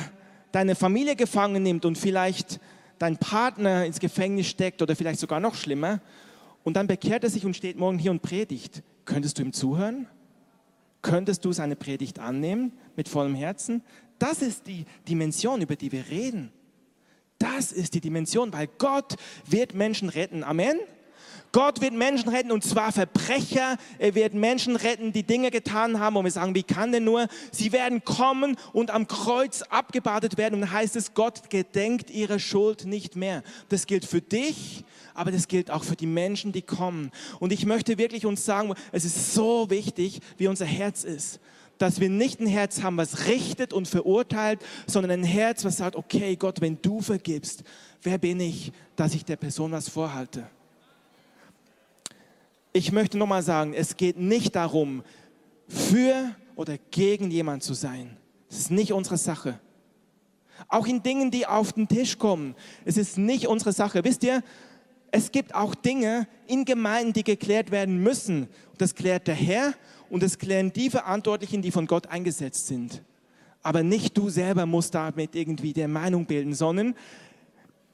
deine 0.52 0.76
Familie 0.76 1.16
gefangen 1.16 1.64
nimmt 1.64 1.86
und 1.86 1.98
vielleicht 1.98 2.60
dein 3.00 3.18
Partner 3.18 3.86
ins 3.86 4.00
Gefängnis 4.00 4.48
steckt 4.48 4.82
oder 4.82 4.96
vielleicht 4.96 5.20
sogar 5.20 5.40
noch 5.40 5.56
schlimmer 5.56 6.02
und 6.64 6.76
dann 6.76 6.88
bekehrt 6.88 7.24
er 7.24 7.30
sich 7.30 7.46
und 7.46 7.56
steht 7.56 7.78
morgen 7.78 8.00
hier 8.00 8.12
und 8.12 8.22
predigt, 8.22 8.84
könntest 9.06 9.38
du 9.38 9.44
ihm 9.44 9.54
zuhören? 9.54 10.08
Könntest 11.02 11.44
du 11.44 11.52
seine 11.52 11.76
Predigt 11.76 12.20
annehmen 12.20 12.72
mit 12.96 13.10
vollem 13.10 13.36
Herzen? 13.36 13.84
Das 14.20 14.42
ist 14.42 14.68
die 14.68 14.86
Dimension, 15.08 15.62
über 15.62 15.76
die 15.76 15.92
wir 15.92 16.08
reden. 16.10 16.52
Das 17.38 17.74
ist 17.74 17.94
die 17.94 18.00
Dimension, 18.00 18.54
weil 18.54 18.68
Gott 18.78 19.16
wird 19.46 19.74
Menschen 19.74 20.08
retten. 20.08 20.46
Amen. 20.46 20.80
Gott 21.54 21.82
wird 21.82 21.94
Menschen 21.94 22.30
retten 22.30 22.52
und 22.52 22.64
zwar 22.64 22.92
Verbrecher. 22.92 23.78
Er 24.00 24.16
wird 24.16 24.34
Menschen 24.34 24.76
retten, 24.76 25.14
die 25.14 25.22
Dinge 25.22 25.52
getan 25.52 26.00
haben, 26.00 26.16
wo 26.16 26.24
wir 26.24 26.32
sagen, 26.32 26.56
wie 26.56 26.64
kann 26.64 26.92
denn 26.92 27.04
nur? 27.04 27.28
Sie 27.52 27.72
werden 27.72 28.04
kommen 28.04 28.58
und 28.74 28.90
am 28.90 29.08
Kreuz 29.08 29.62
abgebadet 29.62 30.38
werden. 30.38 30.56
Und 30.56 30.62
dann 30.62 30.72
heißt 30.72 30.96
es, 30.96 31.14
Gott 31.14 31.52
gedenkt 31.52 32.10
ihre 32.10 32.40
Schuld 32.40 32.86
nicht 32.86 33.16
mehr. 33.16 33.44
Das 33.70 33.86
gilt 33.86 34.04
für 34.04 34.20
dich, 34.20 34.84
aber 35.14 35.32
das 35.32 35.48
gilt 35.48 35.70
auch 35.70 35.84
für 35.84 35.96
die 35.96 36.08
Menschen, 36.08 36.54
die 36.54 36.64
kommen. 36.64 37.12
Und 37.40 37.54
ich 37.54 37.68
möchte 37.68 38.00
wirklich 38.00 38.26
uns 38.26 38.44
sagen, 38.46 38.74
es 38.92 39.06
ist 39.06 39.36
so 39.36 39.70
wichtig, 39.70 40.22
wie 40.38 40.48
unser 40.48 40.66
Herz 40.66 41.04
ist 41.06 41.40
dass 41.80 42.00
wir 42.00 42.08
nicht 42.08 42.40
ein 42.40 42.48
Herz 42.48 42.82
haben, 42.82 42.96
was 42.96 43.26
richtet 43.26 43.74
und 43.74 43.90
verurteilt, 43.90 44.62
sondern 44.88 45.12
ein 45.12 45.24
Herz, 45.24 45.66
was 45.66 45.78
sagt, 45.78 45.98
okay 45.98 46.38
Gott, 46.38 46.62
wenn 46.62 46.78
du 46.82 47.02
vergibst, 47.02 47.64
wer 48.04 48.18
bin 48.20 48.40
ich, 48.40 48.72
dass 48.96 49.16
ich 49.16 49.26
der 49.26 49.36
Person 49.36 49.72
was 49.72 49.90
vorhalte? 49.90 50.48
Ich 52.74 52.92
möchte 52.92 53.18
nochmal 53.18 53.44
sagen, 53.44 53.74
es 53.74 53.98
geht 53.98 54.18
nicht 54.18 54.56
darum, 54.56 55.04
für 55.68 56.36
oder 56.56 56.78
gegen 56.92 57.32
jemand 57.32 57.64
zu 57.64 57.74
sein. 57.74 58.18
Das 58.50 58.60
ist 58.60 58.72
nicht 58.72 58.92
unsere 58.92 59.18
Sache. 59.18 59.60
Auch 60.68 60.88
in 60.88 61.02
Dingen, 61.04 61.32
die 61.32 61.46
auf 61.48 61.74
den 61.74 61.88
Tisch 61.88 62.18
kommen, 62.18 62.56
es 62.86 62.98
ist 62.98 63.18
nicht 63.18 63.48
unsere 63.48 63.72
Sache. 63.72 64.04
Wisst 64.04 64.24
ihr, 64.24 64.44
es 65.12 65.32
gibt 65.32 65.54
auch 65.54 65.76
Dinge 65.76 66.28
in 66.48 66.66
Gemeinden, 66.66 67.14
die 67.14 67.24
geklärt 67.24 67.72
werden 67.72 68.02
müssen. 68.02 68.48
Das 68.80 68.96
klärt 68.96 69.28
der 69.28 69.36
Herr 69.36 69.74
und 70.10 70.24
das 70.24 70.40
klären 70.40 70.74
die 70.74 70.90
Verantwortlichen, 70.90 71.62
die 71.62 71.72
von 71.72 71.86
Gott 71.86 72.08
eingesetzt 72.08 72.68
sind. 72.68 73.04
Aber 73.62 73.84
nicht 73.84 74.18
du 74.18 74.30
selber 74.30 74.66
musst 74.66 74.96
damit 74.96 75.36
irgendwie 75.36 75.74
der 75.74 75.88
Meinung 75.88 76.26
bilden, 76.26 76.54
sondern 76.54 76.96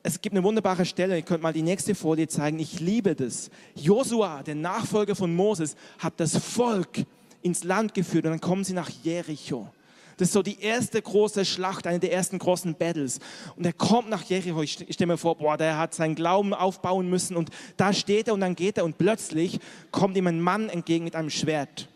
es 0.03 0.21
gibt 0.21 0.33
eine 0.33 0.43
wunderbare 0.43 0.85
Stelle, 0.85 1.17
ihr 1.17 1.23
könnt 1.23 1.43
mal 1.43 1.53
die 1.53 1.61
nächste 1.61 1.93
Folie 1.93 2.27
zeigen. 2.27 2.59
Ich 2.59 2.79
liebe 2.79 3.15
das. 3.15 3.49
Josua, 3.75 4.43
der 4.43 4.55
Nachfolger 4.55 5.15
von 5.15 5.35
Moses, 5.35 5.75
hat 5.97 6.13
das 6.17 6.37
Volk 6.37 7.05
ins 7.41 7.63
Land 7.63 7.93
geführt 7.93 8.25
und 8.25 8.31
dann 8.31 8.41
kommen 8.41 8.63
sie 8.63 8.73
nach 8.73 8.89
Jericho. 9.03 9.69
Das 10.17 10.29
ist 10.29 10.33
so 10.33 10.41
die 10.41 10.59
erste 10.59 11.01
große 11.01 11.45
Schlacht, 11.45 11.87
eine 11.87 11.99
der 11.99 12.11
ersten 12.11 12.39
großen 12.39 12.75
Battles. 12.75 13.19
Und 13.55 13.65
er 13.65 13.71
kommt 13.71 14.09
nach 14.09 14.23
Jericho. 14.23 14.61
Ich 14.61 14.73
stelle 14.89 15.07
mir 15.07 15.17
vor, 15.17 15.37
boah, 15.37 15.55
der 15.55 15.77
hat 15.77 15.93
seinen 15.93 16.15
Glauben 16.15 16.53
aufbauen 16.53 17.09
müssen. 17.09 17.37
Und 17.37 17.49
da 17.77 17.93
steht 17.93 18.27
er 18.27 18.33
und 18.33 18.41
dann 18.41 18.55
geht 18.55 18.77
er 18.77 18.83
und 18.83 18.97
plötzlich 18.97 19.59
kommt 19.91 20.17
ihm 20.17 20.27
ein 20.27 20.41
Mann 20.41 20.67
entgegen 20.67 21.05
mit 21.05 21.15
einem 21.15 21.29
Schwert. 21.29 21.87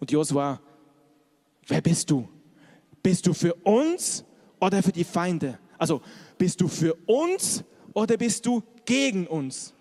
Und 0.00 0.10
Josua, 0.10 0.60
wer 1.68 1.80
bist 1.80 2.10
du? 2.10 2.28
Bist 3.00 3.28
du 3.28 3.32
für 3.32 3.54
uns 3.54 4.24
oder 4.58 4.82
für 4.82 4.90
die 4.90 5.04
Feinde? 5.04 5.56
Also 5.78 6.02
bist 6.38 6.60
du 6.60 6.68
für 6.68 6.94
uns 7.06 7.64
oder 7.92 8.16
bist 8.16 8.46
du 8.46 8.62
gegen 8.84 9.26
uns? 9.26 9.74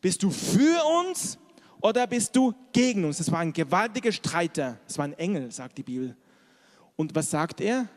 Bist 0.00 0.22
du 0.22 0.30
für 0.30 0.82
uns 1.00 1.38
oder 1.80 2.06
bist 2.06 2.36
du 2.36 2.54
gegen 2.72 3.04
uns? 3.04 3.18
Das 3.18 3.32
war 3.32 3.40
ein 3.40 3.52
gewaltiger 3.52 4.12
Streiter. 4.12 4.78
Das 4.86 4.98
war 4.98 5.06
ein 5.06 5.14
Engel, 5.14 5.50
sagt 5.50 5.78
die 5.78 5.82
Bibel. 5.82 6.16
Und 6.94 7.14
was 7.14 7.30
sagt 7.30 7.60
er? 7.60 7.88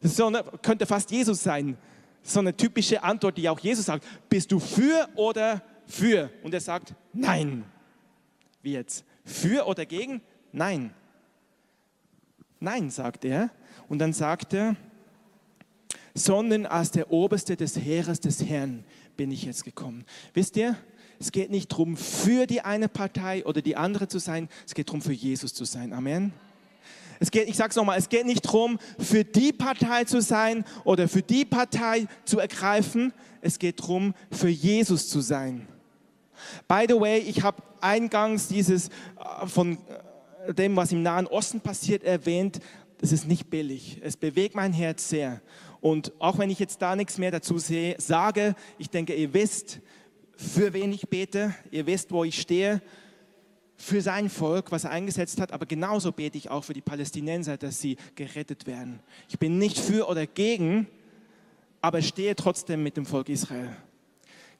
Das 0.00 0.20
eine, 0.20 0.42
könnte 0.62 0.84
fast 0.84 1.10
Jesus 1.10 1.42
sein. 1.42 1.78
So 2.22 2.40
eine 2.40 2.56
typische 2.56 3.02
Antwort, 3.02 3.38
die 3.38 3.48
auch 3.48 3.60
Jesus 3.60 3.86
sagt. 3.86 4.04
Bist 4.28 4.50
du 4.52 4.58
für 4.58 5.08
oder 5.14 5.62
für? 5.86 6.30
Und 6.42 6.54
er 6.54 6.60
sagt, 6.60 6.94
nein. 7.12 7.64
Wie 8.62 8.72
jetzt? 8.72 9.04
Für 9.24 9.66
oder 9.66 9.86
gegen? 9.86 10.20
Nein. 10.52 10.92
Nein, 12.60 12.90
sagt 12.90 13.24
er. 13.24 13.50
Und 13.88 13.98
dann 13.98 14.12
sagt 14.12 14.54
er, 14.54 14.76
sondern 16.14 16.66
als 16.66 16.90
der 16.90 17.10
Oberste 17.10 17.56
des 17.56 17.76
Heeres 17.76 18.20
des 18.20 18.44
Herrn 18.44 18.84
bin 19.16 19.30
ich 19.30 19.44
jetzt 19.44 19.64
gekommen. 19.64 20.04
Wisst 20.34 20.56
ihr, 20.56 20.76
es 21.18 21.32
geht 21.32 21.50
nicht 21.50 21.70
darum, 21.70 21.96
für 21.96 22.46
die 22.46 22.62
eine 22.62 22.88
Partei 22.88 23.44
oder 23.46 23.62
die 23.62 23.76
andere 23.76 24.08
zu 24.08 24.18
sein, 24.18 24.48
es 24.66 24.74
geht 24.74 24.88
darum, 24.88 25.02
für 25.02 25.12
Jesus 25.12 25.54
zu 25.54 25.64
sein. 25.64 25.92
Amen. 25.92 26.32
Es 27.20 27.30
geht, 27.30 27.48
ich 27.48 27.56
sage 27.56 27.70
es 27.70 27.76
nochmal, 27.76 27.98
es 27.98 28.08
geht 28.08 28.26
nicht 28.26 28.44
darum, 28.44 28.80
für 28.98 29.22
die 29.22 29.52
Partei 29.52 30.02
zu 30.02 30.20
sein 30.20 30.64
oder 30.82 31.06
für 31.06 31.22
die 31.22 31.44
Partei 31.44 32.08
zu 32.24 32.40
ergreifen. 32.40 33.12
Es 33.40 33.60
geht 33.60 33.78
darum, 33.78 34.14
für 34.32 34.48
Jesus 34.48 35.08
zu 35.08 35.20
sein. 35.20 35.68
By 36.66 36.86
the 36.88 36.98
way, 36.98 37.18
ich 37.18 37.44
habe 37.44 37.62
eingangs 37.80 38.48
dieses 38.48 38.88
äh, 38.88 39.46
von 39.46 39.78
äh, 40.48 40.54
dem, 40.54 40.74
was 40.74 40.90
im 40.90 41.04
Nahen 41.04 41.28
Osten 41.28 41.60
passiert, 41.60 42.02
erwähnt. 42.02 42.58
Das 42.98 43.12
ist 43.12 43.28
nicht 43.28 43.50
billig. 43.50 44.00
Es 44.02 44.16
bewegt 44.16 44.56
mein 44.56 44.72
Herz 44.72 45.08
sehr. 45.08 45.40
Und 45.82 46.12
auch 46.20 46.38
wenn 46.38 46.48
ich 46.48 46.60
jetzt 46.60 46.80
da 46.80 46.94
nichts 46.94 47.18
mehr 47.18 47.32
dazu 47.32 47.58
sehe, 47.58 47.96
sage, 47.98 48.54
ich 48.78 48.88
denke, 48.88 49.14
ihr 49.14 49.34
wisst, 49.34 49.80
für 50.36 50.72
wen 50.72 50.92
ich 50.92 51.08
bete, 51.08 51.52
ihr 51.72 51.86
wisst, 51.86 52.12
wo 52.12 52.22
ich 52.22 52.40
stehe, 52.40 52.80
für 53.76 54.00
sein 54.00 54.30
Volk, 54.30 54.70
was 54.70 54.84
er 54.84 54.90
eingesetzt 54.90 55.40
hat, 55.40 55.50
aber 55.50 55.66
genauso 55.66 56.12
bete 56.12 56.38
ich 56.38 56.48
auch 56.50 56.62
für 56.62 56.72
die 56.72 56.80
Palästinenser, 56.80 57.56
dass 57.56 57.80
sie 57.80 57.96
gerettet 58.14 58.68
werden. 58.68 59.00
Ich 59.28 59.40
bin 59.40 59.58
nicht 59.58 59.76
für 59.76 60.08
oder 60.08 60.24
gegen, 60.24 60.86
aber 61.80 62.00
stehe 62.00 62.36
trotzdem 62.36 62.84
mit 62.84 62.96
dem 62.96 63.04
Volk 63.04 63.28
Israel. 63.28 63.76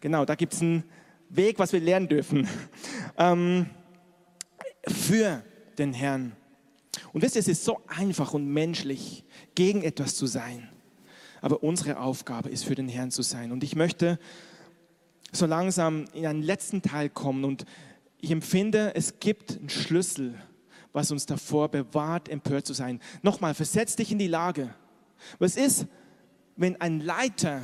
Genau, 0.01 0.25
da 0.25 0.35
gibt 0.35 0.55
es 0.55 0.61
einen 0.61 0.83
Weg, 1.29 1.61
was 1.61 1.73
wir 1.73 1.81
lernen 1.81 2.09
dürfen. 2.09 2.49
Ähm, 3.18 3.66
für 4.89 5.45
den 5.77 5.93
Herrn. 5.93 6.33
Und 7.12 7.20
wisst 7.20 7.37
ihr, 7.37 7.41
es 7.41 7.47
ist 7.47 7.62
so 7.62 7.83
einfach 7.87 8.33
und 8.33 8.47
menschlich, 8.47 9.23
gegen 9.55 9.83
etwas 9.83 10.16
zu 10.16 10.27
sein. 10.27 10.70
Aber 11.43 11.62
unsere 11.62 11.99
Aufgabe 12.01 12.49
ist, 12.49 12.64
für 12.64 12.74
den 12.74 12.88
Herrn 12.88 13.11
zu 13.11 13.20
sein. 13.20 13.53
Und 13.53 13.62
ich 13.62 13.76
möchte 13.76 14.18
so 15.32 15.45
langsam 15.45 16.07
in 16.14 16.24
einen 16.24 16.43
letzten 16.43 16.80
Teil 16.80 17.11
kommen 17.11 17.45
und 17.45 17.66
ich 18.18 18.30
empfinde, 18.30 18.93
es 18.95 19.18
gibt 19.18 19.59
einen 19.59 19.68
Schlüssel, 19.68 20.34
was 20.93 21.11
uns 21.11 21.26
davor 21.26 21.68
bewahrt, 21.68 22.28
empört 22.28 22.66
zu 22.66 22.72
sein. 22.72 23.01
Nochmal, 23.22 23.55
versetz 23.55 23.97
dich 23.97 24.12
in 24.12 24.18
die 24.18 24.28
Lage. 24.28 24.74
Was 25.38 25.57
ist, 25.57 25.86
wenn 26.57 26.80
ein 26.80 27.01
Leiter, 27.01 27.62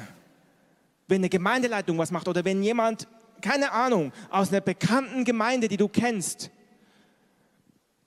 wenn 1.06 1.20
eine 1.20 1.28
Gemeindeleitung 1.28 1.96
was 1.98 2.10
macht 2.10 2.26
oder 2.26 2.44
wenn 2.44 2.62
jemand, 2.62 3.06
keine 3.40 3.70
Ahnung, 3.72 4.12
aus 4.30 4.50
einer 4.50 4.60
bekannten 4.60 5.24
Gemeinde, 5.24 5.68
die 5.68 5.76
du 5.76 5.88
kennst, 5.88 6.50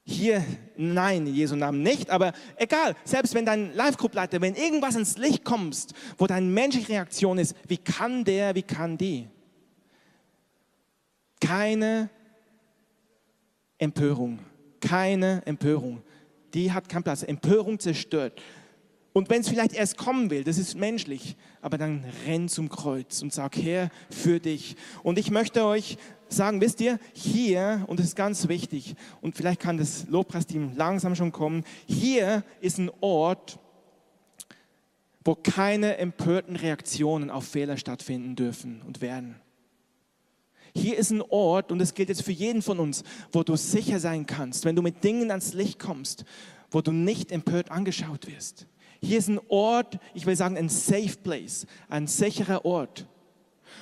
hier, 0.04 0.44
nein, 0.78 1.28
in 1.28 1.36
Jesu 1.36 1.56
Namen 1.56 1.84
nicht, 1.84 2.10
aber 2.10 2.34
egal, 2.58 2.96
selbst 3.04 3.36
wenn 3.36 3.46
dein 3.46 3.74
Live-Group-Leiter, 3.76 4.42
wenn 4.42 4.56
irgendwas 4.56 4.96
ins 4.96 5.18
Licht 5.18 5.44
kommst, 5.44 5.94
wo 6.18 6.28
deine 6.28 6.48
menschliche 6.48 6.90
Reaktion 6.90 7.38
ist, 7.38 7.56
wie 7.68 7.78
kann 7.78 8.24
der, 8.24 8.56
wie 8.56 8.64
kann 8.64 8.98
die? 8.98 9.28
Keine 11.40 12.10
Empörung. 13.78 14.40
Keine 14.80 15.42
Empörung. 15.46 16.02
Die 16.54 16.72
hat 16.72 16.90
keinen 16.90 17.04
Platz. 17.04 17.24
Empörung 17.24 17.80
zerstört. 17.80 18.42
Und 19.14 19.30
wenn 19.30 19.42
es 19.42 19.50
vielleicht 19.50 19.74
erst 19.74 19.98
kommen 19.98 20.30
will, 20.30 20.44
das 20.44 20.58
ist 20.58 20.76
menschlich, 20.76 21.36
aber 21.62 21.78
dann 21.78 22.06
renn 22.26 22.48
zum 22.48 22.70
Kreuz 22.70 23.22
und 23.22 23.34
sag, 23.34 23.58
Herr, 23.58 23.90
für 24.10 24.40
dich. 24.40 24.76
Und 25.04 25.20
ich 25.20 25.32
möchte 25.32 25.66
euch 25.66 25.98
sagen, 26.34 26.62
wisst 26.62 26.82
ihr, 26.82 27.00
hier, 27.14 27.84
und 27.88 28.00
das 28.00 28.08
ist 28.08 28.16
ganz 28.16 28.48
wichtig, 28.48 28.96
und 29.22 29.36
vielleicht 29.36 29.60
kann 29.60 29.78
das 29.78 30.08
Lobpreisteam 30.08 30.76
langsam 30.76 31.16
schon 31.16 31.32
kommen, 31.32 31.64
hier 31.88 32.44
ist 32.62 32.78
ein 32.78 32.92
Ort, 33.02 33.60
wo 35.24 35.36
keine 35.36 35.98
empörten 35.98 36.56
Reaktionen 36.56 37.30
auf 37.30 37.46
Fehler 37.46 37.78
stattfinden 37.78 38.36
dürfen 38.36 38.82
und 38.86 39.02
werden. 39.02 39.36
Hier 40.74 40.98
ist 40.98 41.12
ein 41.12 41.22
Ort, 41.22 41.72
und 41.72 41.80
das 41.80 41.94
gilt 41.94 42.10
jetzt 42.10 42.24
für 42.24 42.32
jeden 42.32 42.62
von 42.62 42.80
uns, 42.80 43.04
wo 43.32 43.44
du 43.44 43.56
sicher 43.56 44.00
sein 44.00 44.26
kannst, 44.26 44.66
wenn 44.66 44.76
du 44.76 44.82
mit 44.82 45.04
Dingen 45.04 45.30
ans 45.30 45.54
Licht 45.54 45.80
kommst, 45.80 46.24
wo 46.72 46.82
du 46.82 46.92
nicht 46.92 47.32
empört 47.32 47.72
angeschaut 47.72 48.28
wirst. 48.28 48.68
Hier 49.04 49.18
ist 49.18 49.28
ein 49.28 49.40
Ort, 49.50 50.00
ich 50.14 50.26
will 50.26 50.36
sagen, 50.36 50.58
ein 50.58 50.70
safe 50.70 51.18
place, 51.24 51.66
ein 51.90 52.08
sicherer 52.08 52.66
Ort, 52.66 53.08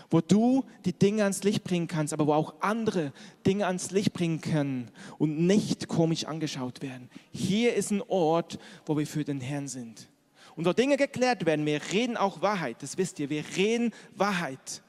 wo 0.09 0.21
du 0.21 0.65
die 0.85 0.93
Dinge 0.93 1.23
ans 1.23 1.43
Licht 1.43 1.63
bringen 1.63 1.87
kannst, 1.87 2.13
aber 2.13 2.27
wo 2.27 2.33
auch 2.33 2.55
andere 2.61 3.13
Dinge 3.45 3.67
ans 3.67 3.91
Licht 3.91 4.13
bringen 4.13 4.41
können 4.41 4.89
und 5.17 5.39
nicht 5.39 5.87
komisch 5.87 6.25
angeschaut 6.25 6.81
werden. 6.81 7.09
Hier 7.31 7.75
ist 7.75 7.91
ein 7.91 8.01
Ort, 8.07 8.59
wo 8.85 8.97
wir 8.97 9.05
für 9.05 9.23
den 9.23 9.41
Herrn 9.41 9.67
sind. 9.67 10.07
Und 10.55 10.65
wo 10.65 10.73
Dinge 10.73 10.97
geklärt 10.97 11.45
werden, 11.45 11.65
wir 11.65 11.79
reden 11.93 12.17
auch 12.17 12.41
Wahrheit, 12.41 12.81
das 12.81 12.97
wisst 12.97 13.19
ihr, 13.19 13.29
wir 13.29 13.43
reden 13.55 13.91
Wahrheit 14.15 14.81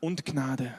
und 0.00 0.24
Gnade. 0.24 0.74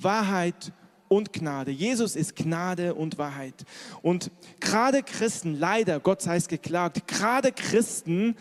Wahrheit 0.00 0.72
und 1.08 1.32
Gnade. 1.32 1.70
Jesus 1.70 2.16
ist 2.16 2.36
Gnade 2.36 2.94
und 2.94 3.18
Wahrheit. 3.18 3.64
Und 4.00 4.30
gerade 4.60 5.02
Christen, 5.02 5.58
leider, 5.58 6.00
Gott 6.00 6.22
sei 6.22 6.36
es 6.36 6.48
geklagt, 6.48 7.06
gerade 7.06 7.52
Christen 7.52 8.36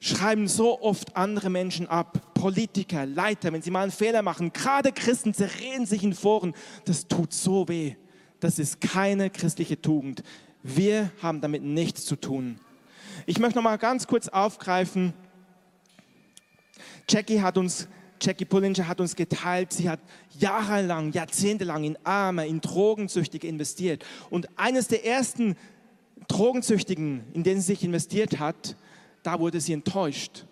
schreiben 0.00 0.48
so 0.48 0.80
oft 0.80 1.16
andere 1.16 1.50
Menschen 1.50 1.86
ab. 1.88 2.34
Politiker, 2.34 3.04
Leiter, 3.04 3.52
wenn 3.52 3.62
sie 3.62 3.70
mal 3.70 3.82
einen 3.82 3.92
Fehler 3.92 4.22
machen. 4.22 4.52
Gerade 4.52 4.92
Christen 4.92 5.34
zerreden 5.34 5.86
sich 5.86 6.04
in 6.04 6.14
Foren. 6.14 6.54
Das 6.84 7.08
tut 7.08 7.32
so 7.32 7.68
weh. 7.68 7.96
Das 8.40 8.58
ist 8.58 8.80
keine 8.80 9.30
christliche 9.30 9.80
Tugend. 9.80 10.22
Wir 10.62 11.10
haben 11.20 11.40
damit 11.40 11.62
nichts 11.62 12.04
zu 12.04 12.16
tun. 12.16 12.60
Ich 13.26 13.38
möchte 13.40 13.56
noch 13.56 13.64
mal 13.64 13.76
ganz 13.76 14.06
kurz 14.06 14.28
aufgreifen. 14.28 15.12
Jackie 17.08 17.42
hat 17.42 17.58
uns 17.58 17.88
Jackie 18.20 18.44
Pullinger 18.44 18.88
hat 18.88 19.00
uns 19.00 19.14
geteilt, 19.14 19.72
sie 19.72 19.88
hat 19.88 20.00
jahrelang, 20.38 21.12
jahrzehntelang 21.12 21.84
in 21.84 21.98
Arme, 22.04 22.46
in 22.46 22.60
Drogensüchtige 22.60 23.46
investiert. 23.46 24.04
Und 24.28 24.48
eines 24.58 24.88
der 24.88 25.06
ersten 25.06 25.56
Drogensüchtigen, 26.26 27.22
in 27.32 27.44
denen 27.44 27.60
sie 27.60 27.68
sich 27.68 27.84
investiert 27.84 28.40
hat, 28.40 28.76
da 29.28 29.38
wurde 29.38 29.60
sie 29.60 29.74
enttäuscht. 29.74 30.46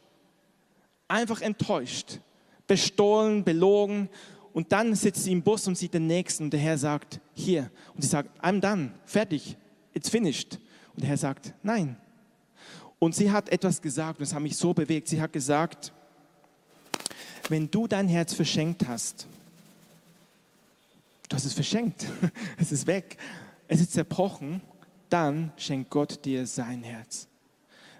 Einfach 1.08 1.40
enttäuscht. 1.40 2.20
Bestohlen, 2.66 3.42
belogen. 3.42 4.10
Und 4.52 4.70
dann 4.70 4.94
sitzt 4.94 5.24
sie 5.24 5.32
im 5.32 5.42
Bus 5.42 5.66
und 5.66 5.78
sieht 5.78 5.94
den 5.94 6.06
Nächsten 6.06 6.44
und 6.44 6.50
der 6.50 6.60
Herr 6.60 6.76
sagt, 6.76 7.18
hier. 7.32 7.70
Und 7.94 8.02
sie 8.02 8.08
sagt, 8.08 8.38
I'm 8.44 8.60
done, 8.60 8.92
fertig, 9.06 9.56
it's 9.94 10.10
finished. 10.10 10.58
Und 10.92 11.00
der 11.00 11.08
Herr 11.08 11.16
sagt, 11.16 11.54
nein. 11.62 11.96
Und 12.98 13.14
sie 13.14 13.30
hat 13.30 13.48
etwas 13.48 13.80
gesagt 13.80 14.18
und 14.18 14.28
das 14.28 14.34
hat 14.34 14.42
mich 14.42 14.58
so 14.58 14.74
bewegt. 14.74 15.08
Sie 15.08 15.22
hat 15.22 15.32
gesagt, 15.32 15.94
wenn 17.48 17.70
du 17.70 17.86
dein 17.86 18.08
Herz 18.08 18.34
verschenkt 18.34 18.86
hast, 18.86 19.26
du 21.30 21.34
hast 21.34 21.46
es 21.46 21.54
verschenkt, 21.54 22.04
es 22.58 22.72
ist 22.72 22.86
weg, 22.86 23.16
es 23.68 23.80
ist 23.80 23.92
zerbrochen, 23.94 24.60
dann 25.08 25.50
schenkt 25.56 25.88
Gott 25.88 26.22
dir 26.26 26.46
sein 26.46 26.82
Herz. 26.82 27.26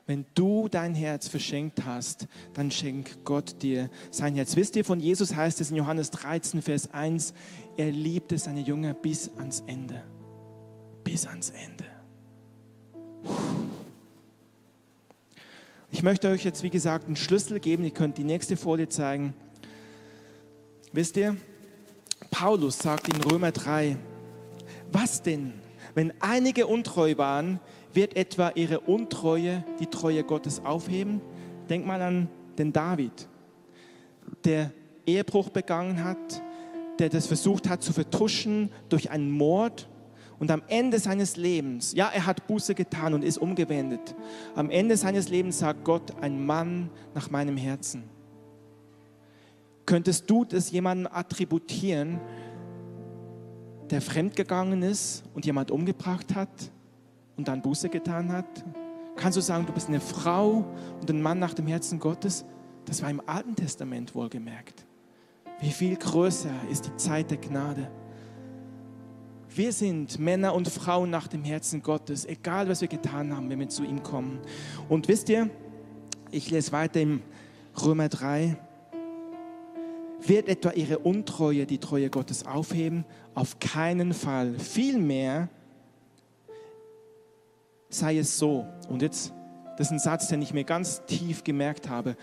Wenn 0.07 0.25
du 0.35 0.69
dein 0.69 0.95
Herz 0.95 1.27
verschenkt 1.27 1.85
hast, 1.85 2.29
dann 2.55 2.71
schenkt 2.71 3.25
Gott 3.25 3.61
dir 3.63 3.91
sein 4.13 4.37
Herz. 4.37 4.55
Wisst 4.55 4.77
ihr, 4.77 4.85
von 4.85 5.01
Jesus 5.01 5.35
heißt 5.35 5.61
es 5.61 5.71
in 5.71 5.77
Johannes 5.77 6.11
13, 6.13 6.63
Vers 6.63 6.95
1, 6.95 7.35
er 7.77 7.91
liebte 7.91 8.39
seine 8.39 8.61
Jünger 8.61 8.95
bis 8.95 9.31
ans 9.37 9.65
Ende. 9.67 10.03
Bis 11.03 11.27
ans 11.27 11.51
Ende. 11.51 11.85
Ich 15.91 16.03
möchte 16.03 16.29
euch 16.29 16.45
jetzt, 16.45 16.63
wie 16.63 16.71
gesagt, 16.71 17.07
einen 17.07 17.17
Schlüssel 17.17 17.59
geben. 17.59 17.83
Ihr 17.83 17.91
könnt 17.91 18.19
die 18.19 18.25
nächste 18.25 18.57
Folie 18.57 18.89
zeigen. 18.89 19.35
Wisst 20.93 21.17
ihr, 21.17 21.37
Paulus 22.31 22.79
sagt 22.79 23.09
in 23.09 23.21
Römer 23.23 23.51
3, 23.51 23.97
was 24.93 25.23
denn, 25.23 25.55
wenn 25.95 26.13
einige 26.21 26.67
untreu 26.67 27.17
waren, 27.17 27.61
wird 27.97 28.15
etwa 28.17 28.53
ihre 28.55 28.81
Untreue 28.81 29.65
die 29.81 29.87
Treue 29.87 30.23
Gottes 30.23 30.65
aufheben? 30.65 31.21
Denk 31.69 31.87
mal 31.87 32.01
an 32.01 32.29
den 32.59 32.73
David, 32.73 33.29
der 34.45 34.71
Ehebruch 35.07 35.49
begangen 35.49 36.05
hat, 36.05 36.43
der 36.99 37.09
das 37.09 37.27
versucht 37.27 37.69
hat 37.69 37.83
zu 37.83 37.93
vertuschen 37.93 38.71
durch 38.89 39.11
einen 39.11 39.31
Mord 39.31 39.89
und 40.39 40.51
am 40.51 40.63
Ende 40.69 40.99
seines 40.99 41.37
Lebens, 41.37 41.95
ja, 41.95 42.11
er 42.13 42.27
hat 42.27 42.47
Buße 42.47 42.75
getan 42.75 43.15
und 43.15 43.25
ist 43.25 43.39
umgewendet. 43.39 44.15
Am 44.55 44.71
Ende 44.71 44.97
seines 44.97 45.29
Lebens 45.29 45.59
sagt 45.59 45.85
Gott, 45.85 46.13
ein 46.21 46.45
Mann 46.45 46.91
nach 47.15 47.31
meinem 47.31 47.57
Herzen. 47.57 48.05
Könntest 49.87 50.29
du 50.29 50.45
das 50.45 50.71
jemandem 50.71 51.11
attributieren, 51.11 52.21
der 53.91 54.03
fremdgegangen 54.03 54.83
ist 54.83 55.25
und 55.33 55.47
jemand 55.47 55.71
umgebracht 55.71 56.35
hat 56.35 56.51
und 57.37 57.49
dann 57.49 57.63
Buße 57.63 57.89
getan 57.89 58.33
hat? 58.33 58.47
Kannst 59.17 59.37
du 59.37 59.41
sagen, 59.41 59.67
du 59.67 59.73
bist 59.73 59.89
eine 59.89 60.01
Frau 60.01 60.65
und 61.01 61.11
ein 61.11 61.23
Mann 61.23 61.39
nach 61.39 61.55
dem 61.55 61.67
Herzen 61.67 61.99
Gottes? 61.99 62.45
Das 62.85 63.03
war 63.03 63.11
im 63.11 63.23
Alten 63.27 63.57
Testament 63.57 64.15
wohlgemerkt. 64.15 64.87
Wie 65.61 65.71
viel 65.71 65.97
größer 65.97 66.51
ist 66.71 66.87
die 66.87 66.97
Zeit 66.97 67.31
der 67.31 67.39
Gnade? 67.39 67.91
Wir 69.49 69.73
sind 69.73 70.19
Männer 70.19 70.55
und 70.55 70.69
Frauen 70.69 71.09
nach 71.09 71.29
dem 71.29 71.43
Herzen 71.43 71.83
Gottes, 71.83 72.27
egal 72.27 72.69
was 72.69 72.83
wir 72.83 72.89
getan 72.89 73.35
haben, 73.35 73.49
wenn 73.49 73.59
wir 73.59 73.71
zu 73.71 73.85
ihm 73.85 74.03
kommen. 74.03 74.39
Und 74.91 75.09
wisst 75.09 75.31
ihr, 75.31 75.49
ich 76.31 76.51
lese 76.51 76.73
weiter 76.73 77.01
im 77.01 77.23
Römer 77.83 78.11
3. 78.11 78.59
Wird 80.21 80.49
etwa 80.49 80.73
ihre 80.73 80.99
Untreue 80.99 81.65
die 81.65 81.79
Treue 81.79 82.11
Gottes 82.11 82.45
aufheben? 82.45 83.07
Auf 83.35 83.59
keinen 83.59 84.13
Fall. 84.13 84.59
Vielmehr, 84.59 85.49
sei 87.89 88.19
es 88.19 88.39
so. 88.39 88.67
Und 88.89 89.03
jetzt, 89.03 89.33
das 89.77 89.89
ist 89.89 89.93
ein 89.93 89.99
Satz, 89.99 90.29
den 90.29 90.43
ich 90.43 90.53
mir 90.53 90.65
ganz 90.65 91.05
tief 91.07 91.45
gemerkt 91.45 91.89
habe. 91.89 92.17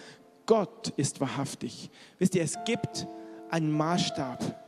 Gott 0.45 0.89
ist 0.97 1.21
wahrhaftig. 1.21 1.89
Wisst 2.19 2.35
ihr, 2.35 2.43
es 2.43 2.57
gibt 2.65 3.07
einen 3.49 3.71
Maßstab 3.71 4.63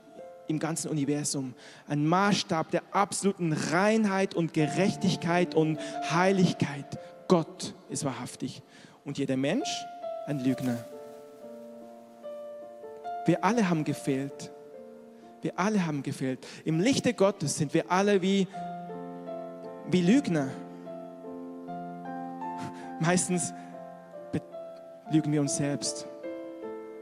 im 0.47 0.59
ganzen 0.59 0.89
Universum. 0.89 1.53
Ein 1.87 2.05
Maßstab 2.05 2.71
der 2.71 2.83
absoluten 2.91 3.53
Reinheit 3.53 4.35
und 4.35 4.53
Gerechtigkeit 4.53 5.55
und 5.55 5.79
Heiligkeit. 6.11 6.99
Gott 7.27 7.73
ist 7.89 8.05
wahrhaftig. 8.05 8.61
Und 9.03 9.17
jeder 9.17 9.37
Mensch 9.37 9.69
ein 10.27 10.39
Lügner. 10.39 10.85
Wir 13.25 13.43
alle 13.43 13.67
haben 13.69 13.83
gefehlt. 13.83 14.51
Wir 15.41 15.59
alle 15.59 15.85
haben 15.85 16.03
gefehlt. 16.03 16.45
Im 16.63 16.79
Lichte 16.79 17.13
Gottes 17.13 17.57
sind 17.57 17.73
wir 17.73 17.91
alle 17.91 18.21
wie, 18.21 18.47
wie 19.89 20.01
Lügner. 20.01 20.49
Meistens 22.99 23.53
lügen 25.11 25.31
wir 25.31 25.41
uns 25.41 25.57
selbst. 25.57 26.07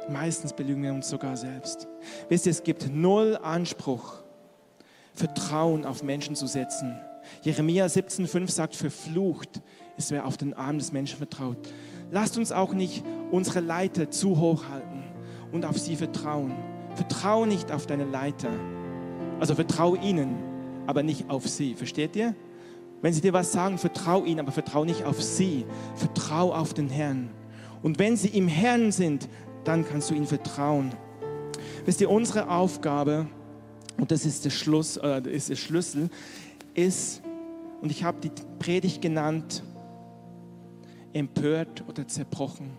Meistens 0.10 0.54
belügen 0.54 0.84
wir 0.84 0.94
uns 0.94 1.10
sogar 1.10 1.38
selbst. 1.38 1.88
Wisst 2.30 2.46
ihr, 2.46 2.52
es 2.52 2.64
gibt 2.64 2.90
null 2.92 3.38
Anspruch, 3.42 4.22
Vertrauen 5.14 5.86
auf 5.86 6.04
Menschen 6.04 6.36
zu 6.36 6.48
setzen. 6.48 7.00
Jeremia 7.42 7.86
17,5 7.86 8.52
sagt, 8.52 8.76
verflucht 8.76 9.62
ist, 9.98 10.12
wer 10.12 10.26
auf 10.26 10.36
den 10.36 10.54
Arm 10.54 10.78
des 10.78 10.92
Menschen 10.92 11.18
vertraut. 11.18 11.58
Lasst 12.12 12.38
uns 12.38 12.52
auch 12.52 12.74
nicht 12.74 13.04
unsere 13.32 13.62
Leiter 13.62 14.12
zu 14.12 14.40
hoch 14.40 14.68
halten 14.70 15.04
und 15.52 15.66
auf 15.66 15.80
sie 15.80 15.96
vertrauen. 15.96 16.54
Vertrau 16.96 17.46
nicht 17.46 17.72
auf 17.72 17.88
deine 17.88 18.06
Leiter. 18.06 18.50
Also 19.40 19.56
vertrau 19.56 19.96
ihnen, 19.96 20.36
aber 20.86 21.02
nicht 21.02 21.30
auf 21.30 21.48
sie. 21.48 21.76
Versteht 21.76 22.16
ihr? 22.16 22.36
Wenn 23.04 23.14
sie 23.14 23.20
dir 23.20 23.34
was 23.34 23.52
sagen, 23.52 23.78
vertrau 23.78 24.24
ihnen, 24.24 24.40
aber 24.40 24.54
vertrau 24.54 24.86
nicht 24.86 25.04
auf 25.04 25.22
sie. 25.22 25.66
Vertrau 25.96 26.54
auf 26.54 26.74
den 26.74 26.88
Herrn. 26.88 27.30
Und 27.82 28.00
wenn 28.00 28.16
sie 28.16 28.30
im 28.30 28.48
Herrn 28.48 28.94
sind, 28.94 29.28
dann 29.66 29.86
kannst 29.86 30.10
du 30.10 30.16
ihnen 30.16 30.26
vertrauen. 30.26 30.96
Wisst 31.86 32.00
ihr, 32.00 32.10
unsere 32.10 32.50
Aufgabe, 32.50 33.28
und 33.98 34.10
das 34.10 34.26
ist 34.26 34.46
der 34.46 34.52
Schluss, 34.52 34.96
äh, 34.96 35.22
ist 35.30 35.50
der 35.50 35.58
Schlüssel, 35.58 36.10
ist, 36.76 37.22
und 37.82 37.92
ich 37.92 38.06
habe 38.06 38.22
die 38.22 38.32
Predigt 38.60 39.02
genannt, 39.02 39.64
empört 41.12 41.84
oder 41.90 42.08
zerbrochen. 42.08 42.72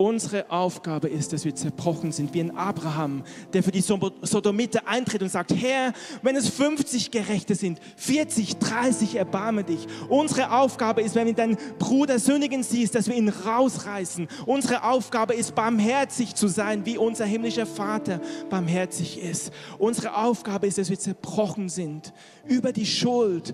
Unsere 0.00 0.50
Aufgabe 0.50 1.08
ist, 1.08 1.34
dass 1.34 1.44
wir 1.44 1.54
zerbrochen 1.54 2.10
sind, 2.10 2.32
wie 2.32 2.40
ein 2.40 2.56
Abraham, 2.56 3.22
der 3.52 3.62
für 3.62 3.70
die 3.70 3.82
Sodomite 3.82 4.86
eintritt 4.86 5.20
und 5.20 5.28
sagt, 5.28 5.54
Herr, 5.54 5.92
wenn 6.22 6.36
es 6.36 6.48
50 6.48 7.10
Gerechte 7.10 7.54
sind, 7.54 7.78
40, 7.96 8.56
30, 8.56 9.16
erbarme 9.16 9.62
dich. 9.62 9.86
Unsere 10.08 10.52
Aufgabe 10.52 11.02
ist, 11.02 11.16
wenn 11.16 11.26
wir 11.26 11.34
deinen 11.34 11.58
Bruder 11.78 12.18
sündigen 12.18 12.62
siehst, 12.62 12.94
dass 12.94 13.08
wir 13.08 13.14
ihn 13.14 13.28
rausreißen. 13.28 14.26
Unsere 14.46 14.84
Aufgabe 14.84 15.34
ist, 15.34 15.54
barmherzig 15.54 16.34
zu 16.34 16.48
sein, 16.48 16.86
wie 16.86 16.96
unser 16.96 17.26
himmlischer 17.26 17.66
Vater 17.66 18.22
barmherzig 18.48 19.20
ist. 19.20 19.52
Unsere 19.76 20.16
Aufgabe 20.16 20.66
ist, 20.66 20.78
dass 20.78 20.88
wir 20.88 20.98
zerbrochen 20.98 21.68
sind 21.68 22.14
über 22.48 22.72
die 22.72 22.86
Schuld, 22.86 23.52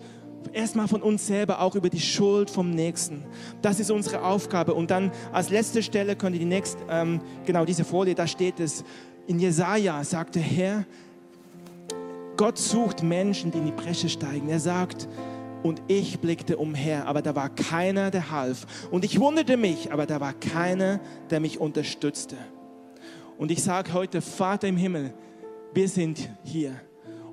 erstmal 0.54 0.88
von 0.88 1.02
uns 1.02 1.26
selber, 1.26 1.60
auch 1.60 1.74
über 1.74 1.88
die 1.88 2.00
Schuld 2.00 2.50
vom 2.50 2.70
Nächsten. 2.70 3.24
Das 3.62 3.80
ist 3.80 3.90
unsere 3.90 4.22
Aufgabe. 4.22 4.74
Und 4.74 4.90
dann 4.90 5.12
als 5.32 5.50
letzte 5.50 5.82
Stelle 5.82 6.16
könnt 6.16 6.34
ihr 6.34 6.40
die 6.40 6.46
nächste, 6.46 6.78
ähm, 6.88 7.20
genau 7.44 7.64
diese 7.64 7.84
Folie, 7.84 8.14
da 8.14 8.26
steht 8.26 8.60
es, 8.60 8.84
in 9.26 9.38
Jesaja 9.38 10.04
sagt 10.04 10.36
der 10.36 10.42
Herr, 10.42 10.86
Gott 12.36 12.58
sucht 12.58 13.02
Menschen, 13.02 13.50
die 13.50 13.58
in 13.58 13.66
die 13.66 13.72
Bresche 13.72 14.08
steigen. 14.08 14.48
Er 14.48 14.60
sagt, 14.60 15.08
und 15.62 15.82
ich 15.88 16.20
blickte 16.20 16.58
umher, 16.58 17.06
aber 17.06 17.22
da 17.22 17.34
war 17.34 17.48
keiner, 17.48 18.10
der 18.10 18.30
half. 18.30 18.66
Und 18.90 19.04
ich 19.04 19.18
wunderte 19.18 19.56
mich, 19.56 19.92
aber 19.92 20.06
da 20.06 20.20
war 20.20 20.32
keiner, 20.32 21.00
der 21.30 21.40
mich 21.40 21.58
unterstützte. 21.58 22.36
Und 23.38 23.50
ich 23.50 23.62
sage 23.62 23.92
heute, 23.92 24.20
Vater 24.20 24.68
im 24.68 24.76
Himmel, 24.76 25.12
wir 25.74 25.88
sind 25.88 26.28
hier 26.44 26.80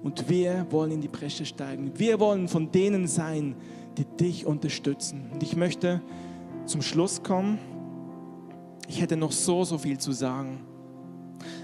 und 0.04 0.30
wir 0.30 0.68
wollen 0.70 0.92
in 0.92 1.02
die 1.02 1.08
Bresche 1.08 1.46
steigen. 1.46 1.92
Wir 1.96 2.20
wollen 2.20 2.48
von 2.48 2.72
denen 2.72 3.08
sein, 3.08 3.56
die 3.98 4.06
dich 4.06 4.46
unterstützen. 4.46 5.30
Und 5.34 5.42
ich 5.42 5.56
möchte 5.56 6.02
zum 6.66 6.82
Schluss 6.82 7.24
kommen. 7.24 7.58
Ich 8.88 9.02
hätte 9.02 9.16
noch 9.16 9.32
so, 9.32 9.64
so 9.64 9.78
viel 9.78 9.98
zu 9.98 10.12
sagen. 10.12 10.66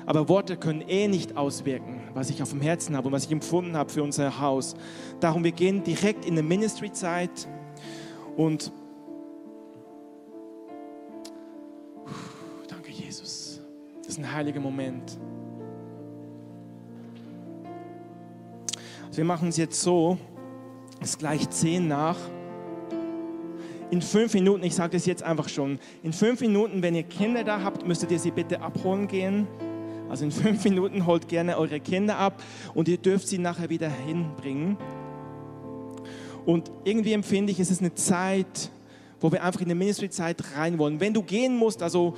Aber 0.06 0.30
Worte 0.30 0.58
können 0.58 0.82
eh 0.82 1.08
nicht 1.08 1.38
auswirken, 1.38 2.02
was 2.14 2.30
ich 2.30 2.42
auf 2.42 2.50
dem 2.50 2.62
Herzen 2.62 2.96
habe 2.96 3.08
und 3.08 3.14
was 3.14 3.26
ich 3.26 3.32
empfunden 3.32 3.76
habe 3.76 3.90
für 3.90 4.04
unser 4.04 4.40
Haus. 4.40 4.76
Darum, 5.20 5.44
wir 5.44 5.52
gehen 5.52 5.84
direkt 5.84 6.26
in 6.26 6.34
eine 6.34 6.44
Ministry-Zeit 6.44 7.48
und 8.36 8.72
danke 12.68 12.92
Jesus. 12.92 13.62
Das 14.00 14.10
ist 14.10 14.18
ein 14.18 14.32
heiliger 14.32 14.60
Moment. 14.60 15.18
Wir 19.20 19.26
machen 19.26 19.50
es 19.50 19.58
jetzt 19.58 19.82
so, 19.82 20.18
es 21.02 21.10
ist 21.10 21.20
gleich 21.20 21.50
zehn 21.50 21.90
nach. 21.90 22.16
In 23.92 24.02
fünf 24.02 24.34
Minuten, 24.34 24.64
ich 24.64 24.74
sage 24.74 24.94
das 24.94 25.06
jetzt 25.06 25.24
einfach 25.24 25.50
schon, 25.50 25.78
in 26.04 26.14
fünf 26.14 26.40
Minuten, 26.40 26.82
wenn 26.82 26.96
ihr 26.96 27.04
Kinder 27.04 27.44
da 27.44 27.62
habt, 27.62 27.86
müsstet 27.86 28.12
ihr 28.12 28.20
sie 28.20 28.32
bitte 28.32 28.62
abholen 28.62 29.10
gehen. 29.10 29.46
Also 30.08 30.24
in 30.24 30.32
fünf 30.32 30.64
Minuten 30.64 31.06
holt 31.06 31.28
gerne 31.28 31.58
eure 31.58 31.82
Kinder 31.82 32.18
ab 32.18 32.42
und 32.74 32.88
ihr 32.88 32.96
dürft 32.96 33.28
sie 33.28 33.40
nachher 33.40 33.70
wieder 33.70 33.90
hinbringen. 33.90 34.78
Und 36.46 36.72
irgendwie 36.86 37.12
empfinde 37.12 37.52
ich, 37.52 37.60
es 37.60 37.72
ist 37.72 37.82
eine 37.82 37.94
Zeit, 37.96 38.72
wo 39.20 39.34
wir 39.34 39.44
einfach 39.44 39.60
in 39.60 39.68
die 39.68 39.76
Ministry-Zeit 39.76 40.42
rein 40.56 40.78
wollen. 40.78 41.02
Wenn 41.02 41.14
du 41.14 41.24
gehen 41.24 41.58
musst, 41.58 41.84
also 41.84 42.16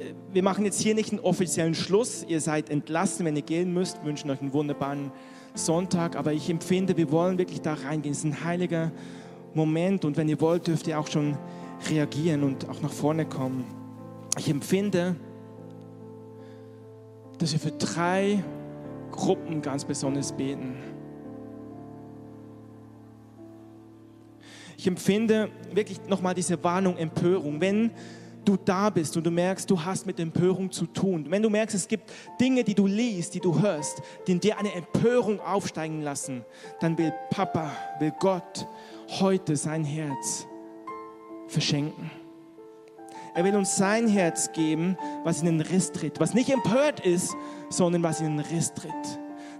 äh, 0.00 0.14
wir 0.32 0.42
machen 0.42 0.64
jetzt 0.64 0.80
hier 0.80 0.94
nicht 0.94 1.12
einen 1.12 1.20
offiziellen 1.20 1.74
Schluss, 1.74 2.24
ihr 2.26 2.40
seid 2.40 2.70
entlassen, 2.70 3.26
wenn 3.26 3.36
ihr 3.36 3.42
gehen 3.42 3.74
müsst, 3.74 4.02
wünschen 4.06 4.30
euch 4.30 4.40
einen 4.40 4.54
wunderbaren 4.54 5.12
Sonntag, 5.58 6.16
aber 6.16 6.32
ich 6.32 6.48
empfinde, 6.48 6.96
wir 6.96 7.10
wollen 7.10 7.38
wirklich 7.38 7.60
da 7.60 7.74
reingehen. 7.74 8.12
Es 8.12 8.18
ist 8.18 8.24
ein 8.24 8.44
heiliger 8.44 8.92
Moment 9.54 10.04
und 10.04 10.16
wenn 10.16 10.28
ihr 10.28 10.40
wollt, 10.40 10.66
dürft 10.66 10.86
ihr 10.86 10.98
auch 10.98 11.06
schon 11.06 11.36
reagieren 11.90 12.42
und 12.42 12.68
auch 12.68 12.80
nach 12.80 12.92
vorne 12.92 13.26
kommen. 13.26 13.64
Ich 14.38 14.48
empfinde, 14.48 15.16
dass 17.38 17.52
wir 17.52 17.60
für 17.60 17.72
drei 17.72 18.42
Gruppen 19.10 19.62
ganz 19.62 19.84
besonders 19.84 20.32
beten. 20.32 20.76
Ich 24.76 24.86
empfinde 24.86 25.50
wirklich 25.72 26.00
nochmal 26.08 26.34
diese 26.34 26.62
Warnung, 26.62 26.96
Empörung. 26.96 27.60
Wenn 27.60 27.90
du 28.44 28.56
da 28.56 28.90
bist 28.90 29.16
und 29.16 29.24
du 29.24 29.30
merkst, 29.30 29.70
du 29.70 29.82
hast 29.82 30.06
mit 30.06 30.18
Empörung 30.20 30.70
zu 30.70 30.86
tun, 30.86 31.26
wenn 31.28 31.42
du 31.42 31.50
merkst, 31.50 31.74
es 31.76 31.88
gibt 31.88 32.10
Dinge, 32.40 32.64
die 32.64 32.74
du 32.74 32.86
liest, 32.86 33.34
die 33.34 33.40
du 33.40 33.60
hörst, 33.60 34.02
die 34.26 34.32
in 34.32 34.40
dir 34.40 34.58
eine 34.58 34.72
Empörung 34.72 35.40
aufsteigen 35.40 36.02
lassen, 36.02 36.44
dann 36.80 36.96
will 36.98 37.12
Papa, 37.30 37.70
will 37.98 38.12
Gott 38.18 38.66
heute 39.20 39.56
sein 39.56 39.84
Herz 39.84 40.46
verschenken. 41.46 42.10
Er 43.34 43.44
will 43.44 43.54
uns 43.54 43.76
sein 43.76 44.08
Herz 44.08 44.52
geben, 44.52 44.96
was 45.22 45.40
in 45.42 45.46
den 45.46 45.60
Riss 45.60 45.92
tritt, 45.92 46.18
was 46.18 46.34
nicht 46.34 46.50
empört 46.50 47.00
ist, 47.00 47.36
sondern 47.68 48.02
was 48.02 48.20
in 48.20 48.36
den 48.36 48.46
Riss 48.46 48.74
tritt. 48.74 48.92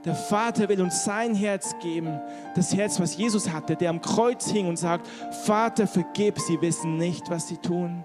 Der 0.05 0.15
Vater 0.15 0.69
will 0.69 0.81
uns 0.81 1.05
sein 1.05 1.35
Herz 1.35 1.75
geben, 1.81 2.21
das 2.55 2.75
Herz, 2.75 2.99
was 2.99 3.17
Jesus 3.17 3.51
hatte, 3.51 3.77
der 3.77 3.91
am 3.91 4.01
Kreuz 4.01 4.49
hing 4.49 4.69
und 4.69 4.79
sagt, 4.79 5.07
Vater, 5.45 5.87
vergib, 5.87 6.39
sie 6.39 6.61
wissen 6.61 6.97
nicht, 6.97 7.29
was 7.31 7.49
sie 7.49 7.57
tun. 7.57 8.05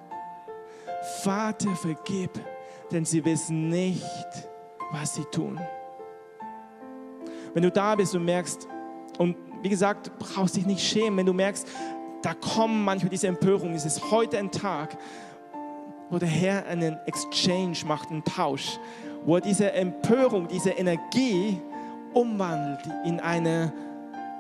Vater, 1.22 1.76
vergib, 1.76 2.32
denn 2.92 3.06
sie 3.06 3.24
wissen 3.26 3.70
nicht, 3.70 4.04
was 4.92 5.16
sie 5.16 5.26
tun. 5.26 5.60
Wenn 7.54 7.64
du 7.64 7.72
da 7.72 7.96
bist 7.96 8.16
und 8.16 8.26
merkst, 8.26 8.68
und 9.18 9.36
wie 9.62 9.70
gesagt, 9.70 10.12
brauchst 10.18 10.56
dich 10.56 10.66
nicht 10.66 10.82
schämen, 10.82 11.18
wenn 11.18 11.26
du 11.26 11.34
merkst, 11.34 11.68
da 12.22 12.34
kommen 12.34 12.84
manchmal 12.84 13.10
diese 13.10 13.28
Empörungen, 13.28 13.76
es 13.76 13.86
ist 13.86 14.12
heute 14.12 14.38
ein 14.38 14.52
Tag, 14.52 14.98
wo 16.10 16.18
der 16.18 16.30
Herr 16.30 16.66
einen 16.68 16.98
Exchange 17.06 17.78
macht, 17.86 18.10
einen 18.10 18.24
Tausch, 18.24 18.80
wo 19.26 19.36
er 19.36 19.42
diese 19.42 19.72
Empörung, 19.74 20.48
diese 20.48 20.72
Energie 20.72 21.60
umwandelt 22.14 22.82
in 23.06 23.20
eine 23.20 23.74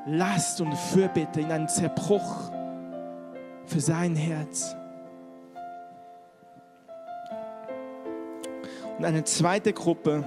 Last 0.06 0.62
und 0.62 0.74
Fürbitte, 0.76 1.42
in 1.42 1.52
einen 1.52 1.68
Zerbruch 1.68 2.52
für 3.66 3.80
sein 3.80 4.16
Herz. 4.16 4.76
Und 8.98 9.06
eine 9.06 9.24
zweite 9.24 9.74
Gruppe 9.74 10.24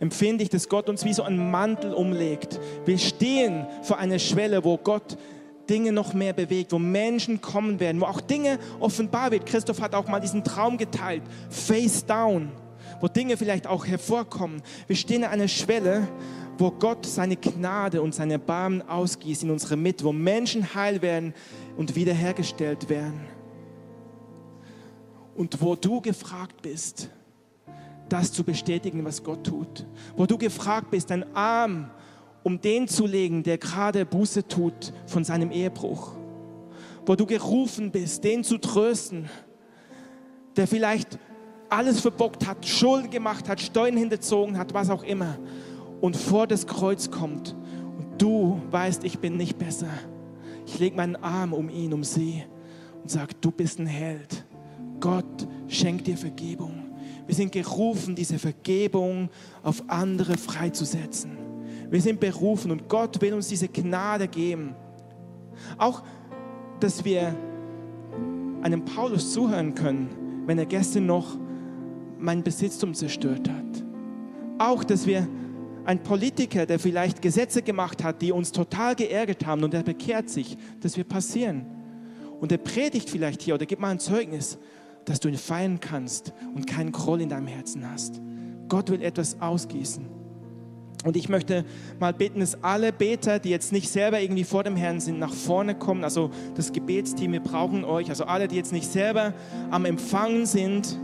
empfinde 0.00 0.44
ich, 0.44 0.50
dass 0.50 0.68
Gott 0.68 0.88
uns 0.88 1.04
wie 1.04 1.12
so 1.12 1.22
einen 1.22 1.50
Mantel 1.50 1.92
umlegt. 1.92 2.60
Wir 2.84 2.98
stehen 2.98 3.66
vor 3.82 3.98
einer 3.98 4.18
Schwelle, 4.18 4.64
wo 4.64 4.76
Gott 4.76 5.16
Dinge 5.68 5.92
noch 5.92 6.14
mehr 6.14 6.32
bewegt, 6.32 6.72
wo 6.72 6.78
Menschen 6.78 7.40
kommen 7.40 7.78
werden, 7.80 8.00
wo 8.00 8.06
auch 8.06 8.20
Dinge 8.20 8.58
offenbar 8.80 9.30
wird. 9.30 9.44
Christoph 9.44 9.80
hat 9.80 9.94
auch 9.94 10.08
mal 10.08 10.20
diesen 10.20 10.44
Traum 10.44 10.78
geteilt, 10.78 11.22
face 11.50 12.06
down, 12.06 12.50
wo 13.00 13.08
Dinge 13.08 13.36
vielleicht 13.36 13.66
auch 13.66 13.86
hervorkommen. 13.86 14.62
Wir 14.86 14.96
stehen 14.96 15.24
an 15.24 15.30
einer 15.30 15.48
Schwelle, 15.48 16.08
wo 16.56 16.70
Gott 16.70 17.04
seine 17.04 17.36
Gnade 17.36 18.00
und 18.02 18.14
seine 18.14 18.34
Erbarmen 18.34 18.82
ausgießt 18.88 19.42
in 19.42 19.50
unsere 19.50 19.76
Mitte, 19.76 20.04
wo 20.04 20.12
Menschen 20.12 20.74
heil 20.74 21.02
werden 21.02 21.34
und 21.76 21.94
wiederhergestellt 21.94 22.88
werden. 22.88 23.37
Und 25.38 25.62
wo 25.62 25.76
du 25.76 26.00
gefragt 26.00 26.62
bist, 26.62 27.10
das 28.08 28.32
zu 28.32 28.42
bestätigen, 28.42 29.04
was 29.04 29.22
Gott 29.22 29.46
tut. 29.46 29.86
Wo 30.16 30.26
du 30.26 30.36
gefragt 30.36 30.90
bist, 30.90 31.10
deinen 31.10 31.34
Arm 31.34 31.90
um 32.42 32.60
den 32.60 32.88
zu 32.88 33.06
legen, 33.06 33.44
der 33.44 33.56
gerade 33.56 34.04
Buße 34.04 34.48
tut 34.48 34.92
von 35.06 35.22
seinem 35.22 35.52
Ehebruch. 35.52 36.12
Wo 37.06 37.14
du 37.14 37.24
gerufen 37.24 37.92
bist, 37.92 38.24
den 38.24 38.42
zu 38.42 38.58
trösten, 38.58 39.30
der 40.56 40.66
vielleicht 40.66 41.20
alles 41.68 42.00
verbockt 42.00 42.44
hat, 42.44 42.66
Schuld 42.66 43.12
gemacht 43.12 43.48
hat, 43.48 43.60
Steuern 43.60 43.96
hinterzogen 43.96 44.58
hat, 44.58 44.74
was 44.74 44.90
auch 44.90 45.04
immer, 45.04 45.38
und 46.00 46.16
vor 46.16 46.48
das 46.48 46.66
Kreuz 46.66 47.12
kommt 47.12 47.54
und 47.96 48.20
du 48.20 48.60
weißt, 48.72 49.04
ich 49.04 49.20
bin 49.20 49.36
nicht 49.36 49.56
besser. 49.56 49.90
Ich 50.66 50.80
lege 50.80 50.96
meinen 50.96 51.16
Arm 51.16 51.52
um 51.52 51.68
ihn, 51.68 51.92
um 51.92 52.02
sie 52.02 52.44
und 53.02 53.10
sage, 53.10 53.34
du 53.40 53.52
bist 53.52 53.78
ein 53.78 53.86
Held. 53.86 54.47
Gott 55.00 55.46
schenkt 55.68 56.06
dir 56.06 56.16
Vergebung. 56.16 56.84
Wir 57.26 57.34
sind 57.34 57.52
gerufen, 57.52 58.14
diese 58.14 58.38
Vergebung 58.38 59.28
auf 59.62 59.82
andere 59.88 60.36
freizusetzen. 60.36 61.36
Wir 61.90 62.00
sind 62.00 62.20
berufen 62.20 62.70
und 62.70 62.88
Gott 62.88 63.20
will 63.20 63.34
uns 63.34 63.48
diese 63.48 63.68
Gnade 63.68 64.28
geben. 64.28 64.74
Auch, 65.76 66.02
dass 66.80 67.04
wir 67.04 67.34
einem 68.62 68.84
Paulus 68.84 69.32
zuhören 69.32 69.74
können, 69.74 70.08
wenn 70.46 70.58
er 70.58 70.66
gestern 70.66 71.06
noch 71.06 71.36
mein 72.18 72.42
Besitztum 72.42 72.94
zerstört 72.94 73.48
hat. 73.48 73.84
Auch, 74.58 74.82
dass 74.84 75.06
wir 75.06 75.28
ein 75.84 76.02
Politiker, 76.02 76.66
der 76.66 76.78
vielleicht 76.78 77.22
Gesetze 77.22 77.62
gemacht 77.62 78.04
hat, 78.04 78.20
die 78.20 78.32
uns 78.32 78.52
total 78.52 78.94
geärgert 78.94 79.46
haben 79.46 79.64
und 79.64 79.72
er 79.72 79.82
bekehrt 79.82 80.28
sich, 80.28 80.58
dass 80.80 80.96
wir 80.96 81.04
passieren. 81.04 81.64
Und 82.40 82.52
er 82.52 82.58
predigt 82.58 83.08
vielleicht 83.08 83.42
hier 83.42 83.54
oder 83.54 83.66
gibt 83.66 83.80
mal 83.80 83.90
ein 83.90 83.98
Zeugnis, 83.98 84.58
dass 85.08 85.20
du 85.20 85.28
ihn 85.28 85.36
feiern 85.36 85.80
kannst 85.80 86.32
und 86.54 86.66
keinen 86.66 86.92
Groll 86.92 87.20
in 87.20 87.28
deinem 87.28 87.46
Herzen 87.46 87.88
hast. 87.90 88.20
Gott 88.68 88.90
will 88.90 89.02
etwas 89.02 89.40
ausgießen. 89.40 90.06
Und 91.04 91.16
ich 91.16 91.28
möchte 91.28 91.64
mal 92.00 92.12
bitten, 92.12 92.40
dass 92.40 92.62
alle 92.62 92.92
Beter, 92.92 93.38
die 93.38 93.50
jetzt 93.50 93.72
nicht 93.72 93.88
selber 93.88 94.20
irgendwie 94.20 94.44
vor 94.44 94.64
dem 94.64 94.76
Herrn 94.76 95.00
sind, 95.00 95.18
nach 95.18 95.32
vorne 95.32 95.76
kommen. 95.76 96.02
Also 96.02 96.30
das 96.56 96.72
Gebetsteam, 96.72 97.32
wir 97.32 97.40
brauchen 97.40 97.84
euch. 97.84 98.10
Also 98.10 98.24
alle, 98.24 98.48
die 98.48 98.56
jetzt 98.56 98.72
nicht 98.72 98.90
selber 98.90 99.32
am 99.70 99.84
Empfangen 99.84 100.44
sind, 100.44 100.98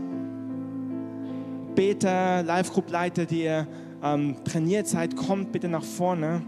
Beter, 1.75 2.43
Live-Group-Leiter, 2.43 3.25
die 3.25 3.43
ihr 3.43 3.67
ähm, 4.03 4.35
trainiert 4.43 4.87
seid, 4.87 5.15
kommt 5.15 5.51
bitte 5.51 5.69
nach 5.69 5.83
vorne. 5.83 6.41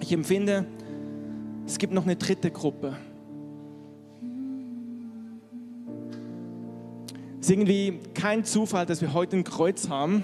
Ich 0.00 0.12
empfinde, 0.12 0.66
es 1.66 1.78
gibt 1.78 1.92
noch 1.92 2.04
eine 2.04 2.16
dritte 2.16 2.50
Gruppe. 2.50 2.96
Ist 7.44 7.50
irgendwie 7.50 8.00
kein 8.14 8.46
Zufall, 8.46 8.86
dass 8.86 9.02
wir 9.02 9.12
heute 9.12 9.36
ein 9.36 9.44
Kreuz 9.44 9.90
haben. 9.90 10.22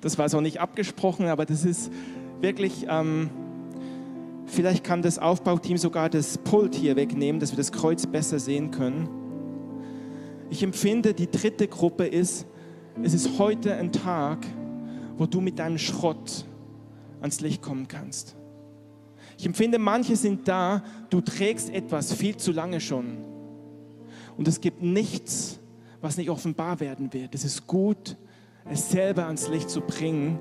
Das 0.00 0.18
war 0.18 0.28
so 0.28 0.40
nicht 0.40 0.60
abgesprochen, 0.60 1.26
aber 1.26 1.46
das 1.46 1.64
ist 1.64 1.92
wirklich, 2.40 2.86
ähm, 2.88 3.30
vielleicht 4.46 4.82
kann 4.82 5.00
das 5.00 5.20
Aufbauteam 5.20 5.76
sogar 5.76 6.10
das 6.10 6.36
Pult 6.38 6.74
hier 6.74 6.96
wegnehmen, 6.96 7.38
dass 7.38 7.52
wir 7.52 7.58
das 7.58 7.70
Kreuz 7.70 8.06
besser 8.06 8.40
sehen 8.40 8.72
können. 8.72 9.08
Ich 10.50 10.64
empfinde, 10.64 11.14
die 11.14 11.30
dritte 11.30 11.68
Gruppe 11.68 12.06
ist, 12.06 12.44
es 13.04 13.14
ist 13.14 13.38
heute 13.38 13.76
ein 13.76 13.92
Tag, 13.92 14.38
wo 15.16 15.26
du 15.26 15.40
mit 15.40 15.60
deinem 15.60 15.78
Schrott 15.78 16.44
ans 17.20 17.40
Licht 17.40 17.62
kommen 17.62 17.86
kannst. 17.86 18.34
Ich 19.38 19.46
empfinde, 19.46 19.78
manche 19.78 20.16
sind 20.16 20.48
da, 20.48 20.82
du 21.08 21.20
trägst 21.20 21.70
etwas 21.70 22.12
viel 22.12 22.36
zu 22.36 22.50
lange 22.50 22.80
schon. 22.80 23.18
Und 24.36 24.48
es 24.48 24.60
gibt 24.60 24.82
nichts, 24.82 25.57
was 26.00 26.16
nicht 26.16 26.30
offenbar 26.30 26.80
werden 26.80 27.12
wird. 27.12 27.34
Es 27.34 27.44
ist 27.44 27.66
gut, 27.66 28.16
es 28.70 28.90
selber 28.90 29.26
ans 29.26 29.48
Licht 29.48 29.70
zu 29.70 29.80
bringen 29.80 30.38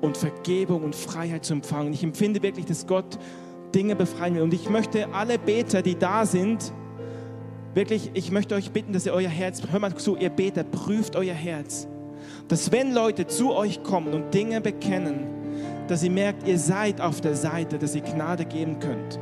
und 0.00 0.16
Vergebung 0.16 0.84
und 0.84 0.94
Freiheit 0.94 1.44
zu 1.44 1.54
empfangen. 1.54 1.92
Ich 1.92 2.02
empfinde 2.02 2.42
wirklich, 2.42 2.66
dass 2.66 2.86
Gott 2.86 3.18
Dinge 3.74 3.96
befreien 3.96 4.34
will. 4.34 4.42
Und 4.42 4.54
ich 4.54 4.68
möchte 4.70 5.12
alle 5.12 5.38
Beter, 5.38 5.82
die 5.82 5.96
da 5.98 6.26
sind, 6.26 6.72
wirklich, 7.74 8.10
ich 8.14 8.30
möchte 8.30 8.54
euch 8.54 8.70
bitten, 8.70 8.92
dass 8.92 9.06
ihr 9.06 9.12
euer 9.12 9.28
Herz, 9.28 9.62
hör 9.70 9.80
mal 9.80 9.94
zu, 9.96 10.16
ihr 10.16 10.30
Beter, 10.30 10.64
prüft 10.64 11.16
euer 11.16 11.34
Herz. 11.34 11.88
Dass 12.48 12.72
wenn 12.72 12.92
Leute 12.92 13.26
zu 13.26 13.52
euch 13.52 13.82
kommen 13.82 14.14
und 14.14 14.32
Dinge 14.32 14.60
bekennen, 14.60 15.26
dass 15.88 16.02
ihr 16.02 16.10
merkt, 16.10 16.46
ihr 16.46 16.58
seid 16.58 17.00
auf 17.00 17.20
der 17.20 17.34
Seite, 17.34 17.78
dass 17.78 17.94
ihr 17.94 18.02
Gnade 18.02 18.44
geben 18.44 18.78
könnt. 18.78 19.18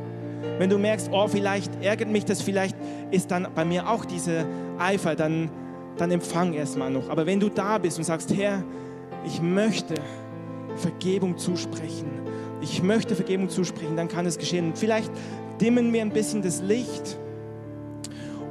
Wenn 0.59 0.69
du 0.69 0.77
merkst, 0.77 1.09
oh, 1.11 1.27
vielleicht 1.27 1.83
ärgert 1.83 2.09
mich 2.09 2.25
das, 2.25 2.41
vielleicht 2.41 2.75
ist 3.11 3.31
dann 3.31 3.47
bei 3.55 3.65
mir 3.65 3.89
auch 3.89 4.05
diese 4.05 4.45
Eifer, 4.77 5.15
dann 5.15 5.49
dann 5.97 6.11
empfang 6.11 6.53
erstmal 6.53 6.89
noch. 6.89 7.09
Aber 7.09 7.25
wenn 7.25 7.39
du 7.39 7.49
da 7.49 7.77
bist 7.77 7.97
und 7.97 8.03
sagst, 8.03 8.35
Herr, 8.35 8.63
ich 9.25 9.41
möchte 9.41 9.95
Vergebung 10.75 11.37
zusprechen, 11.37 12.11
ich 12.61 12.81
möchte 12.81 13.15
Vergebung 13.15 13.49
zusprechen, 13.49 13.95
dann 13.95 14.07
kann 14.07 14.25
es 14.25 14.37
geschehen. 14.37 14.67
Und 14.67 14.77
vielleicht 14.77 15.11
dimmen 15.59 15.93
wir 15.93 16.01
ein 16.01 16.11
bisschen 16.11 16.41
das 16.41 16.61
Licht 16.61 17.17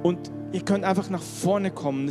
und 0.03 0.31
ihr 0.53 0.61
könnt 0.61 0.85
einfach 0.85 1.11
nach 1.11 1.23
vorne 1.23 1.71
kommen. 1.71 2.07